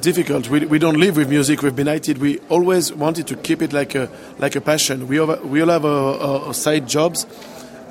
difficult. 0.00 0.48
We, 0.50 0.66
we 0.66 0.78
don't 0.78 0.98
live 0.98 1.16
with 1.16 1.28
music. 1.28 1.62
We've 1.62 1.74
been 1.74 1.86
united. 1.86 2.18
We 2.18 2.40
always 2.48 2.92
wanted 2.92 3.26
to 3.28 3.36
keep 3.36 3.62
it 3.62 3.72
like 3.72 3.94
a 3.94 4.10
like 4.38 4.56
a 4.56 4.60
passion. 4.60 5.08
We 5.08 5.18
all, 5.18 5.34
we 5.36 5.62
all 5.62 5.68
have 5.68 5.84
our, 5.84 6.18
our, 6.20 6.40
our 6.48 6.54
side 6.54 6.88
jobs, 6.88 7.26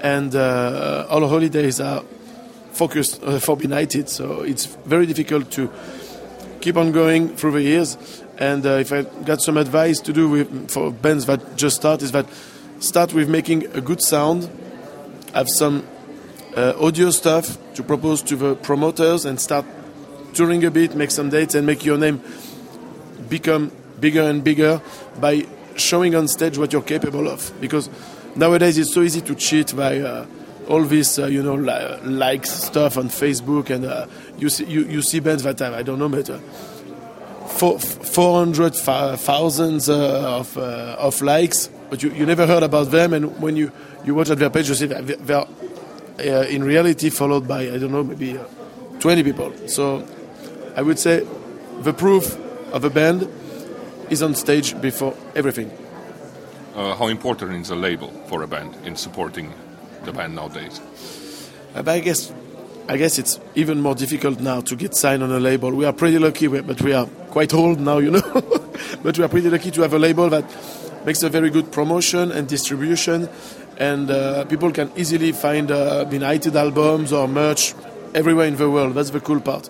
and 0.01 0.35
uh, 0.35 1.07
our 1.09 1.27
holidays 1.27 1.79
are 1.79 2.03
focused 2.71 3.21
uh, 3.23 3.39
for 3.39 3.57
Benighted. 3.57 4.09
So 4.09 4.41
it's 4.41 4.65
very 4.65 5.05
difficult 5.05 5.51
to 5.51 5.69
keep 6.61 6.77
on 6.77 6.91
going 6.91 7.35
through 7.35 7.53
the 7.53 7.61
years. 7.61 7.97
And 8.37 8.65
uh, 8.65 8.79
if 8.79 8.93
I 8.93 9.03
got 9.25 9.41
some 9.41 9.57
advice 9.57 9.99
to 10.01 10.13
do 10.13 10.29
with 10.29 10.71
for 10.71 10.91
bands 10.91 11.25
that 11.25 11.57
just 11.57 11.75
start, 11.75 12.01
is 12.01 12.11
that 12.11 12.25
start 12.79 13.13
with 13.13 13.29
making 13.29 13.65
a 13.75 13.81
good 13.81 14.01
sound, 14.01 14.49
have 15.33 15.49
some 15.49 15.85
uh, 16.55 16.73
audio 16.79 17.11
stuff 17.11 17.57
to 17.75 17.83
propose 17.83 18.21
to 18.23 18.35
the 18.35 18.55
promoters, 18.55 19.25
and 19.25 19.39
start 19.39 19.65
touring 20.33 20.63
a 20.63 20.71
bit, 20.71 20.95
make 20.95 21.11
some 21.11 21.29
dates, 21.29 21.55
and 21.55 21.67
make 21.67 21.83
your 21.83 21.97
name 21.97 22.21
become 23.27 23.71
bigger 23.99 24.21
and 24.21 24.43
bigger 24.43 24.81
by 25.19 25.45
showing 25.75 26.15
on 26.15 26.27
stage 26.27 26.57
what 26.57 26.71
you're 26.71 26.81
capable 26.81 27.27
of. 27.27 27.51
Because 27.59 27.89
nowadays 28.35 28.77
it's 28.77 28.93
so 28.93 29.01
easy 29.01 29.21
to 29.21 29.35
cheat 29.35 29.75
by 29.75 29.99
uh, 29.99 30.25
all 30.67 30.83
this, 30.83 31.19
uh, 31.19 31.27
you 31.27 31.41
know, 31.43 31.55
li- 31.55 31.99
likes 32.03 32.49
stuff 32.49 32.97
on 32.97 33.09
Facebook, 33.09 33.69
and 33.69 33.85
uh, 33.85 34.07
you 34.37 34.49
see 34.49 34.65
you, 34.65 34.83
you 34.85 35.01
see 35.01 35.19
bands 35.19 35.43
that 35.43 35.59
have 35.59 35.73
I 35.73 35.83
don't 35.83 35.99
know, 35.99 36.09
but. 36.09 36.29
Uh, 36.29 36.39
four 37.49 38.39
hundred 38.39 38.73
thousands 38.73 39.89
uh, 39.89 40.39
of 40.39 40.57
uh, 40.57 40.95
of 40.97 41.21
likes, 41.21 41.69
but 41.89 42.01
you, 42.01 42.09
you 42.11 42.25
never 42.25 42.47
heard 42.47 42.63
about 42.63 42.89
them. 42.89 43.11
And 43.11 43.41
when 43.41 43.57
you, 43.57 43.71
you 44.05 44.15
watch 44.15 44.29
at 44.29 44.37
their 44.37 44.49
page, 44.49 44.69
you 44.69 44.75
see 44.75 44.85
that 44.85 45.05
they 46.17 46.29
are 46.29 46.45
in 46.45 46.63
reality 46.63 47.09
followed 47.09 47.49
by 47.49 47.63
I 47.63 47.77
don't 47.77 47.91
know 47.91 48.03
maybe 48.03 48.37
uh, 48.37 48.45
twenty 49.01 49.23
people. 49.23 49.51
So 49.67 50.07
I 50.77 50.81
would 50.81 50.99
say 50.99 51.27
the 51.81 51.91
proof 51.91 52.37
of 52.71 52.85
a 52.85 52.89
band 52.89 53.27
is 54.09 54.21
on 54.23 54.35
stage 54.35 54.79
before 54.79 55.13
everything. 55.35 55.69
Uh, 56.79 56.95
how 56.95 57.07
important 57.07 57.51
is 57.59 57.71
a 57.71 57.75
label 57.75 58.07
for 58.27 58.41
a 58.41 58.47
band 58.47 58.73
in 58.85 58.95
supporting 58.95 59.53
the 60.05 60.13
band 60.13 60.33
nowadays? 60.33 60.79
Uh, 61.75 61.83
I 61.85 61.99
guess 61.99 62.31
I 62.87 62.95
guess 62.95 63.19
it's 63.19 63.37
even 63.53 63.81
more 63.81 63.95
difficult 63.95 64.39
now 64.39 64.61
to 64.61 64.77
get 64.77 64.95
signed 64.95 65.21
on 65.21 65.29
a 65.29 65.41
label. 65.41 65.73
We 65.73 65.83
are 65.83 65.91
pretty 65.91 66.19
lucky, 66.19 66.47
but 66.47 66.81
we 66.81 66.93
are 66.93 67.05
quite 67.31 67.53
old 67.53 67.81
now, 67.81 67.97
you 67.97 68.11
know. 68.11 68.21
but 69.03 69.17
we 69.17 69.25
are 69.25 69.27
pretty 69.27 69.49
lucky 69.49 69.71
to 69.71 69.81
have 69.81 69.93
a 69.93 69.99
label 69.99 70.29
that 70.29 70.45
makes 71.05 71.21
a 71.21 71.27
very 71.27 71.49
good 71.49 71.69
promotion 71.69 72.31
and 72.31 72.47
distribution, 72.47 73.27
and 73.77 74.09
uh, 74.09 74.45
people 74.45 74.71
can 74.71 74.89
easily 74.95 75.33
find 75.33 75.71
uh, 75.71 76.05
Benighted 76.05 76.55
albums 76.55 77.11
or 77.11 77.27
merch 77.27 77.75
everywhere 78.15 78.47
in 78.47 78.55
the 78.55 78.69
world. 78.69 78.93
That's 78.93 79.09
the 79.09 79.19
cool 79.19 79.41
part. 79.41 79.69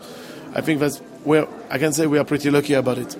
I 0.53 0.61
think 0.61 0.79
that's 0.79 0.99
where 1.23 1.47
I 1.71 1.79
can 1.79 1.91
say 1.91 2.05
we 2.05 2.19
are 2.19 2.23
pretty 2.23 2.51
lucky 2.51 2.75
about 2.75 2.99
it. 2.99 3.17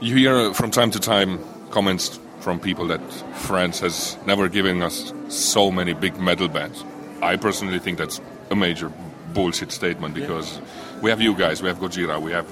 You 0.00 0.16
hear 0.16 0.34
uh, 0.34 0.52
from 0.54 0.70
time 0.70 0.90
to 0.92 0.98
time 0.98 1.38
comments 1.70 2.18
from 2.40 2.58
people 2.58 2.86
that 2.86 3.02
France 3.34 3.80
has 3.80 4.16
never 4.24 4.48
given 4.48 4.80
us 4.80 5.12
so 5.28 5.70
many 5.70 5.92
big 5.92 6.18
metal 6.18 6.48
bands. 6.48 6.82
I 7.20 7.36
personally 7.36 7.78
think 7.78 7.98
that's 7.98 8.18
a 8.50 8.56
major 8.56 8.90
bullshit 9.34 9.70
statement 9.70 10.14
because 10.14 10.58
we 11.02 11.10
have 11.10 11.20
you 11.20 11.34
guys, 11.34 11.60
we 11.60 11.68
have 11.68 11.78
Gojira, 11.78 12.18
we 12.18 12.32
have 12.32 12.48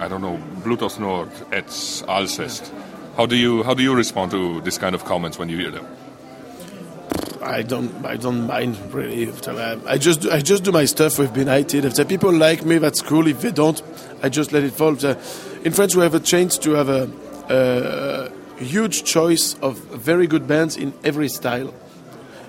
I 0.00 0.08
don't 0.08 0.20
know 0.20 0.36
Blut 0.64 0.82
Aus 0.82 0.98
Nord, 0.98 1.30
Eths, 1.52 2.02
Alcest. 2.06 2.72
How 3.16 3.24
do 3.24 3.36
you 3.36 3.62
how 3.62 3.74
do 3.74 3.84
you 3.84 3.94
respond 3.94 4.32
to 4.32 4.60
this 4.62 4.76
kind 4.76 4.96
of 4.96 5.04
comments 5.04 5.38
when 5.38 5.48
you 5.48 5.58
hear 5.58 5.70
them? 5.70 5.86
I 7.40 7.62
don't 7.62 8.04
I 8.04 8.16
don't 8.16 8.48
mind 8.48 8.76
really. 8.92 9.32
I 9.86 9.96
just 9.96 10.26
I 10.26 10.40
just 10.40 10.64
do 10.64 10.72
my 10.72 10.86
stuff 10.86 11.20
with 11.20 11.32
Benighted. 11.34 11.84
If 11.84 11.94
the 11.94 12.04
people 12.04 12.32
like 12.32 12.64
me, 12.64 12.78
that's 12.78 13.00
cool. 13.00 13.28
If 13.28 13.42
they 13.42 13.52
don't, 13.52 13.80
I 14.24 14.28
just 14.28 14.50
let 14.50 14.64
it 14.64 14.72
fall. 14.72 14.96
In 15.62 15.72
France, 15.72 15.94
we 15.94 16.02
have 16.02 16.14
a 16.14 16.20
chance 16.20 16.56
to 16.58 16.70
have 16.70 16.88
a, 16.88 17.10
a 17.50 18.64
huge 18.64 19.04
choice 19.04 19.54
of 19.60 19.78
very 19.78 20.26
good 20.26 20.46
bands 20.46 20.78
in 20.78 20.94
every 21.04 21.28
style. 21.28 21.74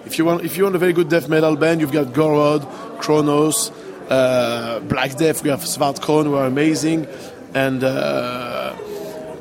If 0.06 0.18
you 0.18 0.24
want, 0.24 0.46
if 0.46 0.56
you 0.56 0.64
want 0.64 0.78
a 0.78 0.80
very 0.80 0.94
good 0.94 1.10
death 1.10 1.28
metal 1.28 1.58
band, 1.58 1.82
you've 1.82 1.92
got 1.92 2.08
Gorod, 2.08 2.64
Kronos, 3.02 3.70
uh, 4.10 4.80
Black 4.88 5.18
Death. 5.18 5.44
We 5.44 5.50
have 5.50 5.60
Svart 5.60 6.02
Crown, 6.02 6.26
who 6.26 6.36
are 6.36 6.46
amazing, 6.46 7.06
and 7.54 7.84
uh, 7.84 8.78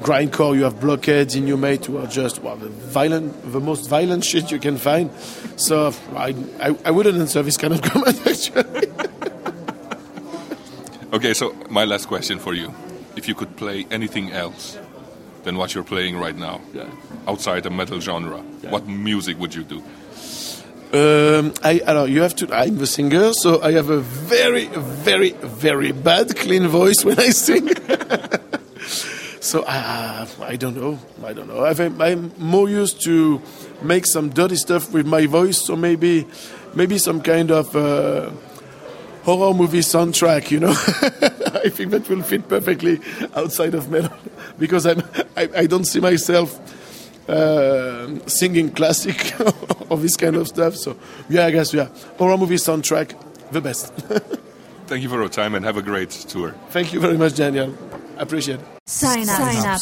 grindcore. 0.01 0.57
You 0.57 0.65
have 0.65 0.81
Blockheads, 0.81 1.37
Inhumate, 1.37 1.87
who 1.87 1.99
are 1.99 2.09
just 2.09 2.43
well, 2.43 2.57
the 2.57 2.69
violent, 2.69 3.53
the 3.53 3.61
most 3.61 3.89
violent 3.89 4.25
shit 4.31 4.51
you 4.51 4.59
can 4.59 4.79
find. 4.79 5.13
So 5.55 5.95
I, 6.17 6.35
I, 6.61 6.77
I 6.87 6.91
wouldn't 6.91 7.19
answer 7.19 7.41
this 7.45 7.57
kind 7.57 7.73
of 7.73 7.83
comment 7.91 8.27
actually. 8.27 8.91
okay, 11.13 11.35
so 11.35 11.55
my 11.71 11.85
last 11.85 12.07
question 12.07 12.41
for 12.41 12.53
you: 12.53 12.75
If 13.17 13.29
you 13.29 13.35
could 13.35 13.57
play 13.57 13.87
anything 13.91 14.31
else 14.33 14.79
than 15.45 15.57
what 15.57 15.75
you're 15.75 15.85
playing 15.85 16.17
right 16.19 16.37
now, 16.37 16.61
yeah. 16.73 16.85
outside 17.27 17.63
the 17.63 17.71
metal 17.71 18.01
genre, 18.01 18.43
Yeah. 18.63 18.71
what 18.71 18.87
music 18.87 19.39
would 19.39 19.55
you 19.55 19.65
do? 19.65 19.83
Um, 20.93 21.53
I, 21.63 21.81
alors, 21.87 22.09
you 22.11 22.23
have 22.23 22.35
to. 22.37 22.53
I'm 22.53 22.79
the 22.79 22.87
singer, 22.87 23.33
so 23.33 23.63
I 23.63 23.73
have 23.73 23.91
a 23.91 24.01
very, 24.01 24.67
very, 24.67 25.31
very 25.31 25.93
bad 25.93 26.37
clean 26.37 26.67
voice 26.67 27.05
when 27.05 27.19
I 27.21 27.31
sing. 27.31 27.69
so 29.41 29.65
I, 29.69 30.27
I 30.43 30.57
don't 30.57 30.77
know. 30.77 30.99
I 31.25 31.33
don't 31.33 31.47
know. 31.47 31.65
I've, 31.65 31.79
I'm 32.01 32.33
more 32.39 32.69
used 32.69 33.05
to 33.05 33.41
make 33.83 34.05
some 34.05 34.31
dirty 34.31 34.57
stuff 34.57 34.93
with 34.93 35.07
my 35.07 35.27
voice, 35.27 35.59
so 35.65 35.77
maybe, 35.77 36.27
maybe 36.75 36.99
some 36.99 37.21
kind 37.23 37.53
of 37.53 37.75
uh, 37.77 38.31
horror 39.25 39.55
movie 39.55 39.81
soundtrack. 39.81 40.51
You 40.51 40.61
know, 40.61 40.71
I 41.65 41.69
think 41.69 41.91
that 41.91 42.09
will 42.09 42.23
fit 42.23 42.49
perfectly 42.49 43.01
outside 43.35 43.75
of 43.75 43.91
metal 43.91 44.17
because 44.59 44.87
I'm. 44.87 45.03
I, 45.37 45.49
I 45.57 45.67
don't 45.67 45.85
see 45.85 46.01
myself 46.01 46.59
uh, 47.29 48.27
singing 48.27 48.71
classic 48.71 49.35
or 49.91 49.99
this 49.99 50.17
kind 50.17 50.37
of 50.37 50.49
stuff. 50.49 50.77
So 50.77 50.97
yeah, 51.29 51.47
I 51.47 51.51
guess 51.51 51.73
yeah, 51.73 51.89
horror 52.19 52.37
movie 52.37 52.57
soundtrack, 52.57 53.15
the 53.53 53.61
best. 53.61 53.93
Thank 54.87 55.03
you 55.03 55.09
for 55.09 55.21
your 55.21 55.29
time 55.29 55.55
and 55.55 55.65
have 55.65 55.77
a 55.77 55.83
great 55.83 56.11
tour. 56.11 56.55
Thank 56.71 56.93
you 56.93 57.01
very 57.01 57.17
much, 57.17 57.37
Daniel. 57.37 57.77
Appreciate 58.19 58.59
it. 58.59 58.67
Sign 58.87 59.29
up. 59.29 59.37
Sign 59.37 59.67
up. 59.67 59.81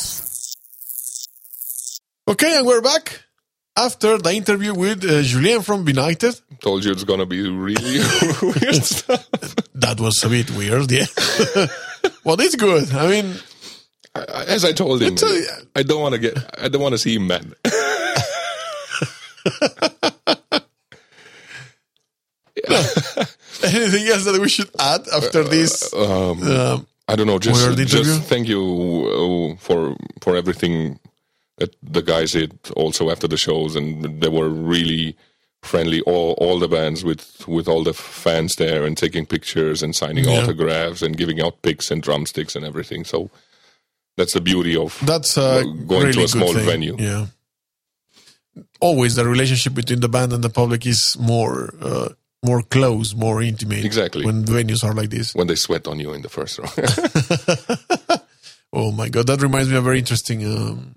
Okay, 2.28 2.59
and 2.59 2.66
we're 2.66 2.82
back 2.82 3.22
after 3.79 4.18
the 4.18 4.33
interview 4.33 4.74
with 4.74 5.05
uh, 5.05 5.22
Julien 5.22 5.62
from 5.62 5.85
Benighted. 5.85 6.35
Told 6.61 6.85
you 6.85 6.93
it's 6.93 7.05
gonna 7.05 7.26
be 7.26 7.49
really 7.49 7.99
weird 8.43 8.85
stuff. 8.85 9.24
That 9.79 10.01
was 10.01 10.22
a 10.24 10.29
bit 10.29 10.51
weird, 10.51 10.91
yeah. 10.91 11.07
well, 12.24 12.41
it's 12.41 12.57
good. 12.57 12.93
I 12.93 13.07
mean, 13.09 13.35
I- 14.14 14.45
As 14.57 14.64
I 14.64 14.72
told 14.72 15.01
him, 15.03 15.12
It's 15.12 15.22
a- 15.22 15.62
I 15.76 15.83
don't 15.85 16.01
want 16.03 16.14
to 16.14 16.20
get, 16.20 16.35
I 16.61 16.68
don't 16.68 16.83
want 16.83 16.95
to 16.95 16.99
see 16.99 17.14
him 17.14 17.29
mad. 17.29 17.55
anything 23.64 24.07
else 24.09 24.24
that 24.24 24.39
we 24.41 24.49
should 24.49 24.70
add 24.79 25.07
after 25.14 25.45
this? 25.45 25.93
Um, 25.95 26.43
Um, 26.43 26.87
I 27.09 27.16
don't 27.16 27.26
know. 27.26 27.39
Just, 27.39 27.66
Weird 27.66 27.79
interview? 27.79 28.05
just 28.05 28.22
thank 28.29 28.49
you 28.49 28.61
uh, 28.61 29.57
for 29.61 29.97
for 30.20 30.37
everything 30.37 30.99
the 31.82 32.02
guys 32.02 32.32
did. 32.32 32.59
Also 32.76 33.11
after 33.11 33.28
the 33.28 33.36
shows, 33.36 33.76
and 33.76 34.20
they 34.22 34.28
were 34.28 34.48
really 34.48 35.16
friendly. 35.62 36.00
All 36.02 36.32
all 36.38 36.59
the 36.59 36.68
bands 36.68 37.04
with 37.04 37.46
with 37.48 37.68
all 37.68 37.82
the 37.84 37.94
fans 37.94 38.56
there, 38.56 38.84
and 38.84 38.96
taking 38.96 39.26
pictures 39.26 39.82
and 39.82 39.94
signing 39.94 40.24
Yeah. 40.24 40.42
autographs 40.42 41.02
and 41.02 41.16
giving 41.16 41.40
out 41.40 41.62
picks 41.62 41.90
and 41.90 42.02
drumsticks 42.02 42.54
and 42.56 42.64
everything. 42.64 43.04
So 43.04 43.30
that's 44.16 44.32
the 44.34 44.40
beauty 44.40 44.76
of 44.76 44.98
that's 45.04 45.34
going 45.36 46.12
to 46.12 46.24
a 46.24 46.28
small 46.28 46.52
thing. 46.54 46.64
venue. 46.66 46.96
Yeah. 46.98 47.26
Always 48.80 49.14
the 49.14 49.24
relationship 49.24 49.74
between 49.74 50.00
the 50.00 50.09
band 50.09 50.32
and 50.32 50.42
the 50.42 50.50
public 50.50 50.86
is 50.86 51.16
more 51.18 51.74
uh, 51.80 52.09
more 52.44 52.62
close, 52.62 53.14
more 53.14 53.42
intimate. 53.42 53.84
Exactly. 53.84 54.24
When 54.24 54.44
venues 54.44 54.84
are 54.84 54.94
like 54.94 55.11
this. 55.11 55.34
when 55.34 55.46
they 55.48 55.56
sweat 55.56 55.86
on 55.88 55.98
you 56.00 56.12
in 56.14 56.22
the 56.22 56.28
first 56.28 56.59
row. 56.59 56.68
Oh 58.70 58.92
my 58.92 59.09
god, 59.09 59.26
that 59.28 59.40
reminds 59.40 59.70
me 59.70 59.76
of 59.76 59.82
a 59.82 59.84
very 59.84 59.98
interesting 59.98 60.44
um, 60.44 60.94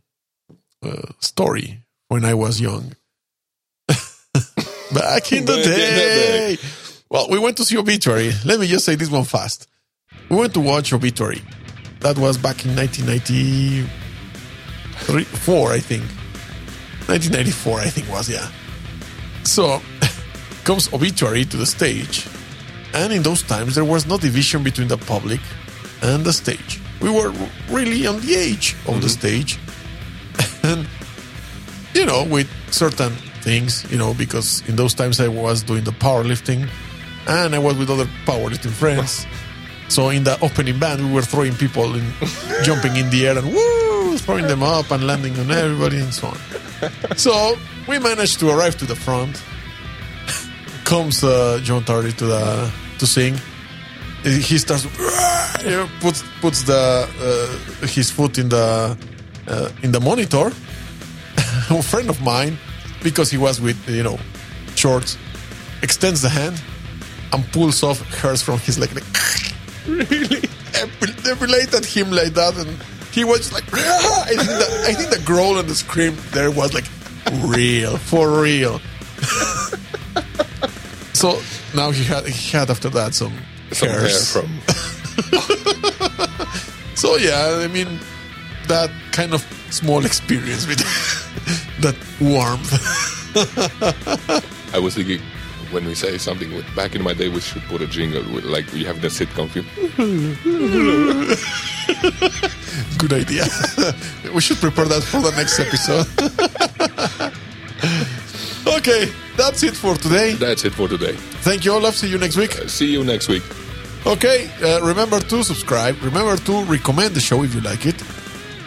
uh, 0.84 1.14
story 1.20 1.84
when 2.08 2.26
I 2.26 2.34
was 2.34 2.60
young. 2.60 2.96
Back 3.88 3.98
in 4.34 4.66
the 4.94 4.94
Back 4.94 5.32
in 5.32 5.44
the 5.44 5.46
day. 5.46 6.58
Well, 7.10 7.28
we 7.30 7.40
went 7.40 7.58
to 7.58 7.66
see 7.66 7.78
Obituary. 7.78 8.32
Let 8.46 8.60
me 8.60 8.68
just 8.68 8.86
say 8.86 8.96
this 8.96 9.10
one 9.10 9.26
fast. 9.26 9.68
We 10.30 10.38
went 10.38 10.54
to 10.54 10.60
watch 10.62 10.94
Obituary. 10.94 11.42
That 12.00 12.18
was 12.18 12.38
back 12.38 12.66
in 12.66 12.76
1993, 12.76 15.24
four, 15.24 15.72
I 15.72 15.80
think. 15.80 16.04
1994, 17.08 17.80
I 17.80 17.90
think 17.90 18.10
was, 18.10 18.30
yeah. 18.30 18.48
So 19.44 19.82
comes 20.64 20.92
Obituary 20.94 21.46
to 21.46 21.58
the 21.58 21.66
stage, 21.66 22.28
and 22.94 23.12
in 23.12 23.24
those 23.24 23.42
times 23.44 23.76
there 23.76 23.84
was 23.86 24.06
no 24.08 24.18
division 24.18 24.64
between 24.64 24.88
the 24.88 24.98
public 24.98 25.42
and 26.02 26.24
the 26.24 26.32
stage. 26.34 26.80
We 27.02 27.10
were 27.12 27.34
really 27.70 28.08
on 28.08 28.22
the 28.22 28.36
edge 28.36 28.76
of 28.88 29.02
the 29.02 29.10
stage, 29.10 29.60
and 30.64 30.88
you 31.94 32.06
know, 32.06 32.24
with 32.24 32.50
certain 32.72 33.12
things, 33.42 33.90
you 33.92 33.98
know, 33.98 34.14
because 34.14 34.68
in 34.68 34.76
those 34.76 34.94
times 34.94 35.20
I 35.20 35.28
was 35.28 35.64
doing 35.64 35.84
the 35.84 35.92
powerlifting, 35.92 36.70
and 37.28 37.56
I 37.56 37.60
was 37.60 37.78
with 37.78 37.90
other 37.90 38.06
powerlifting 38.26 38.72
friends. 38.72 39.26
So 39.90 40.10
in 40.10 40.24
the 40.24 40.40
opening 40.42 40.80
band, 40.80 41.06
we 41.06 41.14
were 41.14 41.22
throwing 41.22 41.54
people 41.54 41.94
and 41.94 42.14
jumping 42.64 42.96
in 42.96 43.10
the 43.10 43.28
air 43.28 43.38
and 43.38 43.54
woo, 43.54 44.18
throwing 44.18 44.48
them 44.48 44.64
up 44.64 44.90
and 44.92 45.06
landing 45.06 45.38
on 45.38 45.52
everybody 45.52 46.00
and 46.00 46.14
so 46.14 46.28
on. 46.28 47.18
So 47.18 47.58
we 47.88 48.00
managed 48.00 48.40
to 48.40 48.50
arrive 48.50 48.78
to 48.78 48.86
the 48.86 48.96
front. 48.96 49.44
Comes 50.86 51.24
uh, 51.24 51.60
John 51.62 51.84
Tardy 51.84 52.14
to 52.14 52.26
the 52.26 52.72
to 53.00 53.08
sing. 53.08 53.36
He 54.24 54.58
starts, 54.60 54.86
you 55.64 55.70
know, 55.72 55.90
puts 56.00 56.24
puts 56.40 56.64
the 56.64 57.08
uh, 57.20 57.88
his 57.88 58.12
foot 58.12 58.38
in 58.38 58.50
the 58.50 58.98
uh, 59.48 59.70
in 59.84 59.92
the 59.92 60.00
monitor. 60.00 60.52
A 61.70 61.82
friend 61.82 62.10
of 62.10 62.22
mine, 62.22 62.58
because 63.04 63.32
he 63.32 63.38
was 63.38 63.62
with 63.62 63.78
you 63.90 64.04
know 64.04 64.20
shorts, 64.76 65.18
extends 65.82 66.22
the 66.22 66.30
hand 66.30 66.62
and 67.34 67.46
pulls 67.54 67.82
off 67.84 68.00
hers 68.22 68.42
from 68.42 68.60
his 68.60 68.78
leg. 68.78 68.94
Like, 68.94 69.06
really? 69.88 70.42
Defilated 71.24 71.86
him 71.86 72.12
like 72.12 72.34
that, 72.34 72.58
and 72.58 72.78
he 73.12 73.24
was 73.24 73.40
just 73.40 73.54
like! 73.54 73.64
I 73.74 74.26
think 74.28 74.48
the, 74.48 74.86
I 74.88 74.94
think 74.94 75.10
the 75.12 75.22
growl 75.26 75.58
and 75.60 75.68
the 75.70 75.76
scream 75.76 76.16
there 76.32 76.52
was 76.52 76.74
like 76.74 76.86
real, 77.46 77.98
for 77.98 78.42
real. 78.42 78.80
so 81.14 81.40
now 81.76 81.92
he 81.92 82.04
had 82.04 82.26
he 82.26 82.58
had 82.58 82.70
after 82.70 82.90
that 82.90 83.14
some, 83.14 83.34
Some 83.72 83.90
hair 83.90 84.00
hairs. 84.02 84.32
from 84.32 84.50
So 86.96 87.16
yeah, 87.18 87.60
I 87.64 87.68
mean 87.68 88.00
that 88.68 88.92
kind 89.12 89.34
of 89.34 89.42
small 89.70 90.06
experience 90.06 90.68
with 90.68 90.80
that 91.82 91.96
warmth. 92.20 92.72
I 94.76 94.80
was 94.80 94.96
thinking 94.96 95.22
when 95.72 95.86
we 95.86 95.96
say 95.96 96.18
something 96.18 96.52
back 96.76 96.96
in 96.96 97.04
my 97.04 97.14
day, 97.14 97.30
we 97.30 97.40
should 97.40 97.62
put 97.64 97.82
a 97.82 97.88
jingle 97.88 98.24
with 98.34 98.44
like 98.46 98.72
we 98.74 98.84
have 98.84 99.02
the 99.02 99.08
sitcom 99.08 99.50
film. 99.50 99.66
Good 102.98 103.14
idea. 103.14 103.46
we 104.34 104.42
should 104.42 104.58
prepare 104.58 104.86
that 104.86 105.04
for 105.04 105.22
the 105.22 105.32
next 105.36 105.60
episode. 105.60 106.08
okay, 108.78 109.12
that's 109.38 109.64
it 109.64 109.76
for 109.76 109.96
today. 109.96 110.34
That's 110.34 110.66
it 110.66 110.74
for 110.74 110.88
today. 110.88 111.14
Thank 111.44 111.66
you, 111.66 111.74
Olaf. 111.74 111.96
See 111.96 112.10
you 112.10 112.18
next 112.18 112.38
week. 112.38 112.52
See 112.68 112.92
you 112.92 113.04
next 113.04 113.28
week. 113.30 113.44
Okay, 114.06 114.50
uh, 114.64 114.82
remember 114.86 115.20
to 115.20 115.44
subscribe. 115.44 115.96
Remember 116.02 116.36
to 116.38 116.64
recommend 116.66 117.14
the 117.16 117.22
show 117.22 117.44
if 117.44 117.54
you 117.56 117.62
like 117.62 117.86
it. 117.86 118.02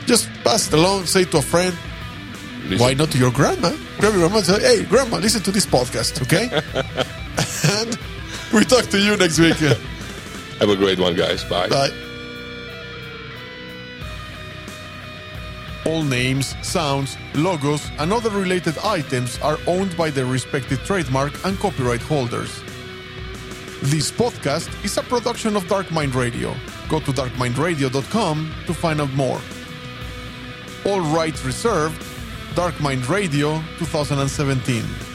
Just 0.07 0.29
pass 0.45 0.69
it 0.69 0.75
along, 0.75 1.07
say 1.07 1.25
to 1.25 1.39
a 1.39 1.43
friend. 1.43 1.75
Listen. 2.65 2.79
Why 2.79 2.95
not 2.95 3.11
to 3.13 3.19
your 3.19 3.31
grandma? 3.31 3.71
Grab 3.99 4.15
your 4.15 4.29
grandma 4.29 4.37
and 4.39 4.47
say, 4.47 4.61
hey, 4.61 4.85
grandma, 4.85 5.19
listen 5.19 5.43
to 5.43 5.51
this 5.51 5.67
podcast, 5.67 6.23
okay? 6.23 6.49
and 7.79 7.99
we 8.53 8.65
talk 8.65 8.87
to 8.87 8.99
you 8.99 9.17
next 9.17 9.39
week. 9.39 9.57
Have 10.61 10.71
a 10.71 10.77
great 10.77 10.99
one, 10.99 11.15
guys. 11.15 11.45
Bye. 11.45 11.69
Bye. 11.69 11.91
All 15.87 16.03
names, 16.03 16.55
sounds, 16.67 17.19
logos, 17.35 17.87
and 17.99 18.11
other 18.11 18.31
related 18.31 18.79
items 18.79 19.39
are 19.41 19.59
owned 19.67 19.95
by 19.97 20.09
their 20.09 20.25
respective 20.25 20.83
trademark 20.85 21.33
and 21.45 21.59
copyright 21.59 22.01
holders. 22.01 22.63
This 23.83 24.11
podcast 24.11 24.73
is 24.83 24.97
a 24.97 25.03
production 25.03 25.57
of 25.57 25.69
Dark 25.69 25.91
Mind 25.91 26.15
Radio. 26.15 26.55
Go 26.89 27.01
to 27.01 27.13
darkmindradio.com 27.13 28.55
to 28.67 28.73
find 28.73 28.99
out 29.03 29.13
more. 29.13 29.39
All 30.87 31.01
rights 31.01 31.45
reserved. 31.45 32.05
Dark 32.55 32.79
Mind 32.81 33.09
Radio 33.09 33.63
2017. 33.79 35.14